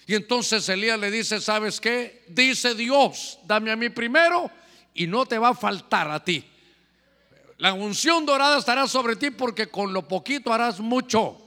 y 0.05 0.15
entonces 0.15 0.67
Elías 0.69 0.99
le 0.99 1.09
dice, 1.09 1.39
¿sabes 1.39 1.79
qué? 1.79 2.25
Dice 2.27 2.75
Dios, 2.75 3.39
dame 3.45 3.71
a 3.71 3.75
mí 3.75 3.89
primero 3.89 4.51
y 4.93 5.07
no 5.07 5.25
te 5.25 5.37
va 5.37 5.49
a 5.49 5.53
faltar 5.53 6.11
a 6.11 6.23
ti. 6.23 6.45
La 7.57 7.73
unción 7.73 8.25
dorada 8.25 8.57
estará 8.57 8.87
sobre 8.87 9.15
ti 9.15 9.31
porque 9.31 9.67
con 9.67 9.93
lo 9.93 10.07
poquito 10.07 10.51
harás 10.51 10.79
mucho. 10.79 11.40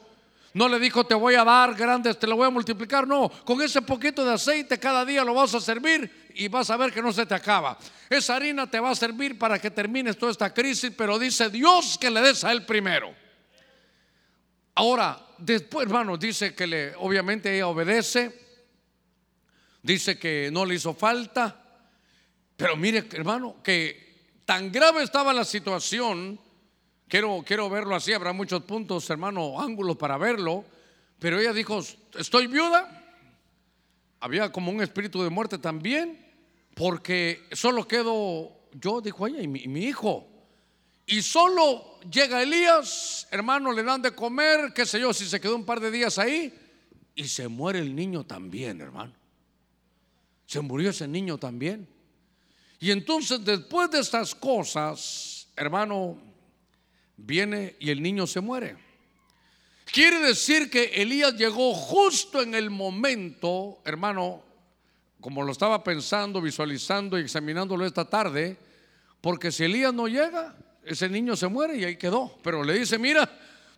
No 0.55 0.69
le 0.69 0.79
dijo, 0.79 1.05
te 1.05 1.15
voy 1.15 1.35
a 1.35 1.45
dar 1.45 1.75
grandes, 1.75 2.19
te 2.19 2.27
lo 2.27 2.37
voy 2.37 2.47
a 2.47 2.51
multiplicar. 2.51 3.07
No, 3.07 3.29
con 3.45 3.61
ese 3.61 3.83
poquito 3.83 4.25
de 4.25 4.33
aceite 4.33 4.79
cada 4.79 5.05
día 5.05 5.25
lo 5.25 5.35
vas 5.35 5.55
a 5.55 5.61
servir 5.61 6.31
y 6.35 6.49
vas 6.49 6.71
a 6.71 6.77
ver 6.77 6.93
que 6.93 7.03
no 7.03 7.13
se 7.13 7.27
te 7.27 7.35
acaba. 7.35 7.77
Esa 8.09 8.37
harina 8.37 8.71
te 8.71 8.81
va 8.81 8.91
a 8.91 8.95
servir 8.95 9.39
para 9.39 9.59
que 9.59 9.71
termines 9.71 10.17
toda 10.17 10.33
esta 10.33 10.55
crisis, 10.55 10.93
pero 10.97 11.19
dice 11.19 11.51
Dios 11.51 11.99
que 11.99 12.11
le 12.11 12.21
des 12.21 12.45
a 12.45 12.53
él 12.53 12.65
primero. 12.65 13.13
Ahora, 14.77 15.21
después, 15.39 15.87
hermano, 15.87 16.17
dice 16.17 16.55
que 16.55 16.67
le, 16.67 16.95
obviamente 16.97 17.55
ella 17.55 17.69
obedece 17.69 18.45
dice 19.85 20.19
que 20.19 20.51
no 20.51 20.65
le 20.65 20.75
hizo 20.75 20.95
falta. 20.95 21.61
Pero 22.57 22.77
mire, 22.77 23.07
hermano, 23.13 23.57
que 23.63 24.41
tan 24.45 24.73
grave 24.73 25.03
estaba 25.03 25.33
la 25.33 25.45
situación, 25.45 26.41
quiero, 27.15 27.45
quiero 27.47 27.71
verlo 27.71 27.95
así, 27.95 28.13
habrá 28.13 28.33
muchos 28.33 28.65
puntos, 28.65 29.09
hermano, 29.09 29.61
ángulos 29.61 29.97
para 29.97 30.19
verlo, 30.19 30.65
pero 31.21 31.39
ella 31.39 31.53
dijo, 31.53 31.81
estoy 32.19 32.49
viuda. 32.49 33.05
Había 34.19 34.51
como 34.51 34.73
un 34.73 34.83
espíritu 34.83 35.23
de 35.23 35.31
muerte 35.31 35.59
también, 35.59 36.27
porque 36.75 37.47
solo 37.53 37.87
quedo 37.87 38.51
yo, 38.73 39.01
dijo 39.01 39.29
ella, 39.29 39.41
y 39.41 39.47
mi, 39.47 39.61
y 39.61 39.69
mi 39.69 39.85
hijo. 39.85 40.27
Y 41.07 41.23
solo 41.23 42.01
llega 42.01 42.43
Elías, 42.43 43.29
hermano, 43.31 43.71
le 43.71 43.85
dan 43.85 44.03
de 44.03 44.13
comer, 44.13 44.73
qué 44.75 44.85
sé 44.85 44.99
yo, 44.99 45.15
si 45.15 45.27
se 45.27 45.41
quedó 45.41 45.55
un 45.55 45.65
par 45.65 45.79
de 45.79 45.93
días 45.93 46.19
ahí, 46.19 46.53
y 47.15 47.29
se 47.29 47.47
muere 47.47 47.79
el 47.79 47.95
niño 47.95 48.25
también, 48.25 48.81
hermano. 48.81 49.13
Se 50.47 50.61
murió 50.61 50.91
ese 50.91 51.07
niño 51.07 51.39
también. 51.39 51.87
Y 52.81 52.91
entonces 52.91 53.45
después 53.45 53.89
de 53.93 54.01
estas 54.01 54.35
cosas, 54.35 55.47
hermano, 55.55 56.34
viene 57.17 57.77
y 57.79 57.91
el 57.91 58.03
niño 58.03 58.27
se 58.27 58.41
muere. 58.41 58.77
Quiere 59.85 60.19
decir 60.21 60.71
que 60.71 61.03
Elías 61.03 61.35
llegó 61.35 61.75
justo 61.75 62.43
en 62.43 62.55
el 62.55 62.71
momento, 62.71 63.81
hermano, 63.85 64.43
como 65.21 65.43
lo 65.43 65.53
estaba 65.53 65.83
pensando, 65.83 66.41
visualizando 66.41 67.19
y 67.19 67.23
examinándolo 67.23 67.87
esta 67.87 68.05
tarde, 68.05 68.57
porque 69.21 69.53
si 69.53 69.65
Elías 69.65 69.95
no 69.95 70.07
llega, 70.09 70.55
ese 70.85 71.09
niño 71.09 71.37
se 71.37 71.49
muere 71.49 71.77
y 71.77 71.85
ahí 71.85 71.97
quedó. 71.97 72.39
Pero 72.43 72.63
le 72.63 72.79
dice, 72.79 72.99
mira, 72.99 73.31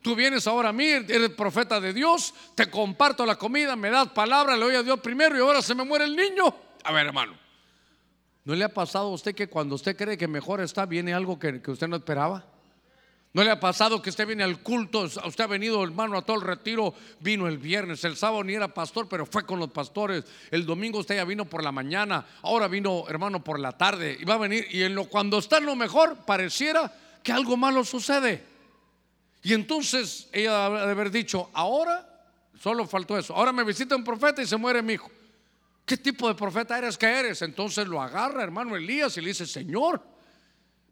tú 0.03 0.15
vienes 0.15 0.47
ahora 0.47 0.71
a 0.71 0.73
mí, 0.73 0.87
eres 0.87 1.31
profeta 1.31 1.81
de 1.81 1.93
Dios, 1.93 2.35
te 2.55 2.71
comparto 2.71 3.25
la 3.25 3.37
comida, 3.37 3.77
me 3.77 3.91
das 3.91 4.09
palabra, 4.09 4.57
le 4.57 4.65
doy 4.65 4.75
a 4.77 4.83
Dios 4.83 5.01
primero 5.01 5.37
y 5.37 5.41
ahora 5.41 5.63
se 5.63 5.75
me 5.75 5.85
muere 5.85 6.05
el 6.05 6.17
niño. 6.17 6.45
A 6.83 6.93
ver, 6.93 7.07
hermano, 7.07 7.37
¿no 8.45 8.55
le 8.55 8.65
ha 8.65 8.73
pasado 8.73 9.07
a 9.07 9.11
usted 9.11 9.35
que 9.35 9.49
cuando 9.49 9.75
usted 9.75 9.97
cree 9.97 10.17
que 10.17 10.29
mejor 10.29 10.61
está, 10.61 10.87
viene 10.87 11.15
algo 11.15 11.39
que, 11.39 11.61
usted 11.67 11.89
no 11.89 11.97
esperaba? 11.97 12.45
¿No 13.37 13.45
le 13.45 13.51
ha 13.51 13.61
pasado 13.61 14.01
que 14.01 14.09
usted 14.09 14.27
viene 14.27 14.45
al 14.45 14.63
culto? 14.63 15.03
Usted 15.03 15.45
ha 15.45 15.47
venido, 15.47 15.85
hermano, 15.85 16.17
a 16.17 16.23
todo 16.23 16.37
el 16.39 16.43
retiro. 16.43 16.95
Vino 17.21 17.47
el 17.47 17.59
viernes, 17.59 18.03
el 18.05 18.17
sábado 18.17 18.43
ni 18.43 18.55
era 18.55 18.73
pastor, 18.73 19.11
pero 19.11 19.27
fue 19.27 19.45
con 19.45 19.59
los 19.59 19.71
pastores. 19.71 20.25
El 20.51 20.65
domingo 20.65 21.01
usted 21.01 21.17
ya 21.17 21.25
vino 21.27 21.45
por 21.45 21.63
la 21.63 21.71
mañana. 21.71 22.25
Ahora 22.41 22.67
vino, 22.67 23.05
hermano, 23.11 23.45
por 23.45 23.61
la 23.61 23.73
tarde. 23.73 24.17
Y 24.19 24.25
va 24.25 24.37
a 24.37 24.39
venir. 24.39 24.67
Y 24.71 24.85
en 24.85 24.95
lo, 24.95 25.05
cuando 25.05 25.37
está 25.37 25.59
en 25.59 25.67
lo 25.67 25.77
mejor, 25.77 26.17
pareciera 26.25 26.91
que 27.23 27.31
algo 27.31 27.59
malo 27.59 27.85
sucede. 27.85 28.43
Y 29.43 29.53
entonces 29.53 30.31
ella 30.33 30.71
debe 30.71 30.93
haber 30.93 31.11
dicho: 31.11 31.51
Ahora 31.53 32.09
solo 32.59 32.87
faltó 32.87 33.19
eso. 33.19 33.35
Ahora 33.35 33.53
me 33.53 33.65
visita 33.65 33.97
un 33.97 34.03
profeta 34.03 34.41
y 34.41 34.47
se 34.47 34.57
muere 34.57 34.81
mi 34.81 34.95
hijo. 34.95 35.11
¿Qué 35.85 35.99
tipo 35.99 36.27
de 36.27 36.37
profeta 36.37 36.79
eres 36.79 36.97
que 36.97 37.05
eres? 37.05 37.43
Entonces 37.43 37.87
lo 37.87 38.01
agarra, 38.01 38.43
hermano 38.43 38.77
Elías, 38.77 39.15
y 39.19 39.21
le 39.21 39.29
dice, 39.29 39.47
Señor, 39.47 40.16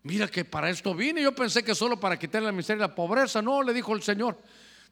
mira 0.04 0.28
que 0.28 0.44
para 0.44 0.70
esto 0.70 0.94
vine. 0.94 1.20
Yo 1.20 1.34
pensé 1.34 1.64
que 1.64 1.74
solo 1.74 1.98
para 1.98 2.18
quitarle 2.18 2.46
la 2.46 2.52
miseria 2.52 2.84
y 2.84 2.88
la 2.88 2.94
pobreza. 2.94 3.42
No, 3.42 3.62
le 3.62 3.72
dijo 3.72 3.94
el 3.94 4.02
Señor. 4.02 4.38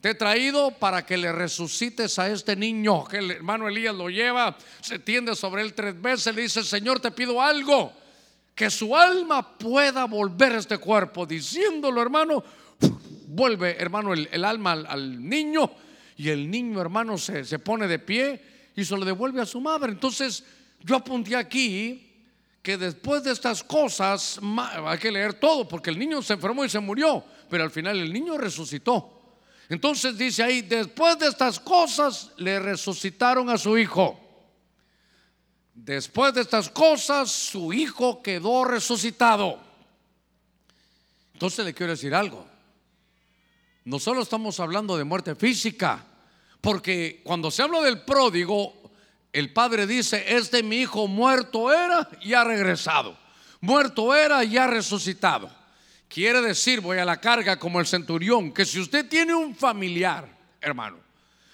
te 0.01 0.11
he 0.11 0.15
traído 0.15 0.73
para 0.73 1.07
que 1.07 1.17
le 1.17 1.31
resucites 1.31 2.19
a 2.19 2.29
este 2.29 2.57
niño, 2.57 3.05
que 3.05 3.19
el 3.19 3.31
hermano 3.31 3.69
Elías 3.69 3.95
lo 3.95 4.11
lleva, 4.11 4.57
se 4.81 4.99
tiende 4.99 5.37
sobre 5.37 5.63
él 5.63 5.75
tres 5.75 6.01
veces, 6.01 6.35
le 6.35 6.43
dice, 6.43 6.65
Señor, 6.65 6.99
te 6.99 7.13
pido 7.13 7.41
algo, 7.41 7.93
que 8.53 8.69
su 8.69 8.97
alma 8.97 9.57
pueda 9.57 10.07
volver 10.07 10.55
a 10.55 10.59
este 10.59 10.79
cuerpo, 10.79 11.25
diciéndolo, 11.25 12.03
hermano, 12.03 12.43
vuelve, 13.29 13.77
hermano, 13.79 14.13
el, 14.13 14.45
alma 14.45 14.73
al, 14.73 15.29
niño 15.29 15.71
y 16.17 16.31
el 16.31 16.51
niño, 16.51 16.81
hermano, 16.81 17.17
se, 17.17 17.45
se 17.45 17.61
pone 17.61 17.87
de 17.87 18.01
pie 18.01 18.43
y 18.75 18.85
se 18.85 18.97
lo 18.97 19.05
devuelve 19.05 19.41
a 19.41 19.47
su 19.47 19.61
madre. 19.61 19.93
Entonces, 19.93 20.45
yo 20.81 20.97
apunté 20.97 21.37
aquí 21.37 22.12
que 22.63 22.79
después 22.79 23.25
de 23.25 23.33
estas 23.33 23.65
cosas, 23.65 24.39
hay 24.87 24.99
que 24.99 25.11
leer 25.11 25.35
todo, 25.35 25.67
porque 25.67 25.91
el 25.91 25.99
niño 25.99 26.23
se 26.23 26.35
enfermó 26.35 26.65
y 26.65 26.71
se 26.71 26.79
murió, 26.79 27.25
pero 27.51 27.65
al 27.65 27.73
final 27.73 27.99
el 27.99 28.13
niño 28.13 28.39
resucitó. 28.39 29.21
Entonces 29.69 30.17
dice 30.17 30.45
ahí, 30.45 30.63
después 30.63 31.19
de 31.19 31.27
estas 31.27 31.59
cosas 31.59 32.31
le 32.37 32.61
resucitaron 32.61 33.51
a 33.51 33.59
su 33.59 33.77
hijo. 33.77 34.19
Después 35.75 36.35
de 36.35 36.43
estas 36.43 36.69
cosas, 36.69 37.31
su 37.33 37.73
hijo 37.73 38.23
quedó 38.23 38.65
resucitado. 38.65 39.59
Entonces 41.33 41.65
le 41.65 41.75
quiero 41.75 41.93
decir 41.93 42.15
algo. 42.15 42.47
No 43.85 43.99
solo 43.99 44.23
estamos 44.23 44.61
hablando 44.61 44.97
de 44.97 45.03
muerte 45.03 45.35
física, 45.35 46.05
porque 46.61 47.21
cuando 47.25 47.51
se 47.51 47.63
habla 47.63 47.81
del 47.81 48.03
pródigo, 48.03 48.82
el 49.33 49.53
padre 49.53 49.87
dice, 49.87 50.24
este 50.37 50.62
mi 50.62 50.83
hijo 50.83 51.09
muerto 51.09 51.72
era 51.72 52.09
y 52.20 52.35
ha 52.35 52.45
regresado. 52.45 53.16
Muerto 53.61 54.14
era 54.14 54.45
y 54.45 54.59
ha 54.59 54.66
resucitado. 54.66 55.51
Quiere 56.09 56.43
decir, 56.43 56.80
voy 56.80 56.99
a 56.99 57.05
la 57.05 57.20
carga 57.20 57.59
como 57.59 57.80
el 57.80 57.87
centurión, 57.87 58.53
que 58.53 58.66
si 58.66 58.78
usted 58.78 59.09
tiene 59.09 59.35
un 59.35 59.55
familiar, 59.55 60.28
hermano, 60.61 61.02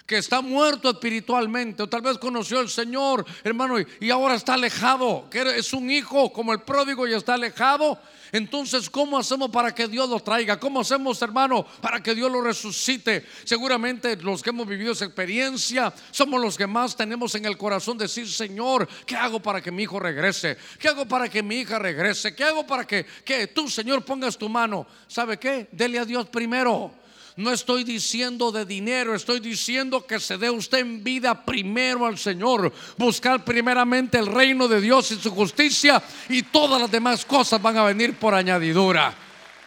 que 0.08 0.16
está 0.16 0.40
muerto 0.40 0.88
espiritualmente, 0.88 1.82
o 1.82 1.86
tal 1.86 2.00
vez 2.00 2.16
conoció 2.16 2.60
al 2.60 2.70
Señor, 2.70 3.26
hermano, 3.44 3.76
y 4.00 4.08
ahora 4.08 4.36
está 4.36 4.54
alejado, 4.54 5.28
que 5.30 5.42
es 5.58 5.74
un 5.74 5.90
hijo 5.90 6.32
como 6.32 6.54
el 6.54 6.62
pródigo 6.62 7.06
y 7.06 7.12
está 7.12 7.34
alejado. 7.34 8.00
Entonces, 8.32 8.88
¿cómo 8.88 9.18
hacemos 9.18 9.50
para 9.50 9.74
que 9.74 9.86
Dios 9.86 10.08
lo 10.08 10.18
traiga? 10.20 10.58
¿Cómo 10.58 10.80
hacemos, 10.80 11.20
hermano, 11.20 11.66
para 11.82 12.02
que 12.02 12.14
Dios 12.14 12.32
lo 12.32 12.40
resucite? 12.40 13.26
Seguramente 13.44 14.16
los 14.16 14.42
que 14.42 14.48
hemos 14.48 14.66
vivido 14.66 14.92
esa 14.92 15.04
experiencia 15.04 15.92
somos 16.10 16.40
los 16.40 16.56
que 16.56 16.66
más 16.66 16.96
tenemos 16.96 17.34
en 17.34 17.44
el 17.44 17.58
corazón 17.58 17.98
decir, 17.98 18.26
Señor, 18.26 18.88
¿qué 19.04 19.14
hago 19.14 19.40
para 19.40 19.60
que 19.60 19.70
mi 19.70 19.82
hijo 19.82 20.00
regrese? 20.00 20.56
¿Qué 20.78 20.88
hago 20.88 21.04
para 21.04 21.28
que 21.28 21.42
mi 21.42 21.56
hija 21.56 21.78
regrese? 21.78 22.34
¿Qué 22.34 22.44
hago 22.44 22.66
para 22.66 22.86
que, 22.86 23.04
que 23.26 23.48
tú, 23.48 23.68
Señor, 23.68 24.02
pongas 24.06 24.38
tu 24.38 24.48
mano? 24.48 24.86
¿Sabe 25.06 25.38
qué? 25.38 25.68
Dele 25.70 25.98
a 25.98 26.06
Dios 26.06 26.30
primero. 26.30 26.94
No 27.38 27.52
estoy 27.52 27.84
diciendo 27.84 28.50
de 28.50 28.64
dinero, 28.64 29.14
estoy 29.14 29.38
diciendo 29.38 30.04
que 30.04 30.18
se 30.18 30.36
dé 30.36 30.50
usted 30.50 30.78
en 30.78 31.04
vida 31.04 31.44
primero 31.44 32.04
al 32.04 32.18
Señor. 32.18 32.72
Buscar 32.96 33.44
primeramente 33.44 34.18
el 34.18 34.26
reino 34.26 34.66
de 34.66 34.80
Dios 34.80 35.12
y 35.12 35.20
su 35.20 35.30
justicia 35.30 36.02
y 36.28 36.42
todas 36.42 36.80
las 36.80 36.90
demás 36.90 37.24
cosas 37.24 37.62
van 37.62 37.76
a 37.76 37.84
venir 37.84 38.18
por 38.18 38.34
añadidura. 38.34 39.14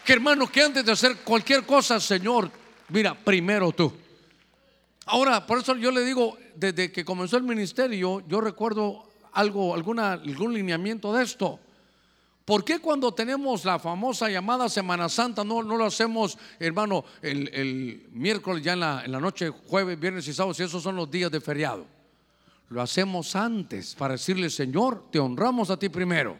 Que 0.04 0.12
hermano, 0.12 0.52
que 0.52 0.62
antes 0.62 0.84
de 0.84 0.92
hacer 0.92 1.20
cualquier 1.24 1.66
cosa, 1.66 1.98
Señor, 2.02 2.52
mira, 2.90 3.18
primero 3.18 3.72
tú. 3.72 3.94
Ahora, 5.06 5.48
por 5.48 5.60
eso 5.60 5.74
yo 5.78 5.92
le 5.92 6.04
digo, 6.04 6.38
desde 6.54 6.92
que 6.92 7.06
comenzó 7.06 7.38
el 7.38 7.44
ministerio, 7.44 8.22
yo 8.28 8.42
recuerdo 8.42 9.08
algo, 9.32 9.74
alguna, 9.74 10.12
algún 10.12 10.54
lineamiento 10.54 11.14
de 11.14 11.24
esto. 11.24 11.58
¿Por 12.52 12.66
qué 12.66 12.80
cuando 12.80 13.14
tenemos 13.14 13.64
la 13.64 13.80
famosa 13.80 14.30
llamada 14.30 14.68
Semana 14.68 15.08
Santa 15.08 15.42
no, 15.42 15.64
no 15.64 15.78
lo 15.78 15.86
hacemos, 15.86 16.38
hermano, 16.60 17.06
el, 17.22 18.10
miércoles 18.12 18.62
ya 18.62 18.74
en 18.74 18.82
la, 18.82 19.04
en 19.06 19.14
la, 19.14 19.22
noche, 19.22 19.48
jueves, 19.48 19.98
viernes 19.98 20.28
y 20.28 20.34
sábado, 20.34 20.54
si 20.54 20.64
esos 20.64 20.84
son 20.84 20.98
los 20.98 21.10
días 21.10 21.32
de 21.32 21.40
feriado? 21.40 21.88
Lo 22.68 22.82
hacemos 22.82 23.38
antes 23.38 23.96
para 23.96 24.16
decirle, 24.16 24.50
Señor, 24.50 25.06
te 25.10 25.18
honramos 25.18 25.70
a 25.70 25.80
ti 25.80 25.88
primero. 25.88 26.38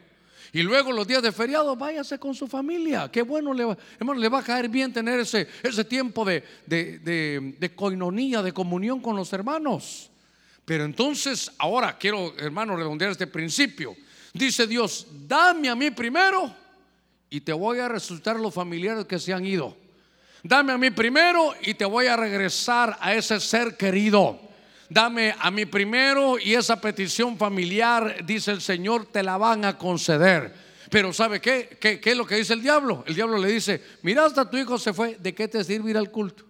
Y 0.52 0.60
luego 0.60 0.92
los 0.92 1.06
días 1.06 1.22
de 1.22 1.32
feriado, 1.32 1.74
váyase 1.76 2.18
con 2.18 2.34
su 2.34 2.46
familia. 2.46 3.10
Qué 3.10 3.22
bueno, 3.22 3.54
le, 3.54 3.74
hermano, 3.98 4.20
le 4.20 4.28
va 4.28 4.40
a 4.40 4.44
caer 4.44 4.68
bien 4.68 4.92
tener 4.92 5.18
ese, 5.18 5.48
ese 5.62 5.82
tiempo 5.82 6.26
de, 6.26 6.44
de, 6.66 7.54
de 7.58 7.74
coinonía, 7.74 8.42
de 8.42 8.52
comunión 8.52 9.00
con 9.00 9.16
los 9.16 9.32
hermanos. 9.32 10.10
Pero 10.66 10.84
entonces, 10.84 11.50
ahora 11.56 11.96
quiero, 11.96 12.34
hermano, 12.36 12.76
redondear 12.76 13.12
este 13.12 13.26
principio. 13.26 13.96
Dice 14.32 14.66
Dios, 14.66 15.06
dame 15.26 15.68
a 15.68 15.74
mí 15.74 15.90
primero 15.90 16.54
y 17.28 17.40
te 17.40 17.52
voy 17.52 17.78
a 17.78 17.88
resucitar 17.88 18.38
los 18.38 18.52
familiares 18.52 19.04
que 19.04 19.18
se 19.18 19.32
han 19.32 19.44
ido. 19.44 19.76
Dame 20.42 20.72
a 20.72 20.78
mí 20.78 20.90
primero 20.90 21.54
y 21.62 21.74
te 21.74 21.84
voy 21.84 22.06
a 22.06 22.16
regresar 22.16 22.96
a 23.00 23.14
ese 23.14 23.38
ser 23.40 23.76
querido. 23.76 24.40
Dame 24.88 25.34
a 25.38 25.50
mí 25.50 25.66
primero 25.66 26.38
y 26.38 26.54
esa 26.54 26.80
petición 26.80 27.38
familiar, 27.38 28.24
dice 28.24 28.50
el 28.50 28.60
Señor, 28.60 29.06
te 29.06 29.22
la 29.22 29.36
van 29.36 29.64
a 29.64 29.78
conceder. 29.78 30.52
Pero 30.90 31.12
¿sabe 31.12 31.40
qué? 31.40 31.78
¿Qué, 31.80 32.00
qué 32.00 32.10
es 32.10 32.16
lo 32.16 32.26
que 32.26 32.36
dice 32.36 32.52
el 32.52 32.60
diablo? 32.60 33.02
El 33.06 33.14
diablo 33.14 33.38
le 33.38 33.48
dice, 33.48 33.82
mira 34.02 34.26
hasta 34.26 34.50
tu 34.50 34.58
hijo 34.58 34.78
se 34.78 34.92
fue, 34.92 35.16
¿de 35.18 35.34
qué 35.34 35.48
te 35.48 35.62
sirve 35.64 35.90
ir 35.90 35.96
al 35.96 36.10
culto? 36.10 36.44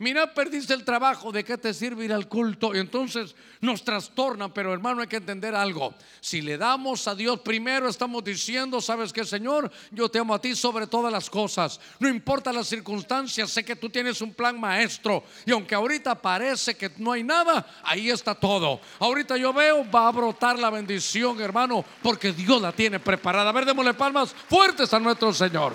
Mira, 0.00 0.32
perdiste 0.32 0.72
el 0.72 0.82
trabajo, 0.82 1.30
¿de 1.30 1.44
qué 1.44 1.58
te 1.58 1.74
sirve 1.74 2.06
ir 2.06 2.12
al 2.14 2.26
culto? 2.26 2.74
Y 2.74 2.78
entonces 2.78 3.36
nos 3.60 3.84
trastorna, 3.84 4.48
pero 4.48 4.72
hermano 4.72 5.02
hay 5.02 5.08
que 5.08 5.16
entender 5.16 5.54
algo. 5.54 5.94
Si 6.22 6.40
le 6.40 6.56
damos 6.56 7.06
a 7.06 7.14
Dios 7.14 7.40
primero, 7.40 7.86
estamos 7.86 8.24
diciendo, 8.24 8.80
¿sabes 8.80 9.12
qué, 9.12 9.26
Señor? 9.26 9.70
Yo 9.90 10.08
te 10.08 10.18
amo 10.18 10.32
a 10.32 10.40
ti 10.40 10.56
sobre 10.56 10.86
todas 10.86 11.12
las 11.12 11.28
cosas. 11.28 11.78
No 11.98 12.08
importa 12.08 12.50
las 12.50 12.68
circunstancias, 12.68 13.50
sé 13.50 13.62
que 13.62 13.76
tú 13.76 13.90
tienes 13.90 14.22
un 14.22 14.32
plan 14.32 14.58
maestro. 14.58 15.22
Y 15.44 15.50
aunque 15.50 15.74
ahorita 15.74 16.14
parece 16.14 16.74
que 16.74 16.90
no 16.96 17.12
hay 17.12 17.22
nada, 17.22 17.66
ahí 17.82 18.08
está 18.08 18.34
todo. 18.34 18.80
Ahorita 19.00 19.36
yo 19.36 19.52
veo, 19.52 19.84
va 19.90 20.08
a 20.08 20.12
brotar 20.12 20.58
la 20.58 20.70
bendición, 20.70 21.38
hermano, 21.42 21.84
porque 22.02 22.32
Dios 22.32 22.62
la 22.62 22.72
tiene 22.72 23.00
preparada. 23.00 23.50
A 23.50 23.52
ver, 23.52 23.66
démosle 23.66 23.92
palmas 23.92 24.34
fuertes 24.48 24.94
a 24.94 24.98
nuestro 24.98 25.34
Señor. 25.34 25.74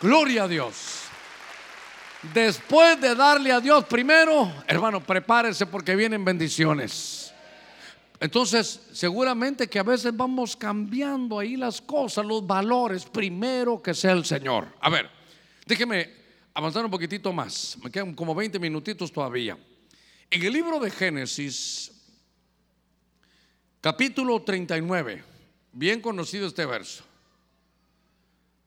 Gloria 0.00 0.42
a 0.42 0.48
Dios. 0.48 1.01
Después 2.22 3.00
de 3.00 3.16
darle 3.16 3.50
a 3.50 3.60
Dios 3.60 3.84
primero, 3.84 4.52
hermano, 4.68 5.04
prepárese 5.04 5.66
porque 5.66 5.96
vienen 5.96 6.24
bendiciones. 6.24 7.34
Entonces, 8.20 8.80
seguramente 8.92 9.66
que 9.66 9.80
a 9.80 9.82
veces 9.82 10.16
vamos 10.16 10.54
cambiando 10.54 11.40
ahí 11.40 11.56
las 11.56 11.80
cosas, 11.80 12.24
los 12.24 12.46
valores, 12.46 13.04
primero 13.04 13.82
que 13.82 13.92
sea 13.92 14.12
el 14.12 14.24
Señor. 14.24 14.68
A 14.80 14.88
ver, 14.88 15.10
déjeme 15.66 16.12
avanzar 16.54 16.84
un 16.84 16.90
poquitito 16.92 17.32
más. 17.32 17.76
Me 17.82 17.90
quedan 17.90 18.14
como 18.14 18.36
20 18.36 18.60
minutitos 18.60 19.10
todavía. 19.10 19.58
En 20.30 20.42
el 20.42 20.52
libro 20.52 20.78
de 20.78 20.92
Génesis, 20.92 21.90
capítulo 23.80 24.40
39, 24.42 25.24
bien 25.72 26.00
conocido 26.00 26.46
este 26.46 26.64
verso. 26.64 27.02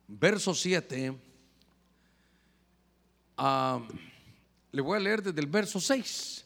Verso 0.07 0.53
7 0.53 1.24
le 3.37 4.81
voy 4.81 4.97
a 4.97 4.99
leer 4.99 5.23
desde 5.23 5.39
el 5.39 5.47
verso 5.47 5.79
6. 5.79 6.45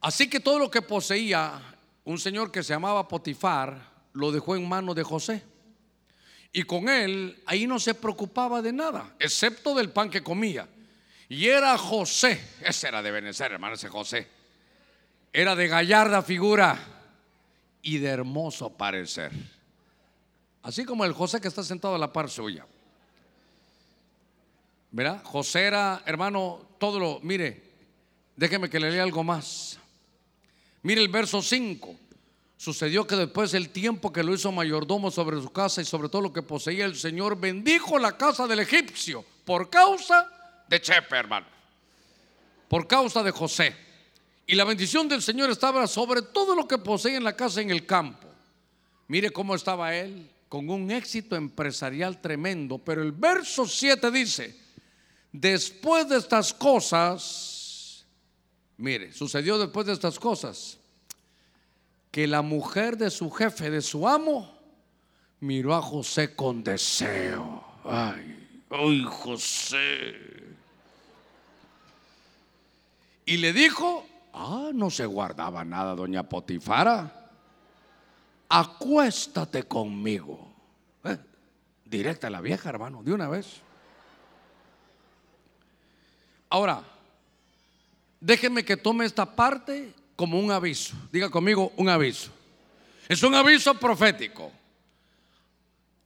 Así 0.00 0.28
que 0.28 0.40
todo 0.40 0.58
lo 0.58 0.70
que 0.70 0.82
poseía 0.82 1.60
un 2.04 2.18
señor 2.18 2.50
que 2.50 2.62
se 2.62 2.72
llamaba 2.72 3.06
Potifar 3.06 3.90
lo 4.14 4.32
dejó 4.32 4.56
en 4.56 4.68
manos 4.68 4.94
de 4.96 5.02
José. 5.02 5.42
Y 6.52 6.64
con 6.64 6.88
él 6.88 7.40
ahí 7.46 7.66
no 7.66 7.78
se 7.78 7.94
preocupaba 7.94 8.60
de 8.60 8.72
nada, 8.72 9.14
excepto 9.18 9.74
del 9.74 9.90
pan 9.90 10.10
que 10.10 10.22
comía. 10.22 10.68
Y 11.28 11.46
era 11.46 11.78
José, 11.78 12.40
ese 12.60 12.88
era 12.88 13.02
de 13.02 13.10
Benecer, 13.12 13.52
hermano, 13.52 13.74
ese 13.74 13.88
José. 13.88 14.26
Era 15.32 15.54
de 15.54 15.68
gallarda 15.68 16.22
figura 16.22 16.76
y 17.82 17.98
de 17.98 18.08
hermoso 18.08 18.70
parecer. 18.70 19.30
Así 20.62 20.84
como 20.84 21.04
el 21.04 21.12
José 21.12 21.40
que 21.40 21.46
está 21.46 21.62
sentado 21.62 21.94
a 21.94 21.98
la 21.98 22.12
par 22.12 22.28
suya. 22.28 22.66
¿Verdad? 24.92 25.22
José 25.24 25.64
era, 25.64 26.02
hermano, 26.04 26.68
todo 26.78 26.98
lo, 26.98 27.20
mire, 27.22 27.62
déjeme 28.36 28.68
que 28.68 28.80
le 28.80 28.90
lea 28.90 29.02
algo 29.02 29.22
más. 29.22 29.78
Mire 30.82 31.00
el 31.00 31.08
verso 31.08 31.42
5. 31.42 31.96
Sucedió 32.56 33.06
que 33.06 33.16
después 33.16 33.52
del 33.52 33.70
tiempo 33.70 34.12
que 34.12 34.22
lo 34.22 34.34
hizo 34.34 34.52
mayordomo 34.52 35.10
sobre 35.10 35.40
su 35.40 35.50
casa 35.50 35.80
y 35.80 35.84
sobre 35.84 36.08
todo 36.08 36.22
lo 36.22 36.32
que 36.32 36.42
poseía 36.42 36.84
el 36.84 36.96
Señor, 36.96 37.38
bendijo 37.38 37.98
la 37.98 38.16
casa 38.16 38.46
del 38.46 38.60
egipcio 38.60 39.24
por 39.44 39.70
causa 39.70 40.28
de 40.68 40.80
Chepe, 40.80 41.16
hermano. 41.16 41.46
Por 42.68 42.86
causa 42.86 43.22
de 43.22 43.30
José. 43.30 43.74
Y 44.46 44.54
la 44.56 44.64
bendición 44.64 45.08
del 45.08 45.22
Señor 45.22 45.50
estaba 45.50 45.86
sobre 45.86 46.22
todo 46.22 46.54
lo 46.54 46.68
que 46.68 46.78
poseía 46.78 47.16
en 47.16 47.24
la 47.24 47.36
casa 47.36 47.60
en 47.60 47.70
el 47.70 47.86
campo. 47.86 48.28
Mire 49.08 49.30
cómo 49.30 49.54
estaba 49.54 49.94
él, 49.94 50.30
con 50.48 50.68
un 50.68 50.90
éxito 50.90 51.36
empresarial 51.36 52.20
tremendo. 52.20 52.78
Pero 52.78 53.02
el 53.02 53.12
verso 53.12 53.66
7 53.66 54.10
dice, 54.10 54.56
Después 55.32 56.08
de 56.08 56.16
estas 56.16 56.52
cosas, 56.52 58.04
mire, 58.76 59.12
sucedió 59.12 59.58
después 59.58 59.86
de 59.86 59.92
estas 59.92 60.18
cosas, 60.18 60.78
que 62.10 62.26
la 62.26 62.42
mujer 62.42 62.96
de 62.96 63.10
su 63.10 63.30
jefe, 63.30 63.70
de 63.70 63.82
su 63.82 64.08
amo, 64.08 64.52
miró 65.40 65.74
a 65.74 65.82
José 65.82 66.34
con 66.34 66.64
deseo. 66.64 67.64
Ay, 67.84 68.64
ay, 68.70 69.04
José. 69.04 70.14
Y 73.24 73.36
le 73.36 73.52
dijo, 73.52 74.04
ah, 74.32 74.70
no 74.74 74.90
se 74.90 75.06
guardaba 75.06 75.64
nada, 75.64 75.94
doña 75.94 76.28
Potifara. 76.28 77.30
Acuéstate 78.48 79.62
conmigo. 79.62 80.52
Eh, 81.04 81.16
directa 81.84 82.28
la 82.28 82.40
vieja, 82.40 82.68
hermano, 82.68 83.04
de 83.04 83.12
una 83.12 83.28
vez. 83.28 83.62
Ahora, 86.50 86.82
déjeme 88.20 88.64
que 88.64 88.76
tome 88.76 89.06
esta 89.06 89.24
parte 89.24 89.94
como 90.16 90.38
un 90.38 90.50
aviso. 90.50 90.94
Diga 91.12 91.30
conmigo, 91.30 91.72
un 91.76 91.88
aviso. 91.88 92.30
Es 93.08 93.22
un 93.22 93.34
aviso 93.34 93.72
profético. 93.74 94.52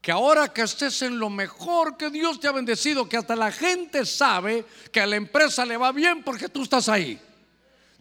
Que 0.02 0.12
ahora 0.12 0.52
que 0.52 0.60
estés 0.60 1.00
en 1.00 1.18
lo 1.18 1.30
mejor 1.30 1.96
que 1.96 2.10
Dios 2.10 2.38
te 2.38 2.46
ha 2.46 2.52
bendecido, 2.52 3.08
que 3.08 3.16
hasta 3.16 3.34
la 3.34 3.50
gente 3.50 4.04
sabe 4.04 4.66
que 4.92 5.00
a 5.00 5.06
la 5.06 5.16
empresa 5.16 5.64
le 5.64 5.78
va 5.78 5.92
bien 5.92 6.22
porque 6.22 6.50
tú 6.50 6.62
estás 6.62 6.90
ahí. 6.90 7.18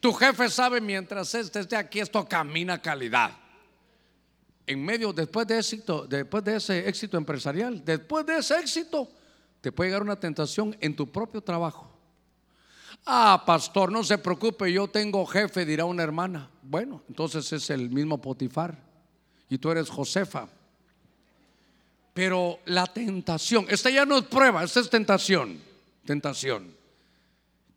Tu 0.01 0.11
jefe 0.11 0.49
sabe 0.49 0.81
mientras 0.81 1.33
este 1.33 1.61
esté 1.61 1.77
aquí, 1.77 2.01
esto 2.01 2.27
camina 2.27 2.81
calidad. 2.81 3.31
En 4.67 4.83
medio, 4.83 5.13
después 5.13 5.47
de 5.47 5.59
éxito, 5.59 6.05
después 6.05 6.43
de 6.43 6.57
ese 6.57 6.89
éxito 6.89 7.15
empresarial, 7.15 7.83
después 7.85 8.25
de 8.25 8.37
ese 8.37 8.59
éxito, 8.59 9.09
te 9.61 9.71
puede 9.71 9.89
llegar 9.89 10.03
una 10.03 10.19
tentación 10.19 10.75
en 10.81 10.93
tu 10.93 11.09
propio 11.09 11.41
trabajo. 11.41 11.92
Ah, 13.05 13.43
pastor, 13.45 13.91
no 13.91 14.03
se 14.03 14.17
preocupe, 14.17 14.71
yo 14.71 14.87
tengo 14.87 15.25
jefe, 15.25 15.65
dirá 15.65 15.85
una 15.85 16.03
hermana. 16.03 16.49
Bueno, 16.61 17.01
entonces 17.09 17.51
es 17.51 17.69
el 17.69 17.89
mismo 17.89 18.21
Potifar 18.21 18.77
y 19.49 19.57
tú 19.57 19.71
eres 19.71 19.89
Josefa. 19.89 20.47
Pero 22.13 22.59
la 22.65 22.85
tentación, 22.87 23.65
esta 23.69 23.89
ya 23.89 24.05
no 24.05 24.19
es 24.19 24.23
prueba, 24.25 24.63
esta 24.63 24.79
es 24.79 24.89
tentación, 24.89 25.59
tentación. 26.05 26.73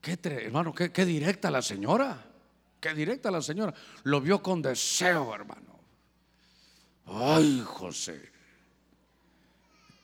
Qué 0.01 0.19
hermano, 0.23 0.73
qué, 0.73 0.93
qué 0.93 1.05
directa 1.05 1.51
la 1.51 1.63
señora, 1.63 2.25
qué 2.79 2.95
directa 2.95 3.31
la 3.31 3.43
señora. 3.43 3.75
Lo 4.05 4.21
vio 4.21 4.41
con 4.41 4.63
deseo, 4.63 5.35
hermano. 5.35 5.81
Ay, 7.07 7.65
José. 7.67 8.31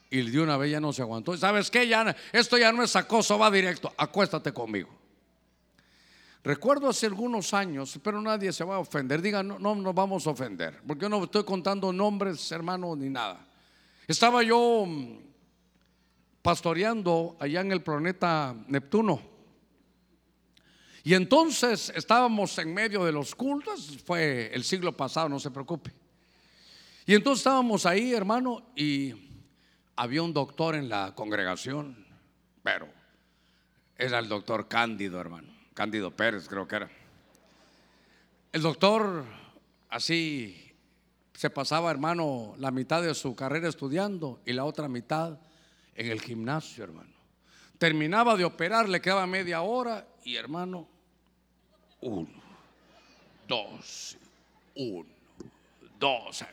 Y 0.09 0.29
de 0.29 0.41
una 0.41 0.57
vez 0.57 0.71
ya 0.71 0.79
no 0.79 0.91
se 0.91 1.01
aguantó. 1.01 1.37
¿Sabes 1.37 1.71
qué? 1.71 1.87
Ya, 1.87 2.15
esto 2.33 2.57
ya 2.57 2.71
no 2.71 2.83
es 2.83 2.95
acoso, 2.95 3.39
va 3.39 3.49
directo. 3.49 3.93
Acuéstate 3.97 4.51
conmigo. 4.51 5.02
Recuerdo 6.43 6.89
hace 6.89 7.05
algunos 7.05 7.53
años, 7.53 7.97
pero 8.03 8.21
nadie 8.21 8.51
se 8.51 8.65
va 8.65 8.75
a 8.75 8.79
ofender. 8.79 9.21
Diga, 9.21 9.41
no, 9.41 9.57
no 9.59 9.75
nos 9.75 9.95
vamos 9.95 10.27
a 10.27 10.31
ofender, 10.31 10.81
porque 10.85 11.03
yo 11.03 11.09
no 11.09 11.23
estoy 11.23 11.45
contando 11.45 11.93
nombres, 11.93 12.51
hermano, 12.51 12.95
ni 12.97 13.09
nada. 13.09 13.47
Estaba 14.05 14.43
yo 14.43 14.85
mm, 14.85 15.19
pastoreando 16.41 17.37
allá 17.39 17.61
en 17.61 17.71
el 17.71 17.81
planeta 17.81 18.53
Neptuno. 18.67 19.21
Y 21.05 21.13
entonces 21.13 21.91
estábamos 21.95 22.57
en 22.57 22.73
medio 22.73 23.05
de 23.05 23.13
los 23.13 23.35
cultos, 23.35 23.99
fue 24.05 24.53
el 24.53 24.65
siglo 24.65 24.95
pasado, 24.95 25.29
no 25.29 25.39
se 25.39 25.51
preocupe. 25.51 25.93
Y 27.05 27.13
entonces 27.13 27.39
estábamos 27.39 27.85
ahí, 27.85 28.13
hermano, 28.13 28.63
y 28.75 29.13
había 29.95 30.23
un 30.23 30.33
doctor 30.33 30.75
en 30.75 30.89
la 30.89 31.13
congregación, 31.15 32.05
pero 32.61 32.87
era 33.97 34.19
el 34.19 34.27
doctor 34.27 34.67
Cándido, 34.67 35.19
hermano. 35.19 35.52
Cándido 35.73 36.11
Pérez, 36.11 36.47
creo 36.47 36.67
que 36.67 36.75
era. 36.75 36.89
El 38.51 38.61
doctor 38.61 39.25
así 39.89 40.71
se 41.33 41.49
pasaba, 41.49 41.89
hermano, 41.89 42.53
la 42.59 42.69
mitad 42.69 43.01
de 43.01 43.13
su 43.15 43.35
carrera 43.35 43.69
estudiando 43.69 44.41
y 44.45 44.53
la 44.53 44.65
otra 44.65 44.87
mitad 44.87 45.39
en 45.95 46.11
el 46.11 46.21
gimnasio, 46.21 46.83
hermano. 46.83 47.09
Terminaba 47.79 48.37
de 48.37 48.45
operar, 48.45 48.87
le 48.87 49.01
quedaba 49.01 49.25
media 49.25 49.61
hora 49.63 50.07
y, 50.23 50.35
hermano, 50.35 50.87
uno, 52.01 52.29
dos, 53.47 54.15
uno, 54.75 55.09
dos, 55.99 56.45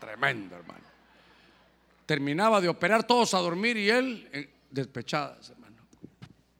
tremendo, 0.00 0.56
hermano. 0.56 0.84
Terminaba 2.06 2.60
de 2.60 2.68
operar 2.68 3.06
todos 3.06 3.34
a 3.34 3.38
dormir 3.38 3.76
y 3.76 3.90
él 3.90 4.28
eh, 4.32 4.50
despechadas, 4.70 5.50
hermano. 5.50 5.76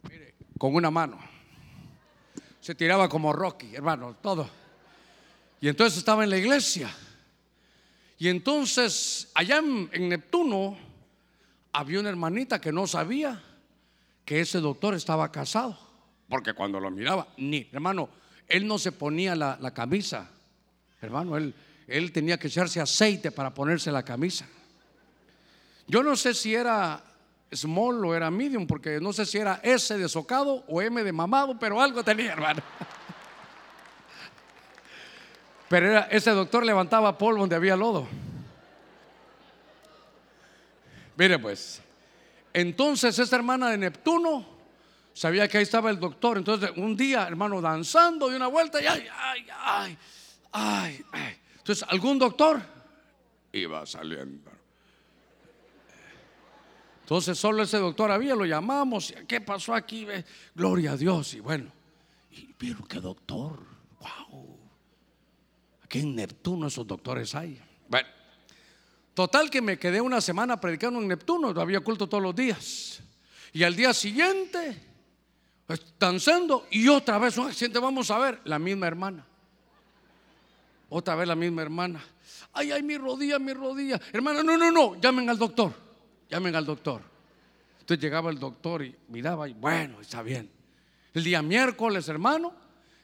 Mire, 0.09 0.35
con 0.59 0.75
una 0.75 0.91
mano 0.91 1.32
se 2.63 2.77
tiraba 2.77 3.09
como 3.09 3.33
Rocky, 3.33 3.75
hermano, 3.75 4.17
todo. 4.23 4.49
Y 5.61 5.69
entonces 5.69 5.99
estaba 5.99 6.23
en 6.23 6.31
la 6.31 6.39
iglesia. 6.39 6.95
Y 8.19 8.29
entonces 8.29 9.33
allá 9.35 9.59
en, 9.59 10.09
Neptuno 10.09 10.79
había 11.73 11.99
una 11.99 12.09
hermanita 12.09 12.61
que 12.61 12.71
no 12.71 12.87
sabía 12.87 13.43
que 14.25 14.41
ese 14.41 14.61
doctor 14.61 14.95
estaba 14.95 15.33
casado. 15.33 15.77
Porque 16.29 16.55
cuando 16.55 16.79
lo 16.79 16.89
miraba, 16.93 17.27
ni, 17.37 17.69
hermano, 17.73 18.09
él 18.47 18.69
no 18.69 18.79
se 18.79 18.93
ponía 18.93 19.35
la, 19.35 19.59
la 19.61 19.75
camisa. 19.75 20.31
Hermano, 21.01 21.37
él, 21.37 21.53
él 21.89 22.13
tenía 22.13 22.39
que 22.39 22.47
echarse 22.47 22.81
aceite 22.81 23.33
para 23.33 23.53
ponerse 23.53 23.91
la 23.91 24.05
camisa. 24.05 24.47
Yo 25.89 26.05
no 26.05 26.15
sé 26.15 26.33
si 26.33 26.55
era 26.55 27.03
small 27.53 28.05
o 28.05 28.15
era 28.15 28.31
medium, 28.31 28.67
porque 28.67 29.01
no 29.01 29.13
sé 29.13 29.27
si 29.27 29.39
era 29.39 29.61
S 29.63 29.97
de 29.97 30.09
socado 30.09 30.65
o 30.69 30.81
M 30.81 31.03
de 31.03 31.13
mamado, 31.13 31.59
pero 31.59 31.81
algo 31.81 32.03
tenía, 32.03 32.33
hermano. 32.33 32.63
Pero 35.69 36.05
ese 36.11 36.33
doctor 36.33 36.67
levantaba 36.67 37.17
polvo 37.17 37.41
donde 37.41 37.57
había 37.57 37.75
lodo. 37.75 38.07
Mire 41.17 41.39
pues, 41.39 41.81
entonces 42.53 43.19
esta 43.19 43.37
hermana 43.37 43.71
de 43.71 43.79
Neptuno 43.79 44.47
sabía 45.15 45.49
que 45.49 45.57
ahí 45.57 45.63
estaba 45.63 45.89
el 45.89 45.99
doctor. 45.99 46.37
Entonces 46.37 46.73
un 46.77 46.95
día, 46.95 47.27
hermano, 47.27 47.63
danzando 47.63 48.29
de 48.29 48.37
una 48.37 48.49
vuelta 48.49 48.83
y 48.83 48.87
ay, 48.87 49.07
ay, 49.19 49.47
ay, 49.65 49.99
ay, 50.53 51.05
ay. 51.13 51.41
Entonces 51.57 51.87
algún 51.89 52.19
doctor 52.19 52.61
iba 53.53 53.87
saliendo. 53.87 54.51
Entonces 57.13 57.39
solo 57.39 57.63
ese 57.63 57.77
doctor 57.77 58.11
había, 58.11 58.35
lo 58.35 58.47
llamamos, 58.47 59.13
¿qué 59.29 59.43
pasó 59.43 59.75
aquí? 59.75 60.07
Gloria 60.55 60.93
a 60.93 60.97
Dios. 60.97 61.35
Y 61.35 61.41
bueno, 61.41 61.71
pero 62.57 62.83
qué 62.87 63.01
doctor, 63.01 63.59
wow. 64.01 64.59
Aquí 65.85 65.99
en 65.99 66.17
Neptuno 66.17 66.69
esos 66.69 66.87
doctores 66.87 67.35
hay. 67.35 67.61
Bueno, 67.87 68.09
total 69.13 69.51
que 69.51 69.61
me 69.61 69.79
quedé 69.79 70.01
una 70.01 70.23
semana 70.23 70.59
predicando 70.59 71.01
en 71.01 71.09
Neptuno, 71.09 71.49
había 71.61 71.81
culto 71.81 72.09
todos 72.09 72.23
los 72.23 72.35
días. 72.35 73.03
Y 73.53 73.63
al 73.63 73.77
día 73.77 73.93
siguiente, 73.93 74.83
danzando, 75.99 76.67
y 76.71 76.89
otra 76.89 77.19
vez 77.19 77.37
un 77.37 77.49
accidente, 77.49 77.79
vamos 77.79 78.11
a 78.11 78.17
ver, 78.17 78.41
la 78.45 78.59
misma 78.59 78.87
hermana. 78.87 79.27
Otra 80.89 81.15
vez 81.15 81.29
la 81.29 81.37
misma 81.37 81.61
hermana. 81.61 82.03
Ay, 82.55 82.73
ay, 82.73 82.83
mi 82.83 82.97
rodilla, 82.97 83.39
mi 83.39 83.53
rodilla. 83.53 84.01
Hermana, 84.15 84.43
no, 84.43 84.57
no, 84.57 84.71
no, 84.71 84.99
llamen 84.99 85.29
al 85.29 85.37
doctor 85.37 85.92
llamen 86.33 86.57
al 86.57 86.65
doctor. 86.65 87.03
Entonces 87.81 88.03
llegaba 88.03 88.31
el 88.31 88.39
doctor 88.39 88.83
y 88.83 88.97
miraba 89.09 89.47
y 89.49 89.53
bueno, 89.53 90.01
está 90.01 90.23
bien. 90.23 90.51
El 91.13 91.23
día 91.25 91.43
miércoles, 91.43 92.09
hermano, 92.09 92.55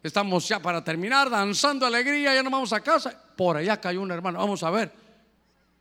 estamos 0.02 0.48
ya 0.48 0.60
para 0.60 0.82
terminar, 0.82 1.28
danzando 1.28 1.84
alegría, 1.84 2.34
ya 2.34 2.42
no 2.42 2.48
vamos 2.48 2.72
a 2.72 2.80
casa. 2.80 3.22
Por 3.36 3.58
allá 3.58 3.78
cayó 3.78 4.00
un 4.00 4.10
hermano, 4.10 4.38
vamos 4.38 4.62
a 4.62 4.70
ver. 4.70 4.90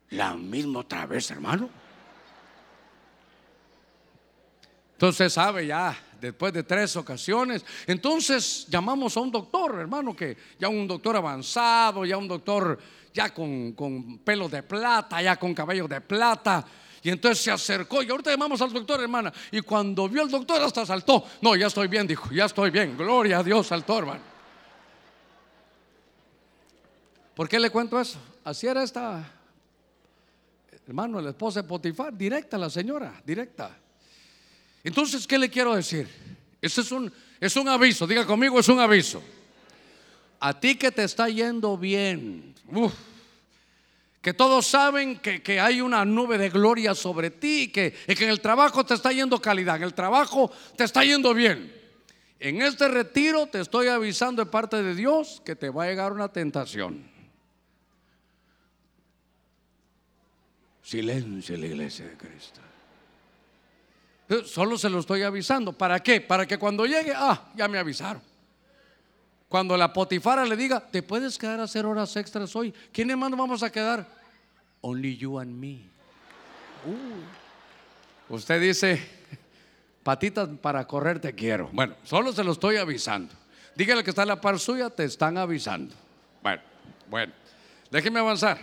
La 0.10 0.34
misma 0.36 0.80
otra 0.80 1.06
vez, 1.06 1.32
hermano. 1.32 1.70
Entonces 4.92 5.32
sabe 5.32 5.68
ya, 5.68 5.98
después 6.20 6.52
de 6.52 6.64
tres 6.64 6.98
ocasiones, 6.98 7.64
entonces 7.86 8.66
llamamos 8.68 9.16
a 9.16 9.22
un 9.22 9.32
doctor, 9.32 9.80
hermano, 9.80 10.14
que 10.14 10.36
ya 10.60 10.68
un 10.68 10.86
doctor 10.86 11.16
avanzado, 11.16 12.04
ya 12.04 12.18
un 12.18 12.28
doctor 12.28 12.78
ya 13.14 13.34
con, 13.34 13.72
con 13.72 14.18
pelo 14.18 14.50
de 14.50 14.64
plata, 14.64 15.22
ya 15.22 15.38
con 15.38 15.54
cabello 15.54 15.88
de 15.88 16.02
plata, 16.02 16.66
y 17.04 17.10
entonces 17.10 17.44
se 17.44 17.52
acercó 17.52 18.02
y 18.04 18.10
ahorita 18.10 18.32
llamamos 18.32 18.62
al 18.62 18.74
doctor, 18.74 19.02
hermana. 19.02 19.32
Y 19.52 19.62
cuando 19.62 20.10
vio 20.10 20.24
al 20.24 20.30
doctor 20.30 20.62
hasta 20.62 20.86
saltó. 20.86 21.24
No, 21.42 21.56
ya 21.56 21.68
estoy 21.68 21.88
bien, 21.88 22.08
dijo, 22.08 22.30
ya 22.32 22.46
estoy 22.46 22.70
bien. 22.70 22.98
Gloria 22.98 23.40
a 23.40 23.44
Dios, 23.44 23.68
saltó, 23.68 24.00
hermano. 24.00 24.22
¿Por 27.36 27.48
qué 27.48 27.60
le 27.60 27.70
cuento 27.70 28.00
eso? 28.00 28.18
Así 28.44 28.66
era 28.66 28.82
esta, 28.82 29.32
hermano, 30.88 31.22
la 31.22 31.30
esposa 31.30 31.62
de 31.62 31.68
Potifar, 31.68 32.18
directa 32.18 32.58
la 32.58 32.70
señora, 32.70 33.22
directa. 33.24 33.78
Entonces, 34.84 35.28
¿qué 35.28 35.38
le 35.38 35.50
quiero 35.50 35.76
decir? 35.76 36.08
Este 36.62 36.82
es 36.82 36.92
un, 36.92 37.12
es 37.40 37.56
un 37.56 37.68
aviso, 37.68 38.08
diga 38.08 38.26
conmigo, 38.26 38.60
es 38.60 38.68
un 38.70 38.80
aviso. 38.80 39.22
A 40.40 40.60
ti 40.60 40.76
que 40.76 40.92
te 40.92 41.04
está 41.04 41.30
yendo 41.30 41.78
bien, 41.78 42.56
uf, 42.72 42.94
que 44.22 44.34
todos 44.34 44.68
saben 44.68 45.20
que, 45.20 45.60
hay 45.60 45.82
una 45.82 46.04
nube 46.04 46.38
de 46.38 46.50
gloria 46.50 46.94
sobre 46.94 47.32
ti, 47.32 47.72
que, 47.72 47.94
que 47.94 48.24
en 48.24 48.30
el 48.30 48.42
trabajo 48.42 48.86
te 48.86 48.94
está 48.94 49.12
yendo 49.12 49.42
calidad, 49.42 49.78
en 49.78 49.84
el 49.84 49.94
trabajo 49.94 50.52
te 50.76 50.84
está 50.84 51.04
yendo 51.04 51.34
bien. 51.34 51.74
En 52.40 52.62
este 52.62 52.88
retiro 52.88 53.48
te 53.48 53.62
estoy 53.62 53.88
avisando 53.88 54.44
de 54.44 54.52
parte 54.52 54.84
de 54.84 54.94
Dios 54.94 55.42
que 55.46 55.56
te 55.56 55.70
va 55.70 55.86
a 55.86 55.88
llegar 55.88 56.12
una 56.12 56.28
tentación. 56.30 57.10
Silencio 60.84 61.56
en 61.56 61.62
la 61.62 61.68
iglesia 61.68 62.06
de 62.06 62.16
Cristo. 62.16 62.62
Solo 64.46 64.78
se 64.78 64.90
lo 64.90 65.00
estoy 65.00 65.24
avisando. 65.24 65.74
¿Para 65.74 66.02
qué? 66.02 66.22
Para 66.22 66.46
que 66.46 66.58
cuando 66.58 66.86
llegue, 66.86 67.14
ah, 67.16 67.52
ya 67.56 67.68
me 67.68 67.78
avisaron. 67.78 68.22
Cuando 69.50 69.78
la 69.78 69.94
potifara 69.94 70.46
le 70.46 70.58
diga, 70.58 70.80
te 70.80 71.02
puedes 71.02 71.38
quedar 71.38 71.60
a 71.60 71.64
hacer 71.64 71.86
horas 71.86 72.16
extras 72.16 72.56
hoy. 72.56 72.74
¿Quiénes 72.92 73.16
más 73.16 73.30
nos 73.30 73.40
vamos 73.40 73.64
a 73.64 73.72
quedar? 73.72 74.06
Only 74.82 75.18
you 75.18 75.40
and 75.40 75.54
me. 75.54 75.90
Uh. 76.86 78.34
Usted 78.34 78.60
dice, 78.60 79.02
patitas 80.04 80.50
para 80.62 80.86
correr 80.86 81.20
te 81.20 81.34
quiero. 81.34 81.70
Bueno, 81.72 81.96
solo 82.04 82.34
se 82.34 82.44
lo 82.44 82.52
estoy 82.52 82.76
avisando. 82.76 83.34
Dígale 83.76 84.04
que 84.04 84.10
está 84.10 84.24
en 84.24 84.30
la 84.30 84.42
par 84.42 84.60
suya, 84.60 84.90
te 84.90 85.06
están 85.06 85.38
avisando. 85.38 85.96
Bueno, 86.42 86.62
bueno, 87.10 87.34
déjeme 87.90 88.20
avanzar. 88.20 88.58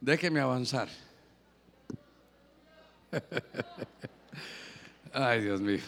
Déjeme 0.00 0.40
avanzar. 0.40 0.88
Ay, 5.12 5.42
Dios 5.42 5.60
mío. 5.60 5.80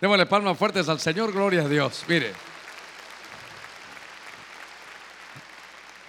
Démosle 0.00 0.26
palmas 0.26 0.58
fuertes 0.58 0.88
al 0.90 1.00
Señor, 1.00 1.32
gloria 1.32 1.62
a 1.62 1.68
Dios. 1.68 2.04
Mire. 2.06 2.32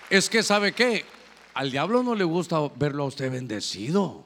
Es 0.09 0.29
que 0.29 0.43
sabe 0.43 0.73
que 0.73 1.05
al 1.53 1.71
diablo 1.71 2.03
no 2.03 2.13
le 2.13 2.25
gusta 2.25 2.59
verlo 2.75 3.03
a 3.03 3.07
usted 3.07 3.31
bendecido. 3.31 4.25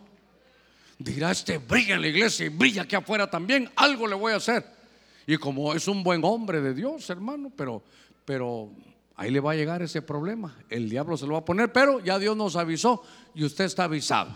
Dirá, 0.97 1.31
este 1.31 1.59
brilla 1.59 1.95
en 1.95 2.01
la 2.01 2.07
iglesia 2.07 2.45
y 2.45 2.49
brilla 2.49 2.83
aquí 2.83 2.95
afuera 2.95 3.29
también, 3.29 3.69
algo 3.75 4.07
le 4.07 4.15
voy 4.15 4.33
a 4.33 4.37
hacer. 4.37 4.65
Y 5.27 5.37
como 5.37 5.73
es 5.73 5.87
un 5.87 6.03
buen 6.03 6.23
hombre 6.23 6.61
de 6.61 6.73
Dios, 6.73 7.09
hermano, 7.09 7.51
pero, 7.55 7.83
pero 8.25 8.69
ahí 9.15 9.31
le 9.31 9.39
va 9.39 9.51
a 9.51 9.55
llegar 9.55 9.81
ese 9.81 10.01
problema. 10.01 10.57
El 10.69 10.89
diablo 10.89 11.17
se 11.17 11.25
lo 11.25 11.33
va 11.33 11.39
a 11.39 11.45
poner, 11.45 11.71
pero 11.71 11.99
ya 11.99 12.17
Dios 12.17 12.35
nos 12.35 12.55
avisó 12.55 13.03
y 13.33 13.43
usted 13.43 13.65
está 13.65 13.83
avisado. 13.83 14.31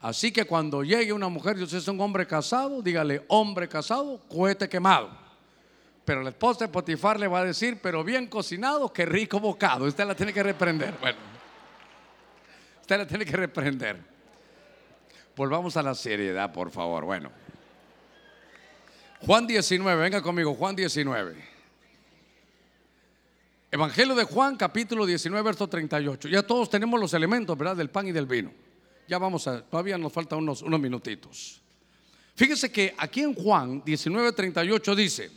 Así 0.00 0.32
que 0.32 0.46
cuando 0.46 0.82
llegue 0.82 1.12
una 1.12 1.28
mujer 1.28 1.58
y 1.58 1.62
usted 1.62 1.78
es 1.78 1.88
un 1.88 2.00
hombre 2.00 2.26
casado, 2.26 2.80
dígale, 2.80 3.24
hombre 3.28 3.68
casado, 3.68 4.20
cohete 4.28 4.68
quemado. 4.68 5.10
Pero 6.06 6.22
la 6.22 6.30
esposa 6.30 6.64
de 6.64 6.68
Potifar 6.68 7.20
le 7.20 7.28
va 7.28 7.40
a 7.40 7.44
decir, 7.44 7.78
pero 7.82 8.02
bien 8.02 8.26
cocinado, 8.26 8.90
qué 8.92 9.04
rico 9.04 9.38
bocado. 9.38 9.84
Usted 9.84 10.06
la 10.06 10.14
tiene 10.14 10.32
que 10.32 10.42
reprender. 10.42 10.94
Bueno, 11.00 11.18
usted 12.80 12.98
la 12.98 13.06
tiene 13.06 13.26
que 13.26 13.36
reprender. 13.36 13.98
Volvamos 15.36 15.76
a 15.76 15.82
la 15.82 15.94
seriedad, 15.94 16.50
por 16.50 16.70
favor. 16.70 17.04
Bueno, 17.04 17.30
Juan 19.20 19.46
19, 19.46 20.02
venga 20.02 20.22
conmigo, 20.22 20.54
Juan 20.54 20.74
19. 20.74 21.36
Evangelio 23.70 24.14
de 24.14 24.24
Juan, 24.24 24.56
capítulo 24.56 25.04
19, 25.04 25.44
verso 25.44 25.68
38. 25.68 26.28
Ya 26.28 26.42
todos 26.42 26.70
tenemos 26.70 26.98
los 26.98 27.12
elementos, 27.12 27.56
¿verdad? 27.56 27.76
Del 27.76 27.90
pan 27.90 28.08
y 28.08 28.12
del 28.12 28.26
vino. 28.26 28.50
Ya 29.10 29.18
vamos 29.18 29.44
a, 29.48 29.60
todavía 29.60 29.98
nos 29.98 30.12
faltan 30.12 30.38
unos, 30.38 30.62
unos 30.62 30.78
minutitos. 30.78 31.60
Fíjese 32.36 32.70
que 32.70 32.94
aquí 32.96 33.22
en 33.22 33.34
Juan 33.34 33.82
19:38 33.82 34.94
dice, 34.94 35.32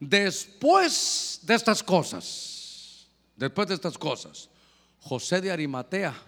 después 0.00 1.38
de 1.44 1.54
estas 1.54 1.84
cosas, 1.84 3.06
después 3.36 3.68
de 3.68 3.74
estas 3.74 3.96
cosas, 3.96 4.50
José 4.98 5.40
de 5.40 5.52
Arimatea, 5.52 6.20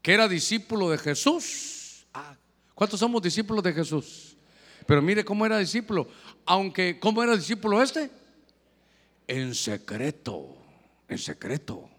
que 0.00 0.14
era 0.14 0.26
discípulo 0.26 0.88
de 0.88 0.96
Jesús, 0.96 2.06
ah, 2.14 2.34
¿cuántos 2.74 2.98
somos 2.98 3.20
discípulos 3.20 3.62
de 3.62 3.74
Jesús? 3.74 4.38
Pero 4.86 5.02
mire 5.02 5.22
cómo 5.22 5.44
era 5.44 5.58
discípulo, 5.58 6.08
aunque, 6.46 6.98
¿cómo 6.98 7.22
era 7.22 7.36
discípulo 7.36 7.82
este? 7.82 8.10
En 9.26 9.54
secreto, 9.54 10.56
en 11.08 11.18
secreto. 11.18 11.90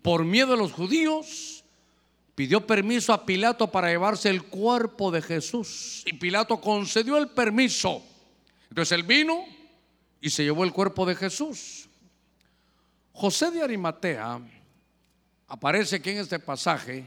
Por 0.00 0.24
miedo 0.24 0.54
a 0.54 0.56
los 0.56 0.72
judíos, 0.72 1.63
pidió 2.34 2.66
permiso 2.66 3.12
a 3.12 3.24
Pilato 3.24 3.70
para 3.70 3.88
llevarse 3.88 4.28
el 4.28 4.44
cuerpo 4.44 5.10
de 5.10 5.22
Jesús. 5.22 6.02
Y 6.06 6.14
Pilato 6.14 6.60
concedió 6.60 7.16
el 7.16 7.28
permiso. 7.28 8.02
Entonces 8.68 8.92
él 8.92 9.04
vino 9.04 9.44
y 10.20 10.30
se 10.30 10.42
llevó 10.42 10.64
el 10.64 10.72
cuerpo 10.72 11.06
de 11.06 11.14
Jesús. 11.14 11.88
José 13.12 13.50
de 13.50 13.62
Arimatea 13.62 14.40
aparece 15.46 15.96
aquí 15.96 16.10
en 16.10 16.18
este 16.18 16.38
pasaje 16.38 17.06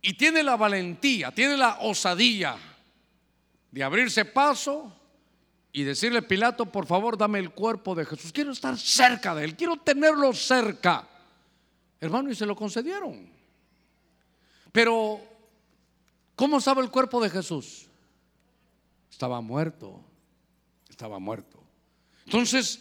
y 0.00 0.14
tiene 0.14 0.42
la 0.42 0.56
valentía, 0.56 1.30
tiene 1.30 1.56
la 1.56 1.78
osadía 1.80 2.56
de 3.70 3.82
abrirse 3.82 4.24
paso 4.24 4.92
y 5.72 5.82
decirle 5.82 6.22
Pilato, 6.22 6.66
por 6.66 6.86
favor, 6.86 7.18
dame 7.18 7.38
el 7.38 7.50
cuerpo 7.50 7.94
de 7.94 8.04
Jesús. 8.04 8.32
Quiero 8.32 8.52
estar 8.52 8.78
cerca 8.78 9.34
de 9.34 9.44
él, 9.44 9.56
quiero 9.56 9.76
tenerlo 9.76 10.32
cerca. 10.32 11.08
Hermano, 12.00 12.30
y 12.30 12.34
se 12.34 12.46
lo 12.46 12.54
concedieron. 12.54 13.33
Pero, 14.74 15.20
¿cómo 16.34 16.58
estaba 16.58 16.82
el 16.82 16.90
cuerpo 16.90 17.22
de 17.22 17.30
Jesús? 17.30 17.86
Estaba 19.08 19.40
muerto, 19.40 20.04
estaba 20.90 21.20
muerto. 21.20 21.62
Entonces, 22.24 22.80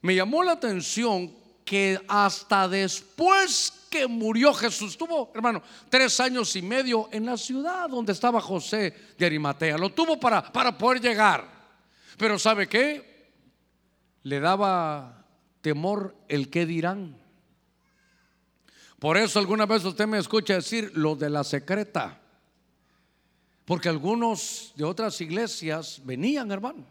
me 0.00 0.14
llamó 0.14 0.42
la 0.42 0.52
atención 0.52 1.30
que 1.62 2.00
hasta 2.08 2.66
después 2.66 3.86
que 3.90 4.06
murió 4.06 4.54
Jesús, 4.54 4.96
tuvo, 4.96 5.32
hermano, 5.34 5.62
tres 5.90 6.18
años 6.18 6.56
y 6.56 6.62
medio 6.62 7.10
en 7.12 7.26
la 7.26 7.36
ciudad 7.36 7.90
donde 7.90 8.12
estaba 8.12 8.40
José 8.40 8.94
de 9.18 9.26
Arimatea. 9.26 9.76
Lo 9.76 9.90
tuvo 9.92 10.18
para, 10.18 10.50
para 10.50 10.78
poder 10.78 11.02
llegar. 11.02 11.46
Pero 12.16 12.38
¿sabe 12.38 12.70
qué? 12.70 13.34
Le 14.22 14.40
daba 14.40 15.26
temor 15.60 16.16
el 16.26 16.48
que 16.48 16.64
dirán. 16.64 17.22
Por 18.98 19.16
eso 19.16 19.38
alguna 19.38 19.66
vez 19.66 19.84
usted 19.84 20.06
me 20.06 20.18
escucha 20.18 20.54
decir 20.54 20.92
lo 20.94 21.14
de 21.16 21.30
la 21.30 21.44
secreta. 21.44 22.20
Porque 23.64 23.88
algunos 23.88 24.72
de 24.76 24.84
otras 24.84 25.20
iglesias 25.20 26.00
venían, 26.04 26.50
hermano. 26.50 26.84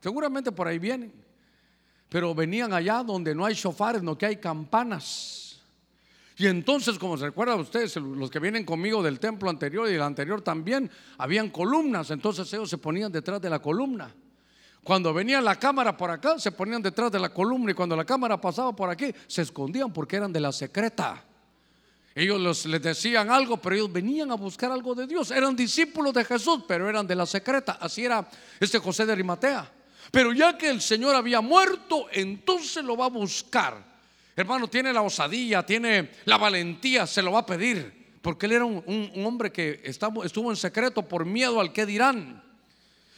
Seguramente 0.00 0.52
por 0.52 0.68
ahí 0.68 0.78
vienen. 0.78 1.12
Pero 2.08 2.34
venían 2.34 2.72
allá 2.72 3.02
donde 3.02 3.34
no 3.34 3.44
hay 3.44 3.54
shofares, 3.54 4.02
no 4.02 4.16
que 4.18 4.26
hay 4.26 4.36
campanas. 4.36 5.60
Y 6.36 6.46
entonces, 6.46 6.98
como 6.98 7.16
se 7.16 7.26
recuerdan 7.26 7.60
ustedes, 7.60 7.96
los 7.96 8.30
que 8.30 8.38
vienen 8.38 8.64
conmigo 8.64 9.02
del 9.02 9.20
templo 9.20 9.48
anterior 9.48 9.88
y 9.88 9.92
del 9.92 10.02
anterior 10.02 10.42
también, 10.42 10.90
habían 11.18 11.50
columnas. 11.50 12.10
Entonces 12.10 12.52
ellos 12.52 12.68
se 12.68 12.78
ponían 12.78 13.12
detrás 13.12 13.40
de 13.40 13.50
la 13.50 13.60
columna. 13.60 14.12
Cuando 14.82 15.14
venía 15.14 15.40
la 15.40 15.56
cámara 15.56 15.96
por 15.96 16.10
acá, 16.10 16.38
se 16.38 16.50
ponían 16.50 16.82
detrás 16.82 17.12
de 17.12 17.20
la 17.20 17.32
columna. 17.32 17.70
Y 17.70 17.74
cuando 17.74 17.96
la 17.96 18.04
cámara 18.04 18.40
pasaba 18.40 18.74
por 18.74 18.90
aquí, 18.90 19.12
se 19.26 19.42
escondían 19.42 19.92
porque 19.92 20.16
eran 20.16 20.32
de 20.32 20.40
la 20.40 20.52
secreta. 20.52 21.24
Ellos 22.14 22.66
les 22.66 22.82
decían 22.82 23.30
algo, 23.30 23.56
pero 23.56 23.74
ellos 23.74 23.92
venían 23.92 24.30
a 24.30 24.34
buscar 24.34 24.70
algo 24.70 24.94
de 24.94 25.06
Dios. 25.06 25.30
Eran 25.30 25.56
discípulos 25.56 26.12
de 26.12 26.24
Jesús, 26.24 26.64
pero 26.68 26.88
eran 26.88 27.06
de 27.06 27.14
la 27.14 27.24
secreta. 27.24 27.78
Así 27.80 28.04
era 28.04 28.28
este 28.60 28.78
José 28.78 29.06
de 29.06 29.12
Arimatea. 29.12 29.70
Pero 30.10 30.32
ya 30.32 30.58
que 30.58 30.68
el 30.68 30.82
Señor 30.82 31.14
había 31.14 31.40
muerto, 31.40 32.06
entonces 32.12 32.84
lo 32.84 32.96
va 32.96 33.06
a 33.06 33.10
buscar. 33.10 33.92
Hermano, 34.36 34.68
tiene 34.68 34.92
la 34.92 35.02
osadía, 35.02 35.64
tiene 35.64 36.10
la 36.26 36.36
valentía, 36.36 37.06
se 37.06 37.22
lo 37.22 37.32
va 37.32 37.40
a 37.40 37.46
pedir. 37.46 38.02
Porque 38.20 38.46
él 38.46 38.52
era 38.52 38.64
un, 38.64 39.12
hombre 39.24 39.50
que 39.50 39.80
estuvo 39.84 40.50
en 40.50 40.56
secreto 40.56 41.02
por 41.02 41.24
miedo 41.24 41.60
al 41.60 41.72
que 41.72 41.86
dirán. 41.86 42.42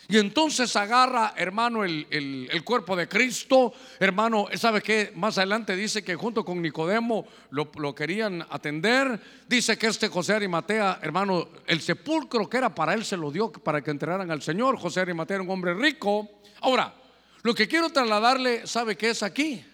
Y 0.08 0.18
entonces 0.18 0.74
agarra, 0.76 1.32
hermano, 1.36 1.82
el, 1.84 2.62
cuerpo 2.64 2.94
de 2.94 3.08
Cristo. 3.08 3.72
Hermano, 3.98 4.46
¿sabe 4.54 4.82
qué? 4.82 5.12
Más 5.14 5.38
adelante 5.38 5.74
dice 5.74 6.04
que 6.04 6.14
junto 6.14 6.44
con 6.44 6.60
Nicodemo 6.60 7.26
lo, 7.50 7.94
querían 7.94 8.46
atender. 8.50 9.18
Dice 9.48 9.78
que 9.78 9.86
este 9.86 10.08
José 10.08 10.34
Arimatea, 10.34 10.98
hermano, 11.00 11.48
el 11.66 11.80
sepulcro 11.80 12.48
que 12.48 12.58
era 12.58 12.74
para 12.74 12.92
él 12.92 13.04
se 13.04 13.16
lo 13.16 13.30
dio 13.30 13.50
para 13.50 13.82
que 13.82 13.90
enterraran 13.90 14.30
al 14.30 14.42
Señor. 14.42 14.78
José 14.78 15.00
Arimatea 15.00 15.36
era 15.36 15.44
un 15.44 15.50
hombre 15.50 15.72
rico. 15.72 16.28
Ahora, 16.60 16.94
lo 17.42 17.54
que 17.54 17.66
quiero 17.66 17.88
trasladarle, 17.90 18.66
¿sabe 18.66 18.96
qué 18.96 19.10
es 19.10 19.22
aquí? 19.22 19.64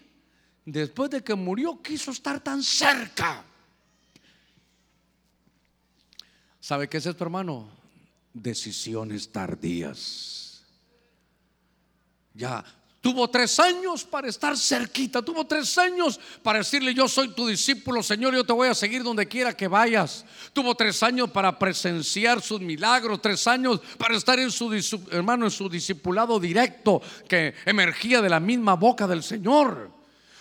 Después 0.64 1.10
de 1.10 1.24
que 1.24 1.34
murió, 1.34 1.80
quiso 1.82 2.12
estar 2.12 2.38
tan 2.40 2.62
cerca. 2.62 3.44
¿Sabe 6.60 6.88
qué 6.88 6.98
es 6.98 7.06
esto, 7.06 7.24
hermano? 7.24 7.79
Decisiones 8.32 9.30
tardías. 9.30 10.62
Ya 12.34 12.64
tuvo 13.00 13.28
tres 13.28 13.58
años 13.58 14.04
para 14.04 14.28
estar 14.28 14.56
cerquita, 14.56 15.22
tuvo 15.22 15.46
tres 15.46 15.76
años 15.78 16.20
para 16.42 16.58
decirle 16.58 16.94
yo 16.94 17.08
soy 17.08 17.28
tu 17.28 17.46
discípulo, 17.46 18.02
Señor, 18.02 18.34
yo 18.34 18.44
te 18.44 18.52
voy 18.52 18.68
a 18.68 18.74
seguir 18.74 19.02
donde 19.02 19.26
quiera 19.26 19.56
que 19.56 19.68
vayas. 19.68 20.24
Tuvo 20.52 20.74
tres 20.74 21.02
años 21.02 21.30
para 21.30 21.58
presenciar 21.58 22.40
sus 22.42 22.60
milagros, 22.60 23.22
tres 23.22 23.46
años 23.46 23.80
para 23.98 24.16
estar 24.16 24.38
en 24.38 24.50
su 24.50 24.72
hermano 25.10 25.46
en 25.46 25.50
su 25.50 25.68
discipulado 25.68 26.38
directo 26.38 27.00
que 27.28 27.54
emergía 27.64 28.20
de 28.20 28.28
la 28.28 28.40
misma 28.40 28.74
boca 28.74 29.06
del 29.06 29.22
Señor. 29.22 29.90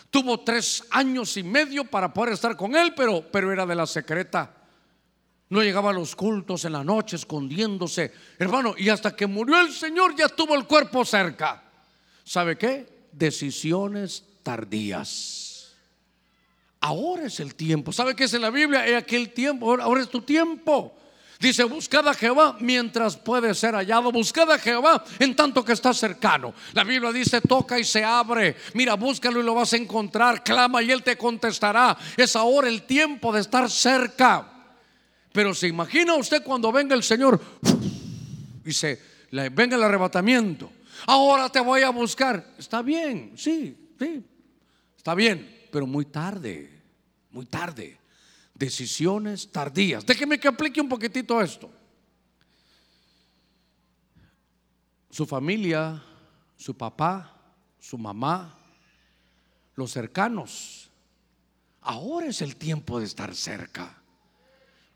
Tuvo 0.09 0.39
tres 0.39 0.83
años 0.89 1.37
y 1.37 1.43
medio 1.43 1.85
para 1.85 2.13
poder 2.13 2.33
estar 2.33 2.55
con 2.57 2.75
él, 2.75 2.93
pero, 2.95 3.23
pero 3.31 3.51
era 3.53 3.65
de 3.65 3.75
la 3.75 3.85
secreta. 3.85 4.58
No 5.49 5.63
llegaba 5.63 5.89
a 5.89 5.93
los 5.93 6.15
cultos 6.15 6.63
en 6.65 6.73
la 6.73 6.83
noche 6.83 7.15
escondiéndose. 7.15 8.13
Hermano, 8.37 8.75
y 8.77 8.89
hasta 8.89 9.15
que 9.15 9.25
murió 9.25 9.59
el 9.59 9.73
Señor 9.73 10.15
ya 10.15 10.29
tuvo 10.29 10.55
el 10.55 10.65
cuerpo 10.65 11.03
cerca. 11.03 11.63
¿Sabe 12.23 12.57
qué? 12.57 13.07
Decisiones 13.11 14.23
tardías. 14.43 15.73
Ahora 16.81 17.25
es 17.25 17.39
el 17.39 17.55
tiempo. 17.55 17.91
¿Sabe 17.91 18.15
qué 18.15 18.25
es 18.25 18.33
en 18.35 18.41
la 18.41 18.51
Biblia? 18.51 18.85
Es 18.85 18.95
aquel 18.95 19.33
tiempo. 19.33 19.75
Ahora 19.81 20.01
es 20.01 20.09
tu 20.09 20.21
tiempo. 20.21 20.95
Dice, 21.39 21.63
buscad 21.63 22.07
a 22.07 22.13
Jehová 22.13 22.57
mientras 22.59 23.17
puede 23.17 23.55
ser 23.55 23.73
hallado. 23.73 24.11
Buscad 24.11 24.51
a 24.51 24.59
Jehová 24.59 25.03
en 25.17 25.35
tanto 25.35 25.65
que 25.65 25.73
está 25.73 25.93
cercano. 25.93 26.53
La 26.73 26.83
Biblia 26.83 27.11
dice, 27.11 27.41
toca 27.41 27.79
y 27.79 27.83
se 27.83 28.03
abre. 28.03 28.55
Mira, 28.75 28.93
búscalo 28.93 29.39
y 29.39 29.43
lo 29.43 29.55
vas 29.55 29.73
a 29.73 29.77
encontrar. 29.77 30.43
Clama 30.43 30.83
y 30.83 30.91
Él 30.91 31.01
te 31.01 31.17
contestará. 31.17 31.97
Es 32.15 32.35
ahora 32.35 32.67
el 32.67 32.83
tiempo 32.83 33.33
de 33.33 33.41
estar 33.41 33.69
cerca. 33.71 34.58
Pero 35.31 35.53
se 35.53 35.67
imagina 35.67 36.15
usted 36.15 36.43
cuando 36.43 36.71
venga 36.71 36.95
el 36.95 37.03
Señor 37.03 37.39
y 38.65 38.73
se 38.73 38.99
venga 39.31 39.75
el 39.75 39.83
arrebatamiento. 39.83 40.71
Ahora 41.05 41.49
te 41.49 41.59
voy 41.59 41.81
a 41.81 41.89
buscar. 41.89 42.55
Está 42.57 42.81
bien, 42.81 43.33
sí, 43.35 43.95
sí. 43.99 44.23
Está 44.97 45.15
bien, 45.15 45.67
pero 45.71 45.87
muy 45.87 46.05
tarde, 46.05 46.81
muy 47.31 47.45
tarde 47.45 47.99
decisiones 48.59 49.49
tardías. 49.51 50.05
Déjeme 50.05 50.37
que 50.37 50.49
aplique 50.49 50.81
un 50.81 50.89
poquitito 50.89 51.41
esto. 51.41 51.71
Su 55.09 55.25
familia, 55.25 56.03
su 56.57 56.75
papá, 56.75 57.41
su 57.79 57.97
mamá, 57.97 58.53
los 59.75 59.91
cercanos. 59.91 60.89
Ahora 61.81 62.27
es 62.27 62.41
el 62.41 62.57
tiempo 62.57 62.99
de 62.99 63.05
estar 63.05 63.33
cerca. 63.33 63.98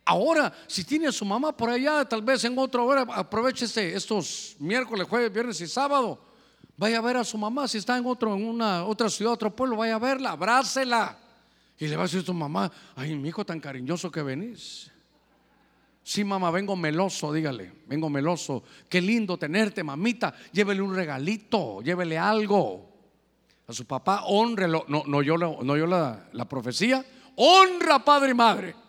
Ahora, 0.06 0.54
si 0.68 0.84
tiene 0.84 1.08
a 1.08 1.12
su 1.12 1.24
mamá 1.24 1.56
por 1.56 1.70
allá, 1.70 2.04
tal 2.04 2.22
vez 2.22 2.43
en 2.43 2.58
otra 2.58 2.82
hora, 2.82 3.01
aproveche 3.01 3.66
estos 3.95 4.56
miércoles, 4.60 5.08
jueves, 5.08 5.32
viernes 5.32 5.62
y 5.62 5.68
sábado. 5.68 6.20
Vaya 6.76 6.97
a 6.97 7.01
ver 7.01 7.18
a 7.18 7.24
su 7.24 7.38
mamá. 7.38 7.68
Si 7.68 7.78
está 7.78 7.97
en, 7.97 8.06
otro, 8.06 8.36
en 8.36 8.45
una 8.45 8.84
otra 8.84 9.10
ciudad, 9.10 9.34
otro 9.34 9.56
pueblo, 9.56 9.78
vaya 9.78 9.95
a 9.95 9.99
verla, 9.99 10.32
abrácela. 10.32 11.18
Y 11.80 11.88
le 11.88 11.95
va 11.95 12.04
a 12.04 12.06
decir 12.06 12.20
a 12.20 12.24
tu 12.24 12.34
mamá, 12.34 12.70
ay, 12.95 13.16
mi 13.16 13.30
hijo 13.30 13.45
tan 13.45 13.60
cariñoso 13.60 14.12
que 14.12 14.22
venís. 14.22 14.91
Sí, 16.04 16.26
mamá, 16.26 16.51
vengo 16.51 16.76
meloso, 16.76 17.32
dígale, 17.32 17.72
vengo 17.88 18.10
meloso. 18.10 18.64
Qué 18.89 18.99
lindo 18.99 19.38
tenerte, 19.38 19.84
mamita. 19.84 20.34
Llévele 20.51 20.82
un 20.82 20.93
regalito, 20.93 21.82
llévele 21.82 22.18
algo. 22.18 22.89
A 23.68 23.72
su 23.72 23.86
papá, 23.86 24.24
honrelo. 24.26 24.84
No, 24.89 25.04
no 25.08 25.22
yo, 25.22 25.38
no 25.38 25.78
yo 25.78 25.88
la, 25.88 26.28
la 26.34 26.49
profecía. 26.49 27.06
Honra, 27.38 28.04
padre 28.04 28.32
y 28.32 28.34
madre. 28.34 28.82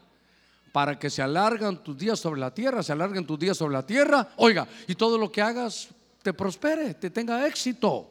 Para 0.74 0.98
que 0.98 1.08
se 1.08 1.22
alargan 1.22 1.84
tus 1.84 1.96
días 1.96 2.18
sobre 2.18 2.40
la 2.40 2.52
tierra, 2.52 2.82
se 2.82 2.90
alarguen 2.90 3.24
tus 3.24 3.38
días 3.38 3.56
sobre 3.56 3.74
la 3.74 3.86
tierra. 3.86 4.30
Oiga, 4.34 4.66
y 4.88 4.96
todo 4.96 5.16
lo 5.16 5.30
que 5.30 5.40
hagas 5.40 5.90
te 6.20 6.32
prospere, 6.32 6.94
te 6.94 7.10
tenga 7.10 7.46
éxito. 7.46 8.10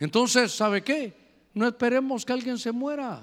Entonces, 0.00 0.52
¿sabe 0.52 0.80
qué? 0.80 1.12
No 1.52 1.68
esperemos 1.68 2.24
que 2.24 2.32
alguien 2.32 2.56
se 2.56 2.72
muera 2.72 3.20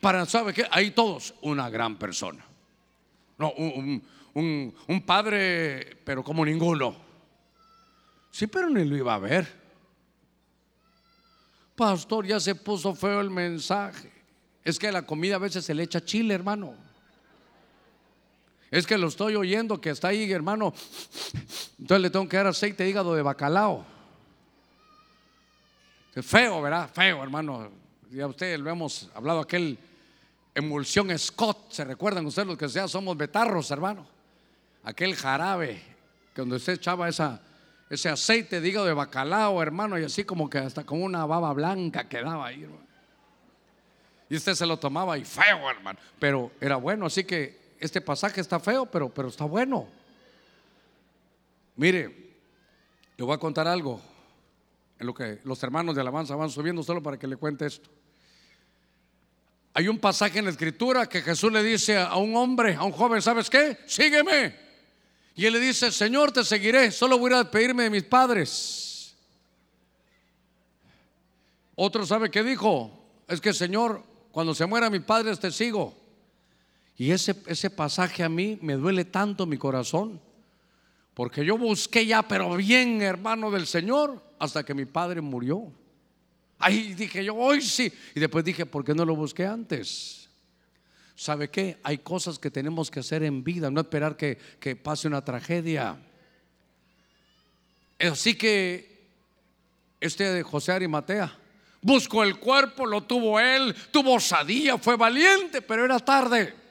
para, 0.00 0.26
¿sabe 0.26 0.52
qué? 0.52 0.66
Ahí 0.70 0.90
todos, 0.90 1.34
una 1.40 1.70
gran 1.70 1.96
persona. 1.96 2.44
No, 3.38 3.52
un, 4.34 5.02
padre, 5.04 5.98
pero 6.04 6.22
como 6.22 6.44
ninguno. 6.44 6.94
Sí, 8.30 8.46
pero 8.46 8.68
ni 8.68 8.84
lo 8.84 8.96
iba 8.96 9.14
a 9.14 9.18
ver. 9.18 9.66
Pastor, 11.74 12.26
ya 12.26 12.38
se 12.38 12.54
puso 12.54 12.94
feo 12.94 13.20
el 13.20 13.30
mensaje. 13.30 14.12
Es 14.62 14.78
que 14.78 14.92
la 14.92 15.02
comida 15.02 15.36
a 15.36 15.40
veces 15.40 15.64
se 15.64 15.74
le 15.74 15.84
echa 15.84 16.04
chile, 16.04 16.34
hermano. 16.34 16.85
Es 18.70 18.86
que 18.86 18.98
lo 18.98 19.08
estoy 19.08 19.36
oyendo 19.36 19.80
que 19.80 19.90
está 19.90 20.08
ahí, 20.08 20.30
hermano. 20.30 20.74
Entonces 21.78 22.02
le 22.02 22.10
tengo 22.10 22.28
que 22.28 22.36
dar 22.36 22.48
aceite 22.48 22.82
de 22.82 22.90
hígado 22.90 23.14
de 23.14 23.22
bacalao. 23.22 23.84
Feo, 26.22 26.62
¿verdad? 26.62 26.90
Feo, 26.92 27.22
hermano. 27.22 27.70
Ya 28.10 28.26
ustedes 28.26 28.58
lo 28.58 28.70
hemos 28.70 29.10
hablado, 29.14 29.40
aquel 29.40 29.78
emulsión 30.54 31.16
Scott, 31.18 31.70
¿se 31.70 31.84
recuerdan 31.84 32.24
ustedes 32.24 32.48
los 32.48 32.56
que 32.56 32.68
sea 32.68 32.88
somos 32.88 33.16
betarros, 33.16 33.70
hermano? 33.70 34.06
Aquel 34.84 35.14
jarabe, 35.14 35.82
que 36.34 36.40
donde 36.40 36.56
usted 36.56 36.74
echaba 36.74 37.08
esa, 37.08 37.40
ese 37.90 38.08
aceite, 38.08 38.60
digo, 38.60 38.84
de 38.84 38.94
bacalao, 38.94 39.60
hermano, 39.60 39.98
y 39.98 40.04
así 40.04 40.24
como 40.24 40.48
que 40.48 40.58
hasta 40.58 40.84
como 40.84 41.04
una 41.04 41.26
baba 41.26 41.52
blanca 41.52 42.08
quedaba 42.08 42.46
ahí, 42.46 42.62
hermano. 42.62 42.86
Y 44.30 44.36
usted 44.36 44.54
se 44.54 44.66
lo 44.66 44.78
tomaba 44.78 45.18
y 45.18 45.24
feo, 45.24 45.70
hermano, 45.70 45.98
pero 46.18 46.50
era 46.60 46.76
bueno, 46.76 47.06
así 47.06 47.24
que 47.24 47.65
este 47.80 48.00
pasaje 48.00 48.40
está 48.40 48.60
feo, 48.60 48.86
pero, 48.86 49.08
pero 49.08 49.28
está 49.28 49.44
bueno. 49.44 49.86
Mire, 51.76 52.34
le 53.16 53.24
voy 53.24 53.34
a 53.34 53.38
contar 53.38 53.66
algo 53.66 54.00
en 54.98 55.06
lo 55.06 55.14
que 55.14 55.40
los 55.44 55.62
hermanos 55.62 55.94
de 55.94 56.00
alabanza 56.00 56.36
van 56.36 56.50
subiendo 56.50 56.82
solo 56.82 57.02
para 57.02 57.18
que 57.18 57.26
le 57.26 57.36
cuente 57.36 57.66
esto. 57.66 57.90
Hay 59.74 59.88
un 59.88 59.98
pasaje 59.98 60.38
en 60.38 60.46
la 60.46 60.50
escritura 60.50 61.06
que 61.06 61.20
Jesús 61.20 61.52
le 61.52 61.62
dice 61.62 61.98
a 61.98 62.16
un 62.16 62.34
hombre, 62.34 62.74
a 62.74 62.84
un 62.84 62.92
joven, 62.92 63.20
¿sabes 63.20 63.50
qué? 63.50 63.78
Sígueme. 63.86 64.56
Y 65.34 65.44
él 65.44 65.52
le 65.52 65.60
dice, 65.60 65.92
Señor, 65.92 66.32
te 66.32 66.42
seguiré, 66.44 66.90
solo 66.90 67.18
voy 67.18 67.34
a 67.34 67.42
despedirme 67.42 67.82
de 67.82 67.90
mis 67.90 68.04
padres. 68.04 69.14
Otro 71.74 72.06
sabe 72.06 72.30
qué 72.30 72.42
dijo, 72.42 72.90
es 73.28 73.38
que 73.38 73.52
Señor, 73.52 74.02
cuando 74.32 74.54
se 74.54 74.64
muera 74.64 74.88
mis 74.88 75.02
padres 75.02 75.38
te 75.38 75.50
sigo. 75.50 75.94
Y 76.96 77.10
ese, 77.10 77.36
ese 77.46 77.70
pasaje 77.70 78.22
a 78.22 78.28
mí 78.28 78.58
me 78.62 78.74
duele 78.74 79.04
tanto 79.04 79.46
mi 79.46 79.58
corazón, 79.58 80.20
porque 81.14 81.44
yo 81.44 81.58
busqué 81.58 82.06
ya, 82.06 82.22
pero 82.22 82.56
bien 82.56 83.02
hermano 83.02 83.50
del 83.50 83.66
Señor, 83.66 84.22
hasta 84.38 84.64
que 84.64 84.74
mi 84.74 84.84
padre 84.86 85.20
murió. 85.20 85.72
Ahí 86.58 86.94
dije 86.94 87.24
yo, 87.24 87.34
hoy 87.34 87.60
sí. 87.60 87.92
Y 88.14 88.20
después 88.20 88.44
dije, 88.44 88.64
¿por 88.64 88.84
qué 88.84 88.94
no 88.94 89.04
lo 89.04 89.14
busqué 89.14 89.46
antes? 89.46 90.28
¿Sabe 91.14 91.50
qué? 91.50 91.78
Hay 91.82 91.98
cosas 91.98 92.38
que 92.38 92.50
tenemos 92.50 92.90
que 92.90 93.00
hacer 93.00 93.22
en 93.22 93.42
vida, 93.44 93.70
no 93.70 93.80
esperar 93.80 94.16
que, 94.16 94.38
que 94.60 94.76
pase 94.76 95.08
una 95.08 95.24
tragedia. 95.24 95.98
Así 97.98 98.34
que 98.34 99.06
este 100.00 100.24
de 100.24 100.42
José 100.42 100.72
Arimatea 100.72 101.38
buscó 101.80 102.22
el 102.22 102.38
cuerpo, 102.38 102.84
lo 102.84 103.04
tuvo 103.04 103.38
él, 103.40 103.74
tuvo 103.90 104.14
osadía, 104.14 104.76
fue 104.78 104.96
valiente, 104.96 105.62
pero 105.62 105.84
era 105.84 105.98
tarde. 105.98 106.65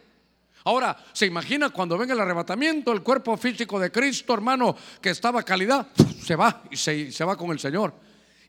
Ahora, 0.65 0.97
¿se 1.13 1.27
imagina 1.27 1.69
cuando 1.69 1.95
venga 1.95 2.15
el 2.15 2.19
arrebatamiento, 2.19 2.91
el 2.91 3.03
cuerpo 3.03 3.37
físico 3.37 3.79
de 3.79 3.91
Cristo, 3.91 4.33
hermano, 4.33 4.75
que 4.99 5.11
estaba 5.11 5.43
calidad, 5.43 5.87
se 6.23 6.35
va 6.35 6.63
y 6.71 6.75
se, 6.75 7.23
va 7.23 7.37
con 7.37 7.51
el 7.51 7.59
Señor? 7.59 7.93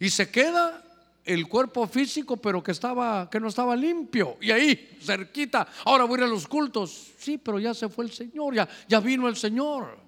Y 0.01 0.09
se 0.09 0.31
queda 0.31 0.83
el 1.27 1.47
cuerpo 1.47 1.87
físico, 1.87 2.39
pero 2.39 2.63
que 2.63 2.73
estaba, 2.73 3.29
que 3.29 3.39
no 3.39 3.49
estaba 3.49 3.77
limpio. 3.77 4.39
Y 4.41 4.51
ahí, 4.51 4.97
cerquita, 5.03 5.69
ahora 5.85 6.05
voy 6.05 6.19
a 6.19 6.23
ir 6.23 6.29
a 6.29 6.33
los 6.33 6.49
cultos. 6.49 7.13
Sí, 7.19 7.37
pero 7.37 7.59
ya 7.59 7.75
se 7.75 7.91
fue 7.91 8.07
el 8.07 8.13
Señor, 8.13 8.55
ya, 8.55 8.67
ya 8.89 8.99
vino 9.01 9.29
el 9.29 9.37
Señor. 9.37 9.99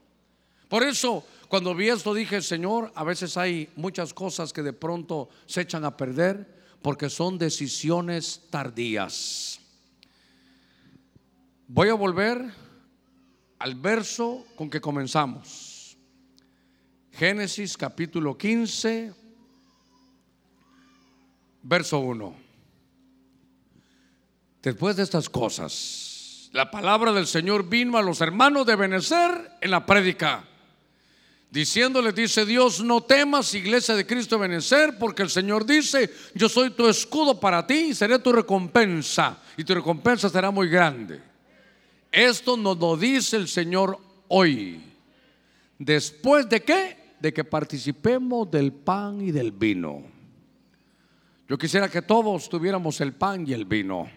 Por 0.67 0.85
eso, 0.85 1.27
cuando 1.47 1.75
vi 1.75 1.91
esto, 1.91 2.15
dije, 2.15 2.41
Señor, 2.41 2.91
a 2.95 3.05
veces 3.05 3.37
hay 3.37 3.69
muchas 3.77 4.15
cosas 4.15 4.55
que 4.55 4.63
de 4.63 4.73
pronto 4.73 5.29
se 5.45 5.61
echan 5.61 5.85
a 5.85 5.95
perder 5.95 6.57
porque 6.81 7.11
son 7.11 7.37
decisiones 7.37 8.45
tardías. 8.49 9.61
Voy 11.71 11.91
a 11.91 11.95
volver 11.95 12.43
al 13.59 13.75
verso 13.75 14.47
con 14.57 14.71
que 14.71 14.81
comenzamos. 14.81 15.99
Génesis 17.13 17.77
capítulo 17.77 18.39
15, 18.39 19.13
verso 21.63 21.99
1. 21.99 22.35
Después 24.63 24.97
de 24.97 25.03
estas 25.03 25.29
cosas, 25.29 26.49
la 26.55 26.71
palabra 26.71 27.13
del 27.13 27.27
Señor 27.27 27.69
vino 27.69 27.99
a 27.99 28.03
los 28.03 28.23
hermanos 28.23 28.65
de 28.65 28.75
Benecer 28.75 29.51
en 29.61 29.71
la 29.71 29.85
prédica, 29.85 30.45
diciéndoles, 31.51 32.15
dice 32.15 32.47
Dios, 32.47 32.81
no 32.83 33.03
temas, 33.03 33.53
iglesia 33.53 33.95
de 33.95 34.07
Cristo 34.07 34.37
de 34.37 34.49
Benecer, 34.49 34.97
porque 34.99 35.23
el 35.23 35.29
Señor 35.29 35.67
dice, 35.67 36.11
yo 36.35 36.49
soy 36.49 36.71
tu 36.71 36.89
escudo 36.89 37.39
para 37.39 37.67
ti 37.67 37.89
y 37.91 37.95
seré 37.95 38.19
tu 38.21 38.33
recompensa, 38.33 39.37
y 39.55 39.65
tu 39.65 39.75
recompensa 39.75 40.31
será 40.31 40.51
muy 40.51 40.71
grande. 40.71 41.28
Esto 42.11 42.57
nos 42.57 42.79
lo 42.79 42.97
dice 42.97 43.37
el 43.37 43.49
Señor 43.49 43.99
hoy. 44.29 44.83
Después 45.79 46.49
de 46.49 46.63
qué? 46.63 46.97
De 47.21 47.33
que 47.33 47.45
participemos 47.45 48.51
del 48.51 48.73
pan 48.73 49.21
y 49.21 49.31
del 49.31 49.53
vino. 49.53 50.03
Yo 51.49 51.57
quisiera 51.57 51.89
que 51.89 52.03
todos 52.03 52.49
tuviéramos 52.49 53.01
el 53.01 53.13
pan 53.15 53.47
y 53.47 53.53
el 53.53 53.65
vino. 53.65 54.11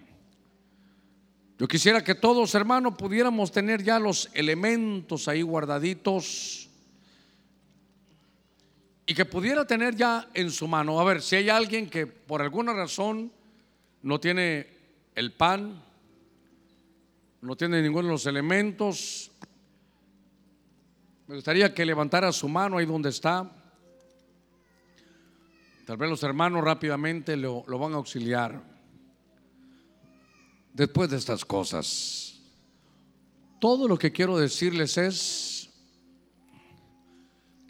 Yo 1.57 1.67
quisiera 1.67 2.03
que 2.03 2.15
todos, 2.15 2.55
hermanos, 2.55 2.95
pudiéramos 2.97 3.51
tener 3.51 3.83
ya 3.83 3.99
los 3.99 4.29
elementos 4.33 5.27
ahí 5.27 5.43
guardaditos 5.43 6.67
y 9.05 9.13
que 9.13 9.25
pudiera 9.25 9.65
tener 9.65 9.95
ya 9.95 10.27
en 10.33 10.49
su 10.49 10.67
mano. 10.67 10.99
A 10.99 11.03
ver, 11.03 11.21
si 11.21 11.35
hay 11.35 11.49
alguien 11.49 11.89
que 11.89 12.07
por 12.07 12.41
alguna 12.41 12.73
razón 12.73 13.31
no 14.01 14.19
tiene 14.19 14.67
el 15.13 15.33
pan, 15.33 15.83
no 17.41 17.55
tiene 17.55 17.81
ninguno 17.81 18.07
de 18.07 18.13
los 18.13 18.25
elementos, 18.25 19.31
me 21.31 21.35
gustaría 21.35 21.73
que 21.73 21.85
levantara 21.85 22.31
su 22.33 22.49
mano 22.49 22.77
ahí 22.77 22.85
donde 22.85 23.09
está. 23.09 23.49
Tal 25.85 25.95
vez 25.95 26.09
los 26.09 26.23
hermanos 26.23 26.61
rápidamente 26.61 27.37
lo, 27.37 27.63
van 27.63 27.93
a 27.93 27.95
auxiliar. 27.95 28.61
Después 30.73 31.09
de 31.09 31.17
estas 31.17 31.45
cosas, 31.45 32.27
Todo 33.61 33.87
lo 33.87 33.97
que 33.97 34.11
quiero 34.11 34.37
decirles 34.37 34.97
es 34.97 35.69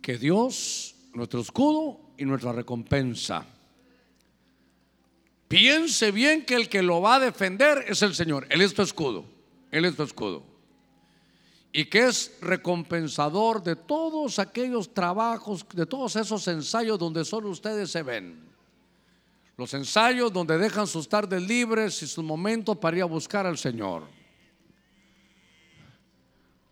que 0.01 0.17
Dios, 0.17 0.95
nuestro 1.13 1.41
escudo 1.41 2.13
y 2.17 2.25
nuestra 2.25 2.53
recompensa. 2.53 3.45
Piense 5.47 6.11
bien 6.11 6.45
que 6.45 6.55
el 6.55 6.69
que 6.69 6.81
lo 6.81 7.01
va 7.01 7.15
a 7.15 7.19
defender 7.19 7.85
es 7.89 8.01
el 8.01 8.15
Señor. 8.15 8.47
Él 8.49 8.61
es 8.61 8.73
tu 8.73 8.81
escudo. 8.81 9.40
Él 9.71 9.85
es 9.85 9.95
tu 9.95 10.03
escudo. 10.03 10.43
Y 11.73 11.85
que 11.85 12.07
es 12.07 12.37
recompensador 12.41 13.63
de 13.63 13.77
todos 13.77 14.37
aquellos 14.39 14.93
trabajos, 14.93 15.65
de 15.73 15.85
todos 15.85 16.17
esos 16.17 16.45
ensayos 16.49 16.99
donde 16.99 17.23
solo 17.23 17.49
ustedes 17.49 17.89
se 17.89 18.03
ven. 18.03 18.51
Los 19.55 19.73
ensayos 19.73 20.33
donde 20.33 20.57
dejan 20.57 20.87
sus 20.87 21.07
tardes 21.07 21.41
libres 21.41 22.01
y 22.03 22.07
sus 22.07 22.23
momentos 22.23 22.77
para 22.77 22.97
ir 22.97 23.03
a 23.03 23.05
buscar 23.05 23.45
al 23.45 23.57
Señor. 23.57 24.03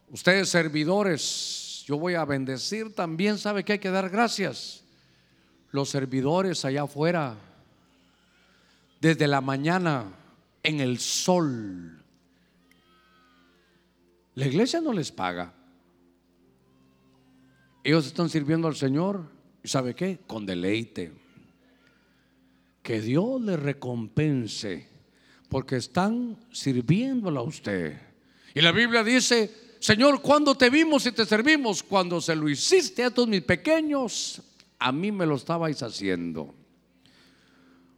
Ustedes 0.09 0.49
servidores, 0.49 1.83
yo 1.85 1.97
voy 1.97 2.15
a 2.15 2.25
bendecir 2.25 2.93
también, 2.93 3.37
sabe 3.37 3.63
que 3.63 3.73
hay 3.73 3.79
que 3.79 3.91
dar 3.91 4.09
gracias. 4.09 4.83
Los 5.71 5.89
servidores 5.89 6.65
allá 6.65 6.83
afuera, 6.83 7.37
desde 8.99 9.27
la 9.27 9.39
mañana, 9.39 10.11
en 10.63 10.79
el 10.79 10.99
sol. 10.99 11.98
La 14.39 14.47
iglesia 14.47 14.79
no 14.79 14.93
les 14.93 15.11
paga. 15.11 15.53
Ellos 17.83 18.07
están 18.07 18.29
sirviendo 18.29 18.69
al 18.69 18.75
Señor, 18.77 19.29
¿y 19.61 19.67
sabe 19.67 19.93
qué? 19.93 20.21
Con 20.25 20.45
deleite. 20.45 21.11
Que 22.81 23.01
Dios 23.01 23.41
les 23.41 23.59
recompense, 23.59 24.87
porque 25.49 25.75
están 25.75 26.37
sirviéndola 26.53 27.41
a 27.41 27.43
usted. 27.43 27.99
Y 28.55 28.61
la 28.61 28.71
Biblia 28.71 29.03
dice, 29.03 29.75
Señor, 29.81 30.21
¿cuándo 30.21 30.55
te 30.55 30.69
vimos 30.69 31.05
y 31.05 31.11
te 31.11 31.25
servimos? 31.25 31.83
Cuando 31.83 32.21
se 32.21 32.33
lo 32.33 32.47
hiciste 32.47 33.03
a 33.03 33.07
estos 33.07 33.27
mis 33.27 33.41
pequeños, 33.41 34.41
a 34.79 34.93
mí 34.93 35.11
me 35.11 35.25
lo 35.25 35.35
estabais 35.35 35.83
haciendo. 35.83 36.55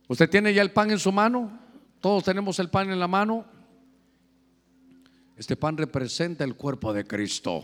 ¿Usted 0.07 0.27
tiene 0.27 0.55
ya 0.55 0.63
el 0.63 0.71
pan 0.71 0.89
en 0.89 0.97
su 0.97 1.11
mano? 1.11 1.59
Todos 1.99 2.23
tenemos 2.23 2.57
el 2.57 2.71
pan 2.71 2.89
en 2.89 2.99
la 2.99 3.07
mano. 3.07 3.60
Este 5.41 5.55
pan 5.55 5.75
representa 5.75 6.43
el 6.43 6.53
cuerpo 6.53 6.93
de 6.93 7.03
Cristo. 7.03 7.63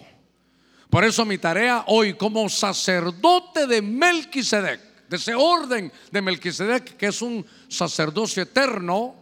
Por 0.90 1.04
eso 1.04 1.26
mi 1.26 1.38
tarea 1.38 1.84
hoy 1.86 2.16
como 2.16 2.50
sacerdote 2.50 3.68
de 3.68 3.84
Melquisedec, 3.84 5.08
de 5.08 5.16
ese 5.16 5.36
orden 5.36 5.92
de 6.12 6.22
Melquisedec, 6.24 6.98
que 6.98 7.06
es 7.06 7.22
un 7.22 7.46
sacerdocio 7.68 8.42
eterno, 8.42 9.14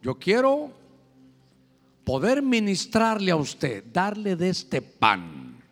yo 0.00 0.18
quiero 0.18 0.72
poder 2.04 2.40
ministrarle 2.40 3.32
a 3.32 3.36
usted, 3.36 3.84
darle 3.92 4.34
de 4.34 4.48
este 4.48 4.80
pan 4.80 5.62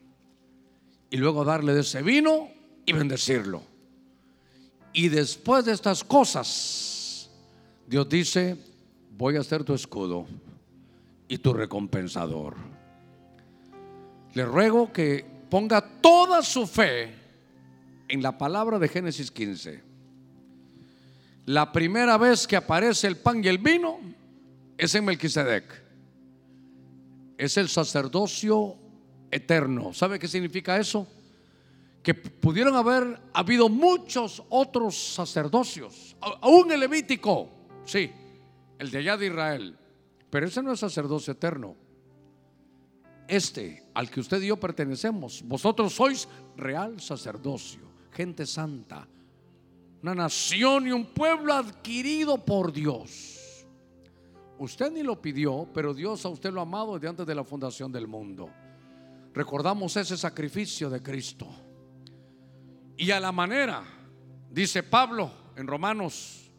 y 1.08 1.16
luego 1.16 1.46
darle 1.46 1.72
de 1.72 1.80
ese 1.80 2.02
vino 2.02 2.50
y 2.84 2.92
bendecirlo. 2.92 3.62
Y 4.92 5.08
después 5.08 5.64
de 5.64 5.72
estas 5.72 6.04
cosas, 6.04 7.30
Dios 7.86 8.06
dice, 8.06 8.58
voy 9.16 9.36
a 9.36 9.42
ser 9.42 9.64
tu 9.64 9.72
escudo 9.72 10.26
y 11.33 11.39
tu 11.39 11.55
recompensador. 11.55 12.57
Le 14.35 14.45
ruego 14.45 14.93
que 14.93 15.24
ponga 15.49 15.80
toda 15.80 16.43
su 16.43 16.66
fe 16.66 17.11
en 18.07 18.22
la 18.22 18.37
palabra 18.37 18.78
de 18.78 18.87
Génesis 18.87 19.30
15. 19.30 19.83
La 21.47 21.72
primera 21.72 22.18
vez 22.18 22.47
que 22.47 22.55
aparece 22.55 23.07
el 23.07 23.16
pan 23.16 23.43
y 23.43 23.49
el 23.49 23.57
vino 23.57 23.99
es 24.76 24.95
en 24.95 25.07
Melquisedec 25.07 25.83
es 27.39 27.57
el 27.57 27.70
sacerdocio 27.70 28.76
eterno. 29.30 29.95
¿Sabe 29.95 30.18
qué 30.18 30.28
significa 30.28 30.76
eso? 30.76 31.09
Que 32.03 32.12
pudieron 32.12 32.76
haber 32.76 33.18
habido 33.33 33.70
muchos 33.70 34.43
otros 34.51 35.14
sacerdocios, 35.14 36.14
aún 36.20 36.70
el 36.72 36.80
levítico, 36.80 37.49
sí, 37.87 38.12
el 38.78 38.91
de 38.91 38.99
allá 38.99 39.16
de 39.16 39.26
Israel, 39.28 39.78
pero 40.33 40.47
ese 40.47 40.62
no 40.62 40.72
es 40.72 40.80
sacerdocio 40.80 41.35
eterno. 41.35 41.76
Este 43.28 43.91
al 43.93 44.11
que 44.11 44.20
usted 44.20 44.41
y 44.41 44.47
yo 44.47 44.59
pertenecemos, 44.59 45.43
vosotros 45.45 45.93
sois 45.93 46.26
real 46.57 46.99
sacerdocio, 47.03 47.83
gente 48.11 48.47
santa, 48.47 49.07
una 50.03 50.14
nación 50.14 50.87
y 50.87 50.91
un 50.91 51.05
pueblo 51.05 51.53
adquirido 51.53 52.43
por 52.43 52.72
Dios. 52.72 53.66
Usted 54.59 54.91
ni 54.91 55.03
lo 55.03 55.20
pidió, 55.20 55.68
pero 55.74 55.93
Dios 55.93 56.24
a 56.24 56.30
usted 56.30 56.51
lo 56.51 56.61
ha 56.61 56.62
amado 56.62 56.95
desde 56.95 57.09
antes 57.09 57.26
de 57.26 57.35
la 57.35 57.45
fundación 57.45 57.93
del 57.93 58.09
mundo. 58.09 58.49
Recordamos 59.35 59.95
ese 59.99 60.16
sacrificio 60.16 60.89
de 60.89 61.03
Cristo. 61.03 61.47
Y 62.97 63.11
a 63.11 63.20
la 63.20 63.33
manera, 63.33 63.85
dice 64.51 64.83
Pablo 64.83 65.30
en 65.57 65.66
Romanos, 65.66 66.51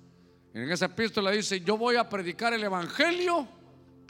en 0.53 0.69
esa 0.69 0.85
epístola 0.85 1.31
dice, 1.31 1.61
yo 1.61 1.75
voy 1.75 1.95
a 1.95 2.07
predicar 2.07 2.53
el 2.53 2.63
Evangelio 2.63 3.62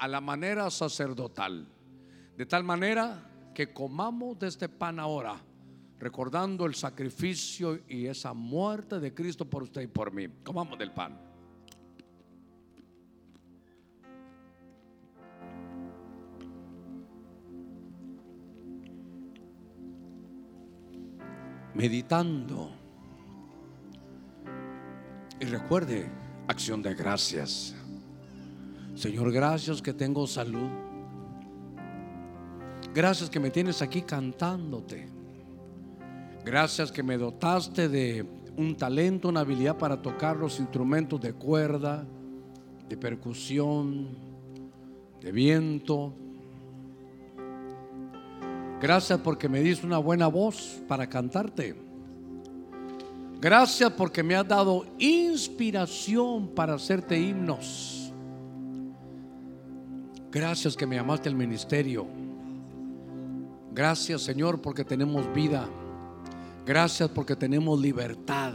a 0.03 0.07
la 0.09 0.19
manera 0.19 0.69
sacerdotal. 0.69 1.65
De 2.35 2.45
tal 2.45 2.65
manera 2.65 3.23
que 3.55 3.71
comamos 3.71 4.37
de 4.37 4.49
este 4.49 4.67
pan 4.67 4.99
ahora, 4.99 5.37
recordando 5.97 6.65
el 6.65 6.75
sacrificio 6.75 7.79
y 7.87 8.07
esa 8.07 8.33
muerte 8.33 8.99
de 8.99 9.13
Cristo 9.13 9.45
por 9.45 9.63
usted 9.63 9.79
y 9.79 9.87
por 9.87 10.11
mí. 10.11 10.27
Comamos 10.43 10.77
del 10.77 10.91
pan. 10.91 11.17
meditando. 21.73 22.71
Y 25.39 25.45
recuerde, 25.45 26.07
acción 26.47 26.83
de 26.83 26.93
gracias. 26.93 27.75
Señor, 28.95 29.31
gracias 29.31 29.81
que 29.81 29.93
tengo 29.93 30.27
salud. 30.27 30.69
Gracias 32.93 33.29
que 33.29 33.39
me 33.39 33.49
tienes 33.49 33.81
aquí 33.81 34.03
cantándote. 34.03 35.07
Gracias 36.45 36.91
que 36.91 37.01
me 37.01 37.17
dotaste 37.17 37.89
de 37.89 38.25
un 38.55 38.75
talento, 38.75 39.29
una 39.29 39.39
habilidad 39.39 39.77
para 39.77 40.01
tocar 40.01 40.37
los 40.37 40.59
instrumentos 40.59 41.19
de 41.19 41.33
cuerda, 41.33 42.05
de 42.87 42.97
percusión, 42.97 44.09
de 45.19 45.31
viento. 45.31 46.13
Gracias 48.79 49.19
porque 49.19 49.49
me 49.49 49.61
diste 49.61 49.87
una 49.87 49.97
buena 49.97 50.27
voz 50.27 50.81
para 50.87 51.07
cantarte. 51.07 51.75
Gracias 53.39 53.91
porque 53.93 54.21
me 54.21 54.35
has 54.35 54.47
dado 54.47 54.85
inspiración 54.99 56.49
para 56.49 56.75
hacerte 56.75 57.19
himnos. 57.19 58.02
Gracias 60.33 60.75
que 60.75 60.87
me 60.87 60.95
llamaste 60.95 61.29
al 61.29 61.35
ministerio. 61.35 62.07
Gracias 63.71 64.23
Señor 64.23 64.59
porque 64.59 64.83
tenemos 64.83 65.31
vida. 65.31 65.69
Gracias 66.65 67.07
porque 67.09 67.35
tenemos 67.35 67.79
libertad. 67.79 68.53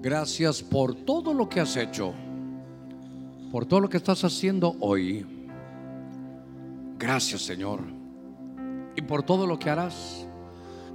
Gracias 0.00 0.62
por 0.62 0.94
todo 0.94 1.34
lo 1.34 1.48
que 1.48 1.58
has 1.58 1.76
hecho. 1.76 2.14
Por 3.50 3.66
todo 3.66 3.80
lo 3.80 3.88
que 3.88 3.96
estás 3.96 4.22
haciendo 4.22 4.76
hoy. 4.78 5.26
Gracias 7.00 7.42
Señor. 7.42 7.80
Y 8.94 9.02
por 9.02 9.24
todo 9.24 9.44
lo 9.44 9.58
que 9.58 9.70
harás. 9.70 10.24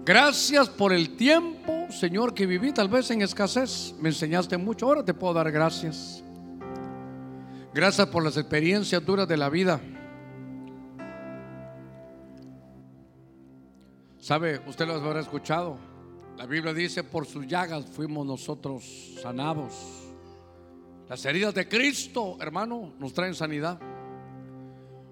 Gracias 0.05 0.69
por 0.69 0.93
el 0.93 1.17
tiempo, 1.17 1.88
Señor, 1.89 2.33
que 2.33 2.45
viví 2.45 2.71
tal 2.71 2.88
vez 2.88 3.11
en 3.11 3.23
escasez. 3.23 3.93
Me 3.99 4.07
enseñaste 4.07 4.55
mucho. 4.55 4.86
Ahora 4.86 5.03
te 5.03 5.13
puedo 5.13 5.33
dar 5.33 5.51
gracias. 5.51 6.23
Gracias 7.76 8.07
por 8.07 8.23
las 8.23 8.38
experiencias 8.38 9.05
duras 9.05 9.28
de 9.28 9.36
la 9.36 9.49
vida. 9.49 9.82
¿Sabe? 14.17 14.61
Usted 14.65 14.88
lo 14.88 14.93
habrá 14.93 15.19
escuchado. 15.19 15.78
La 16.38 16.45
Biblia 16.45 16.73
dice, 16.73 17.03
por 17.03 17.26
sus 17.26 17.45
llagas 17.45 17.86
fuimos 17.86 18.26
nosotros 18.26 19.17
sanados. 19.21 19.73
Las 21.09 21.26
heridas 21.26 21.53
de 21.53 21.67
Cristo, 21.67 22.38
hermano, 22.39 22.93
nos 22.97 23.13
traen 23.13 23.36
sanidad. 23.36 23.78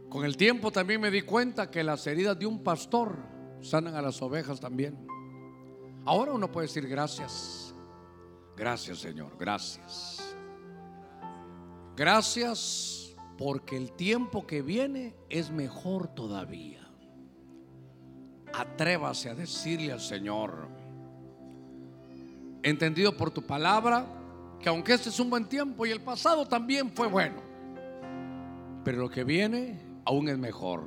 Con 0.07 0.23
el 0.23 0.37
tiempo 0.37 0.71
también 0.71 1.01
me 1.01 1.11
di 1.11 1.23
cuenta 1.23 1.69
que 1.69 1.83
las 1.83 2.07
heridas 2.07 2.39
de 2.39 2.45
un 2.45 2.63
pastor 2.63 3.17
sanan 3.61 3.95
a 3.95 4.01
las 4.01 4.21
ovejas 4.21 4.61
también. 4.61 5.05
Ahora 6.05 6.31
uno 6.31 6.49
puede 6.49 6.67
decir 6.67 6.87
gracias. 6.87 7.75
Gracias 8.55 8.99
Señor, 8.99 9.35
gracias. 9.37 10.22
Gracias 11.95 13.13
porque 13.37 13.77
el 13.77 13.91
tiempo 13.91 14.47
que 14.47 14.61
viene 14.61 15.15
es 15.29 15.51
mejor 15.51 16.07
todavía. 16.07 16.87
Atrévase 18.53 19.29
a 19.29 19.35
decirle 19.35 19.91
al 19.91 19.99
Señor, 19.99 20.67
entendido 22.63 23.15
por 23.15 23.31
tu 23.31 23.43
palabra, 23.45 24.05
que 24.59 24.69
aunque 24.69 24.93
este 24.93 25.09
es 25.09 25.19
un 25.19 25.29
buen 25.29 25.45
tiempo 25.47 25.85
y 25.85 25.91
el 25.91 26.01
pasado 26.01 26.47
también 26.47 26.91
fue 26.91 27.07
bueno, 27.07 27.41
pero 28.83 28.99
lo 28.99 29.09
que 29.09 29.23
viene 29.23 29.79
aún 30.05 30.29
es 30.29 30.37
mejor. 30.37 30.83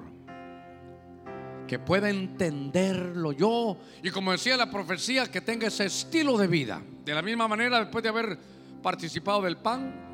Que 1.68 1.80
pueda 1.80 2.08
entenderlo 2.08 3.32
yo 3.32 3.76
y 4.02 4.10
como 4.10 4.30
decía 4.30 4.56
la 4.56 4.70
profecía, 4.70 5.26
que 5.26 5.40
tenga 5.40 5.66
ese 5.66 5.86
estilo 5.86 6.38
de 6.38 6.46
vida. 6.46 6.80
De 7.04 7.12
la 7.12 7.22
misma 7.22 7.48
manera, 7.48 7.80
después 7.80 8.04
de 8.04 8.08
haber 8.08 8.38
participado 8.82 9.42
del 9.42 9.56
pan, 9.56 10.05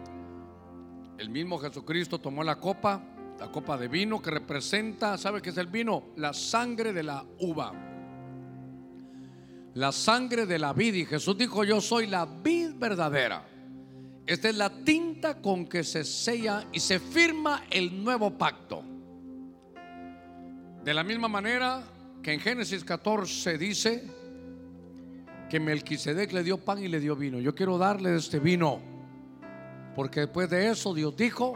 el 1.23 1.31
mismo 1.31 1.57
Jesucristo 1.59 2.21
tomó 2.21 2.43
la 2.43 2.57
copa, 2.57 3.01
la 3.39 3.51
copa 3.51 3.79
de 3.79 3.87
vino 3.87 4.21
que 4.21 4.31
representa, 4.31 5.17
¿sabe 5.17 5.41
qué 5.41 5.51
es 5.51 5.57
el 5.57 5.69
vino? 5.69 6.09
La 6.17 6.33
sangre 6.33 6.93
de 6.93 7.05
la 7.05 7.25
uva. 7.39 7.73
La 9.75 9.93
sangre 9.93 10.47
de 10.47 10.59
la 10.59 10.73
vid. 10.73 10.95
Y 10.95 11.07
Jesús 11.07 11.39
dijo, 11.39 11.63
yo 11.63 11.81
soy 11.81 12.09
la 12.09 12.27
vid 12.27 12.75
verdadera. 12.75 13.47
Esta 14.27 14.49
es 14.49 14.57
la 14.57 14.71
tinta 14.71 15.41
con 15.41 15.67
que 15.67 15.85
se 15.85 16.03
sella 16.03 16.67
y 16.73 16.81
se 16.81 16.99
firma 16.99 17.67
el 17.71 18.03
nuevo 18.03 18.37
pacto. 18.37 18.83
De 20.85 20.93
la 20.93 21.05
misma 21.05 21.29
manera 21.29 21.85
que 22.21 22.33
en 22.33 22.41
Génesis 22.41 22.83
14 22.83 23.59
dice 23.59 24.05
que 25.49 25.61
Melquisedec 25.61 26.33
le 26.33 26.43
dio 26.43 26.59
pan 26.59 26.83
y 26.83 26.89
le 26.89 26.99
dio 26.99 27.15
vino. 27.15 27.39
Yo 27.39 27.55
quiero 27.55 27.79
darle 27.79 28.17
este 28.17 28.41
vino 28.41 28.92
porque 29.95 30.21
después 30.21 30.49
de 30.49 30.71
eso 30.71 30.95
Dios 30.95 31.17
dijo, 31.17 31.55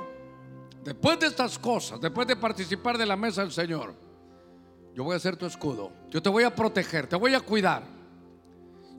después 0.84 1.18
de 1.18 1.26
estas 1.26 1.58
cosas, 1.58 2.00
después 2.00 2.26
de 2.26 2.36
participar 2.36 2.98
de 2.98 3.06
la 3.06 3.16
mesa 3.16 3.42
del 3.42 3.52
Señor, 3.52 3.94
yo 4.94 5.04
voy 5.04 5.14
a 5.14 5.18
ser 5.18 5.36
tu 5.36 5.44
escudo. 5.44 5.92
Yo 6.10 6.22
te 6.22 6.30
voy 6.30 6.44
a 6.44 6.54
proteger, 6.54 7.06
te 7.06 7.16
voy 7.16 7.34
a 7.34 7.40
cuidar 7.40 7.82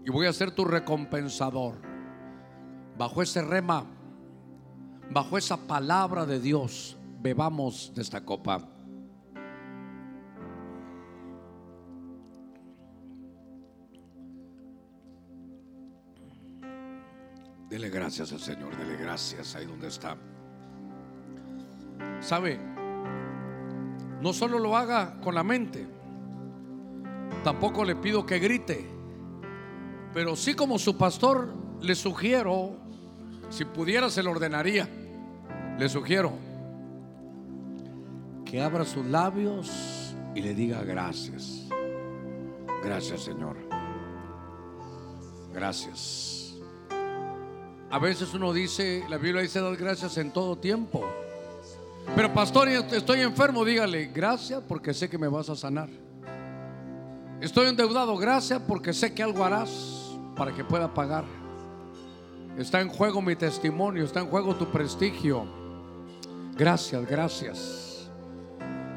y 0.06 0.12
voy 0.12 0.28
a 0.28 0.34
ser 0.34 0.52
tu 0.52 0.64
recompensador. 0.64 1.76
Bajo 2.98 3.22
ese 3.22 3.42
rema, 3.42 3.86
bajo 5.10 5.38
esa 5.38 5.58
palabra 5.58 6.26
de 6.26 6.40
Dios, 6.40 6.98
bebamos 7.20 7.92
de 7.96 8.04
esta 8.04 8.24
copa. 8.24 8.77
Dele 17.70 17.90
gracias 17.90 18.32
al 18.32 18.40
Señor, 18.40 18.76
dele 18.78 18.96
gracias 18.96 19.56
ahí 19.56 19.66
donde 19.66 19.88
está. 19.88 20.16
¿Sabe? 22.22 22.60
No 24.22 24.32
solo 24.34 24.58
lo 24.58 24.78
haga 24.78 25.20
con 25.22 25.36
la 25.36 25.44
mente, 25.44 25.86
tampoco 27.44 27.84
le 27.84 27.96
pido 27.96 28.26
que 28.26 28.40
grite, 28.40 28.88
pero 30.14 30.36
sí 30.36 30.54
como 30.54 30.80
su 30.80 30.98
pastor 30.98 31.54
le 31.82 31.94
sugiero, 31.94 32.78
si 33.50 33.66
pudiera 33.66 34.10
se 34.10 34.24
lo 34.24 34.32
ordenaría, 34.32 34.88
le 35.78 35.90
sugiero 35.90 36.34
que 38.46 38.62
abra 38.62 38.86
sus 38.86 39.06
labios 39.06 40.16
y 40.34 40.42
le 40.42 40.54
diga 40.54 40.84
gracias. 40.84 41.68
Gracias 42.84 43.24
Señor. 43.24 43.58
Gracias. 45.54 46.37
A 47.90 48.00
veces 48.00 48.34
uno 48.34 48.52
dice, 48.52 49.06
la 49.10 49.18
Biblia 49.18 49.42
dice 49.42 49.62
dar 49.62 49.76
gracias 49.78 50.18
en 50.18 50.32
todo 50.32 50.58
tiempo. 50.58 51.06
Pero 52.16 52.34
pastor, 52.34 52.68
estoy 52.68 53.22
enfermo, 53.22 53.64
dígale, 53.64 54.08
gracias 54.14 54.62
porque 54.68 54.94
sé 54.94 55.10
que 55.10 55.18
me 55.18 55.28
vas 55.28 55.50
a 55.50 55.56
sanar. 55.56 55.90
Estoy 57.40 57.68
endeudado, 57.68 58.18
gracias 58.18 58.62
porque 58.68 58.94
sé 58.94 59.14
que 59.14 59.24
algo 59.24 59.44
harás 59.44 60.16
para 60.36 60.54
que 60.54 60.64
pueda 60.64 60.94
pagar. 60.94 61.24
Está 62.58 62.82
en 62.82 62.90
juego 62.90 63.22
mi 63.22 63.36
testimonio, 63.36 64.04
está 64.04 64.20
en 64.20 64.28
juego 64.28 64.56
tu 64.56 64.66
prestigio. 64.70 65.46
Gracias, 66.58 67.06
gracias. 67.06 68.10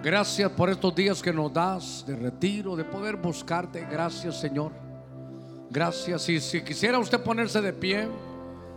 Gracias 0.02 0.50
por 0.52 0.70
estos 0.70 0.94
días 0.94 1.20
que 1.20 1.32
nos 1.32 1.52
das 1.52 2.04
de 2.06 2.16
retiro, 2.16 2.74
de 2.74 2.84
poder 2.84 3.16
buscarte. 3.16 3.86
Gracias, 3.90 4.40
Señor. 4.40 4.72
Gracias. 5.68 6.26
Y 6.30 6.40
si 6.40 6.62
quisiera 6.62 6.98
usted 6.98 7.20
ponerse 7.20 7.60
de 7.60 7.72
pie. 7.72 8.08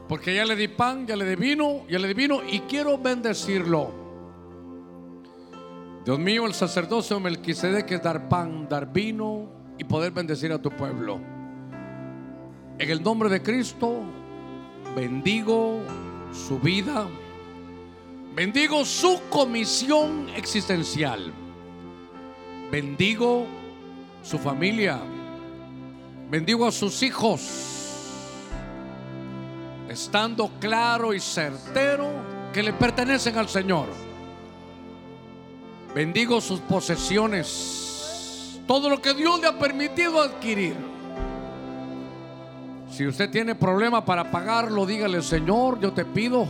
Porque 0.07 0.35
ya 0.35 0.45
le 0.45 0.55
di 0.55 0.67
pan, 0.67 1.07
ya 1.07 1.15
le 1.15 1.25
di 1.25 1.35
vino, 1.35 1.85
ya 1.87 1.97
le 1.97 2.07
di 2.07 2.13
vino 2.13 2.41
y 2.43 2.59
quiero 2.61 2.97
bendecirlo. 2.97 4.03
Dios 6.05 6.19
mío, 6.19 6.45
el 6.45 6.53
sacerdocio 6.53 7.19
Melquisedec 7.19 7.89
es 7.91 8.03
dar 8.03 8.27
pan, 8.27 8.67
dar 8.67 8.91
vino 8.91 9.49
y 9.77 9.85
poder 9.85 10.11
bendecir 10.11 10.51
a 10.51 10.61
tu 10.61 10.69
pueblo. 10.69 11.19
En 12.77 12.89
el 12.89 13.01
nombre 13.01 13.29
de 13.29 13.41
Cristo, 13.41 14.01
bendigo 14.95 15.79
su 16.33 16.59
vida, 16.59 17.07
bendigo 18.35 18.83
su 18.83 19.21
comisión 19.29 20.27
existencial, 20.35 21.31
bendigo 22.69 23.45
su 24.21 24.37
familia, 24.37 24.99
bendigo 26.29 26.67
a 26.67 26.71
sus 26.73 27.01
hijos 27.03 27.72
estando 29.93 30.49
claro 30.59 31.13
y 31.13 31.19
certero 31.19 32.09
que 32.51 32.63
le 32.63 32.73
pertenecen 32.73 33.37
al 33.37 33.47
Señor. 33.47 33.87
Bendigo 35.95 36.41
sus 36.41 36.59
posesiones, 36.59 38.59
todo 38.67 38.89
lo 38.89 39.01
que 39.01 39.13
Dios 39.13 39.39
le 39.39 39.47
ha 39.47 39.57
permitido 39.57 40.21
adquirir. 40.21 40.75
Si 42.91 43.07
usted 43.07 43.29
tiene 43.29 43.55
problema 43.55 44.03
para 44.03 44.29
pagarlo, 44.29 44.85
dígale, 44.85 45.21
Señor, 45.21 45.79
yo 45.79 45.93
te 45.93 46.05
pido 46.05 46.47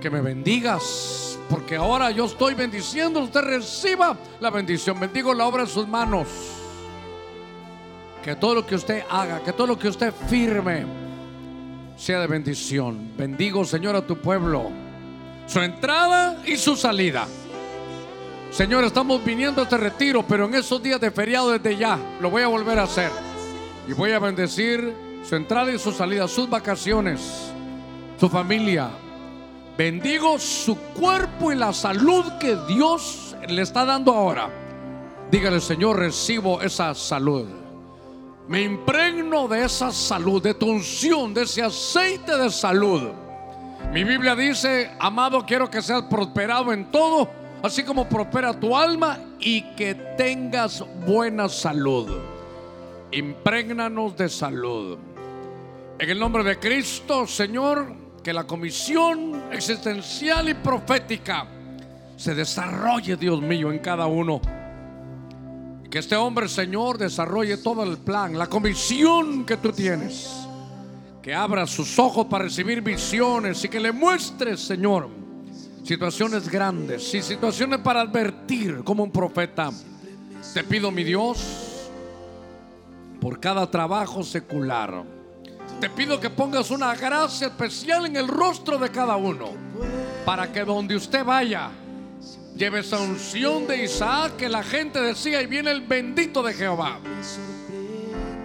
que 0.00 0.10
me 0.10 0.20
bendigas, 0.20 1.38
porque 1.48 1.76
ahora 1.76 2.10
yo 2.10 2.26
estoy 2.26 2.54
bendiciendo, 2.54 3.20
usted 3.20 3.42
reciba 3.42 4.16
la 4.40 4.50
bendición. 4.50 4.98
Bendigo 4.98 5.32
la 5.32 5.46
obra 5.46 5.64
de 5.64 5.68
sus 5.68 5.86
manos. 5.86 6.28
Que 8.22 8.34
todo 8.34 8.56
lo 8.56 8.66
que 8.66 8.74
usted 8.74 9.04
haga, 9.08 9.42
que 9.42 9.52
todo 9.52 9.68
lo 9.68 9.78
que 9.78 9.88
usted 9.88 10.12
firme, 10.28 11.05
sea 11.96 12.20
de 12.20 12.26
bendición. 12.26 13.12
Bendigo, 13.16 13.64
Señor, 13.64 13.96
a 13.96 14.06
tu 14.06 14.18
pueblo, 14.18 14.70
su 15.46 15.60
entrada 15.60 16.42
y 16.46 16.56
su 16.56 16.76
salida. 16.76 17.26
Señor, 18.50 18.84
estamos 18.84 19.24
viniendo 19.24 19.60
a 19.60 19.64
este 19.64 19.76
retiro, 19.76 20.24
pero 20.26 20.46
en 20.46 20.54
esos 20.54 20.82
días 20.82 21.00
de 21.00 21.10
feriado 21.10 21.50
desde 21.50 21.76
ya 21.76 21.98
lo 22.20 22.30
voy 22.30 22.42
a 22.42 22.48
volver 22.48 22.78
a 22.78 22.84
hacer. 22.84 23.10
Y 23.88 23.92
voy 23.92 24.12
a 24.12 24.18
bendecir 24.18 24.94
su 25.22 25.36
entrada 25.36 25.72
y 25.72 25.78
su 25.78 25.92
salida, 25.92 26.28
sus 26.28 26.48
vacaciones, 26.48 27.50
su 28.18 28.28
familia. 28.28 28.90
Bendigo 29.76 30.38
su 30.38 30.76
cuerpo 30.76 31.52
y 31.52 31.56
la 31.56 31.72
salud 31.72 32.24
que 32.40 32.56
Dios 32.66 33.36
le 33.48 33.62
está 33.62 33.84
dando 33.84 34.12
ahora. 34.14 34.48
Dígale, 35.30 35.60
Señor, 35.60 35.98
recibo 35.98 36.62
esa 36.62 36.94
salud. 36.94 37.65
Me 38.48 38.62
impregno 38.62 39.48
de 39.48 39.64
esa 39.64 39.90
salud, 39.90 40.40
de 40.40 40.54
tu 40.54 40.70
unción, 40.70 41.34
de 41.34 41.42
ese 41.42 41.62
aceite 41.62 42.36
de 42.36 42.48
salud. 42.48 43.10
Mi 43.92 44.04
Biblia 44.04 44.36
dice, 44.36 44.90
amado, 45.00 45.44
quiero 45.44 45.68
que 45.68 45.82
seas 45.82 46.02
prosperado 46.02 46.72
en 46.72 46.90
todo, 46.92 47.28
así 47.62 47.82
como 47.82 48.08
prospera 48.08 48.58
tu 48.58 48.76
alma 48.76 49.18
y 49.40 49.62
que 49.74 49.94
tengas 50.16 50.84
buena 51.04 51.48
salud. 51.48 52.08
Impregnanos 53.10 54.16
de 54.16 54.28
salud. 54.28 54.96
En 55.98 56.10
el 56.10 56.18
nombre 56.18 56.44
de 56.44 56.58
Cristo, 56.60 57.26
Señor, 57.26 57.92
que 58.22 58.32
la 58.32 58.44
comisión 58.44 59.42
existencial 59.50 60.48
y 60.48 60.54
profética 60.54 61.48
se 62.16 62.34
desarrolle, 62.34 63.16
Dios 63.16 63.42
mío, 63.42 63.72
en 63.72 63.80
cada 63.80 64.06
uno 64.06 64.40
que 65.88 65.98
este 65.98 66.16
hombre, 66.16 66.48
Señor, 66.48 66.98
desarrolle 66.98 67.58
todo 67.58 67.82
el 67.84 67.98
plan, 67.98 68.36
la 68.38 68.48
comisión 68.48 69.44
que 69.44 69.56
tú 69.56 69.72
tienes. 69.72 70.30
Que 71.22 71.34
abra 71.34 71.66
sus 71.66 71.98
ojos 71.98 72.26
para 72.26 72.44
recibir 72.44 72.80
visiones 72.82 73.64
y 73.64 73.68
que 73.68 73.80
le 73.80 73.92
muestres, 73.92 74.60
Señor, 74.60 75.08
situaciones 75.82 76.48
grandes 76.48 77.12
y 77.14 77.22
situaciones 77.22 77.80
para 77.80 78.00
advertir 78.00 78.82
como 78.84 79.04
un 79.04 79.10
profeta. 79.10 79.70
Te 80.54 80.64
pido, 80.64 80.90
mi 80.90 81.04
Dios, 81.04 81.90
por 83.20 83.40
cada 83.40 83.68
trabajo 83.70 84.22
secular. 84.22 85.04
Te 85.80 85.90
pido 85.90 86.18
que 86.18 86.30
pongas 86.30 86.70
una 86.70 86.94
gracia 86.94 87.48
especial 87.48 88.06
en 88.06 88.16
el 88.16 88.28
rostro 88.28 88.78
de 88.78 88.90
cada 88.90 89.16
uno. 89.16 89.50
Para 90.24 90.50
que 90.50 90.64
donde 90.64 90.96
usted 90.96 91.24
vaya, 91.24 91.70
Lleve 92.56 92.80
esa 92.80 92.98
unción 92.98 93.66
de 93.66 93.84
Isaac 93.84 94.36
que 94.36 94.48
la 94.48 94.62
gente 94.62 94.98
decía 94.98 95.42
y 95.42 95.46
viene 95.46 95.70
el 95.70 95.82
bendito 95.82 96.42
de 96.42 96.54
Jehová. 96.54 96.98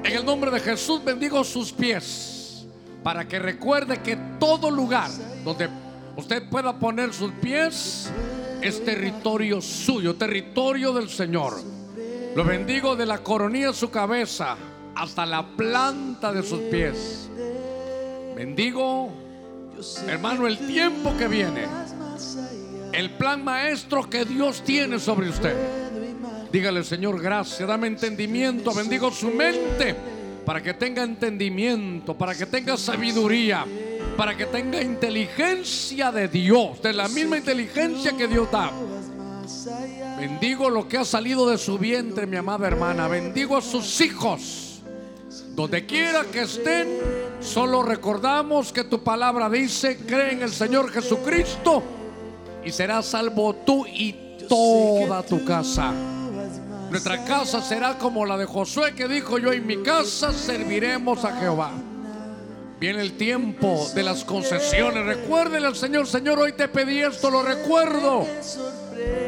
En 0.04 0.12
el 0.12 0.26
nombre 0.26 0.52
de 0.52 0.60
Jesús 0.60 1.02
bendigo 1.02 1.42
sus 1.46 1.72
pies 1.72 2.66
para 3.04 3.26
que 3.26 3.40
recuerde 3.40 4.02
que 4.02 4.18
todo 4.38 4.70
lugar 4.70 5.10
donde 5.46 5.70
usted 6.18 6.50
pueda 6.50 6.78
poner 6.78 7.14
sus 7.14 7.32
pies 7.34 8.12
es 8.62 8.84
territorio 8.84 9.62
suyo, 9.62 10.18
territorio 10.18 10.92
del 10.92 11.10
Señor. 11.10 11.62
Lo 12.36 12.44
bendigo 12.44 12.98
de 12.98 13.06
la 13.06 13.20
coronilla 13.20 13.68
de 13.68 13.74
su 13.74 13.90
cabeza 13.90 14.58
hasta 14.94 15.26
la 15.26 15.48
planta 15.56 16.34
de 16.34 16.44
sus 16.44 16.60
pies. 16.64 17.30
Bendigo, 18.36 19.10
hermano, 20.06 20.48
el 20.48 20.58
tiempo 20.68 21.16
que 21.18 21.30
viene 21.30 21.66
el 22.94 23.12
plan 23.12 23.44
maestro 23.44 24.10
que 24.10 24.26
Dios 24.26 24.64
tiene 24.64 25.00
sobre 25.00 25.30
usted. 25.30 25.56
Dígale, 26.52 26.84
Señor, 26.84 27.22
gracias, 27.22 27.68
dame 27.68 27.88
entendimiento, 27.88 28.74
bendigo 28.74 29.10
su 29.12 29.30
mente 29.30 29.96
para 30.46 30.62
que 30.62 30.74
tenga 30.74 31.04
entendimiento, 31.04 32.18
para 32.18 32.36
que 32.36 32.46
tenga 32.46 32.76
sabiduría, 32.76 33.66
para 34.18 34.36
que 34.36 34.48
tenga 34.48 34.82
inteligencia 34.82 36.12
de 36.12 36.28
Dios, 36.28 36.82
de 36.82 36.94
la 36.94 37.08
misma 37.08 37.38
inteligencia 37.38 38.18
que 38.18 38.28
Dios 38.28 38.52
da. 38.52 38.72
Bendigo 40.18 40.70
lo 40.70 40.88
que 40.88 40.98
ha 40.98 41.06
salido 41.06 41.50
de 41.50 41.58
su 41.58 41.78
vientre, 41.78 42.28
mi 42.28 42.38
amada 42.38 42.68
hermana. 42.68 43.08
Bendigo 43.08 43.56
a 43.56 43.62
sus 43.62 44.02
hijos. 44.02 44.82
Donde 45.56 45.86
quiera 45.86 46.26
que 46.26 46.42
estén, 46.42 47.00
solo 47.40 47.84
recordamos 47.84 48.74
que 48.74 48.84
tu 48.84 49.04
palabra 49.04 49.50
dice, 49.50 49.98
cree 50.06 50.34
en 50.34 50.42
el 50.42 50.52
Señor 50.52 50.92
Jesucristo 50.92 52.01
y 52.64 52.72
serás 52.72 53.06
salvo 53.06 53.56
tú 53.56 53.86
y 53.86 54.38
toda 54.48 55.24
tu 55.24 55.44
casa. 55.46 55.94
Nuestra 56.90 57.24
casa 57.24 57.62
será 57.62 57.98
como 57.98 58.26
la 58.26 58.38
de 58.38 58.46
Josué 58.46 58.94
que 58.94 59.08
dijo 59.08 59.38
yo 59.38 59.54
en 59.54 59.66
mi 59.66 59.82
casa 59.82 60.34
serviremos 60.34 61.24
a 61.24 61.38
Jehová. 61.38 61.72
Viene 62.82 63.02
el 63.02 63.14
tiempo 63.14 63.88
de 63.94 64.04
las 64.04 64.24
concesiones. 64.24 65.06
Recuérdele 65.06 65.68
al 65.68 65.76
Señor, 65.76 66.08
Señor, 66.08 66.40
hoy 66.40 66.54
te 66.54 66.68
pedí 66.68 67.00
esto, 67.00 67.30
lo 67.30 67.44
recuerdo. 67.44 68.26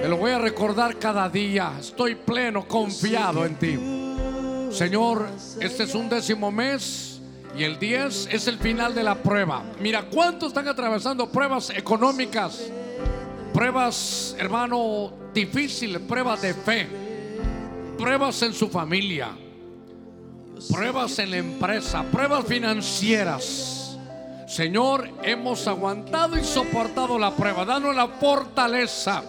Te 0.02 0.08
lo 0.10 0.18
voy 0.18 0.32
a 0.32 0.40
recordar 0.40 0.98
cada 0.98 1.30
día. 1.30 1.72
Estoy 1.80 2.16
pleno, 2.16 2.68
confiado 2.68 3.46
en 3.46 3.56
ti. 3.56 3.80
Señor, 4.76 5.28
este 5.62 5.84
es 5.84 5.94
un 5.94 6.10
décimo 6.10 6.52
mes 6.52 7.22
y 7.56 7.64
el 7.64 7.78
10 7.78 8.30
es 8.32 8.48
el 8.48 8.58
final 8.58 8.96
de 8.96 9.04
la 9.04 9.16
prueba. 9.16 9.64
Mira, 9.80 10.10
¿cuántos 10.10 10.50
están 10.50 10.68
atravesando 10.68 11.32
pruebas 11.32 11.70
económicas? 11.70 12.60
Pruebas, 13.54 14.36
hermano, 14.40 15.14
difíciles, 15.34 16.02
pruebas 16.02 16.42
de 16.42 16.54
fe, 16.54 16.88
pruebas 17.98 18.42
en 18.42 18.54
su 18.54 18.68
familia, 18.68 19.30
pruebas 20.72 21.20
en 21.20 21.32
la 21.32 21.38
empresa, 21.38 22.04
pruebas 22.04 22.46
financieras. 22.46 23.98
Señor, 24.48 25.10
hemos 25.24 25.68
aguantado 25.68 26.38
y 26.38 26.44
soportado 26.44 27.18
la 27.18 27.32
prueba. 27.36 27.64
Danos 27.64 27.96
la 27.96 28.08
fortaleza 28.08 29.24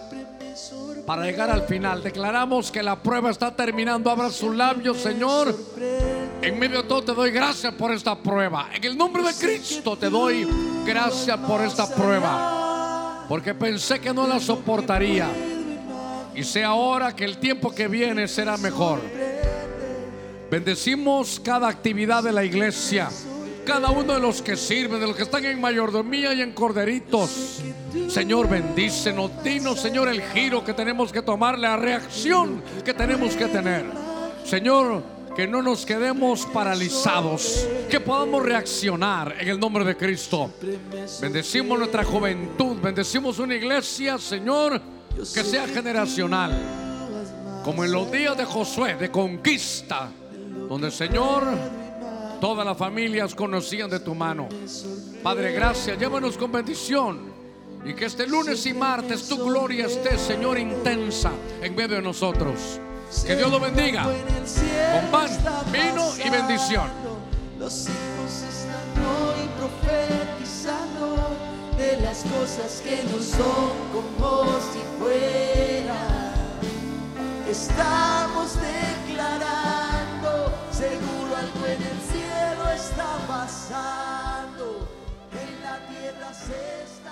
para 1.05 1.23
llegar 1.23 1.49
al 1.49 1.63
final. 1.63 2.03
Declaramos 2.03 2.71
que 2.71 2.83
la 2.83 2.95
prueba 3.01 3.29
está 3.29 3.55
terminando. 3.55 4.09
Abra 4.09 4.29
sus 4.29 4.55
labios, 4.55 4.97
Señor. 4.97 5.55
En 6.41 6.59
medio 6.59 6.81
de 6.81 6.87
todo 6.87 7.03
te 7.03 7.13
doy 7.13 7.31
gracias 7.31 7.73
por 7.73 7.91
esta 7.91 8.15
prueba. 8.15 8.69
En 8.73 8.83
el 8.83 8.97
nombre 8.97 9.23
de 9.23 9.33
Cristo 9.33 9.95
te 9.97 10.09
doy 10.09 10.47
gracias 10.85 11.37
por 11.39 11.61
esta 11.61 11.87
prueba. 11.89 12.64
Porque 13.27 13.53
pensé 13.53 13.99
que 13.99 14.13
no 14.13 14.27
la 14.27 14.39
soportaría. 14.39 15.27
Y 16.35 16.43
sé 16.43 16.63
ahora 16.63 17.15
que 17.15 17.23
el 17.23 17.37
tiempo 17.37 17.73
que 17.73 17.87
viene 17.87 18.27
será 18.27 18.57
mejor. 18.57 18.99
Bendecimos 20.51 21.39
cada 21.39 21.67
actividad 21.67 22.23
de 22.23 22.31
la 22.31 22.43
iglesia. 22.43 23.09
Cada 23.65 23.89
uno 23.89 24.13
de 24.13 24.19
los 24.19 24.43
que 24.43 24.55
sirven, 24.55 24.99
de 24.99 25.07
los 25.07 25.15
que 25.15 25.23
están 25.23 25.43
en 25.43 25.59
mayordomía 25.59 26.33
y 26.33 26.41
en 26.41 26.51
corderitos. 26.51 27.61
Señor, 28.07 28.47
bendícenos. 28.47 29.31
Dinos, 29.43 29.79
Señor, 29.79 30.07
el 30.07 30.21
giro 30.21 30.63
que 30.63 30.73
tenemos 30.73 31.11
que 31.11 31.23
tomar, 31.23 31.57
la 31.57 31.75
reacción 31.75 32.61
que 32.83 32.93
tenemos 32.93 33.35
que 33.35 33.45
tener. 33.45 33.85
Señor, 34.45 35.14
que 35.35 35.45
no 35.47 35.61
nos 35.61 35.85
quedemos 35.85 36.45
paralizados, 36.45 37.67
que 37.89 37.99
podamos 37.99 38.41
reaccionar 38.41 39.35
en 39.37 39.49
el 39.49 39.59
nombre 39.59 39.83
de 39.83 39.97
Cristo. 39.97 40.53
Bendecimos 41.19 41.77
nuestra 41.77 42.05
juventud, 42.05 42.77
bendecimos 42.81 43.37
una 43.39 43.55
iglesia, 43.55 44.17
Señor, 44.17 44.81
que 45.15 45.43
sea 45.43 45.67
generacional, 45.67 47.61
como 47.65 47.83
en 47.83 47.91
los 47.91 48.09
días 48.09 48.37
de 48.37 48.45
Josué, 48.45 48.95
de 48.95 49.11
conquista, 49.11 50.09
donde, 50.69 50.89
Señor, 50.89 51.43
todas 52.39 52.65
las 52.65 52.77
familias 52.77 53.35
conocían 53.35 53.89
de 53.89 53.99
tu 53.99 54.15
mano. 54.15 54.47
Padre, 55.21 55.51
gracias, 55.51 55.99
llévanos 55.99 56.37
con 56.37 56.51
bendición. 56.51 57.35
Y 57.83 57.93
que 57.93 58.05
este 58.05 58.25
lunes 58.25 58.65
y 58.65 58.73
martes 58.73 59.27
tu 59.27 59.37
gloria 59.37 59.85
esté, 59.85 60.17
Señor, 60.17 60.57
intensa 60.57 61.31
en 61.61 61.75
medio 61.75 61.97
de 61.97 62.01
nosotros. 62.01 62.79
Que 63.23 63.35
Dios 63.35 63.49
lo 63.49 63.59
bendiga 63.59 64.03
con 64.03 65.11
pan, 65.11 65.29
vino 65.71 66.13
y 66.23 66.29
bendición. 66.29 66.89
Los 67.57 67.87
hijos 67.87 68.43
están 68.49 68.87
hoy 69.03 69.49
profetizando 69.57 71.05
de 71.77 71.97
las 72.01 72.23
cosas 72.23 72.81
que 72.83 73.03
no 73.03 73.19
son 73.21 73.73
como 73.93 74.59
si 74.71 74.81
fueran. 74.99 76.33
Estamos 77.49 78.57
declarando, 78.61 80.53
seguro 80.71 81.37
algo 81.37 81.65
en 81.65 81.81
el 81.81 81.99
cielo 82.11 82.69
está 82.75 83.17
pasando, 83.27 84.87
en 85.31 85.61
la 85.63 85.77
tierra 85.87 86.33
se 86.33 86.83
está. 86.83 87.04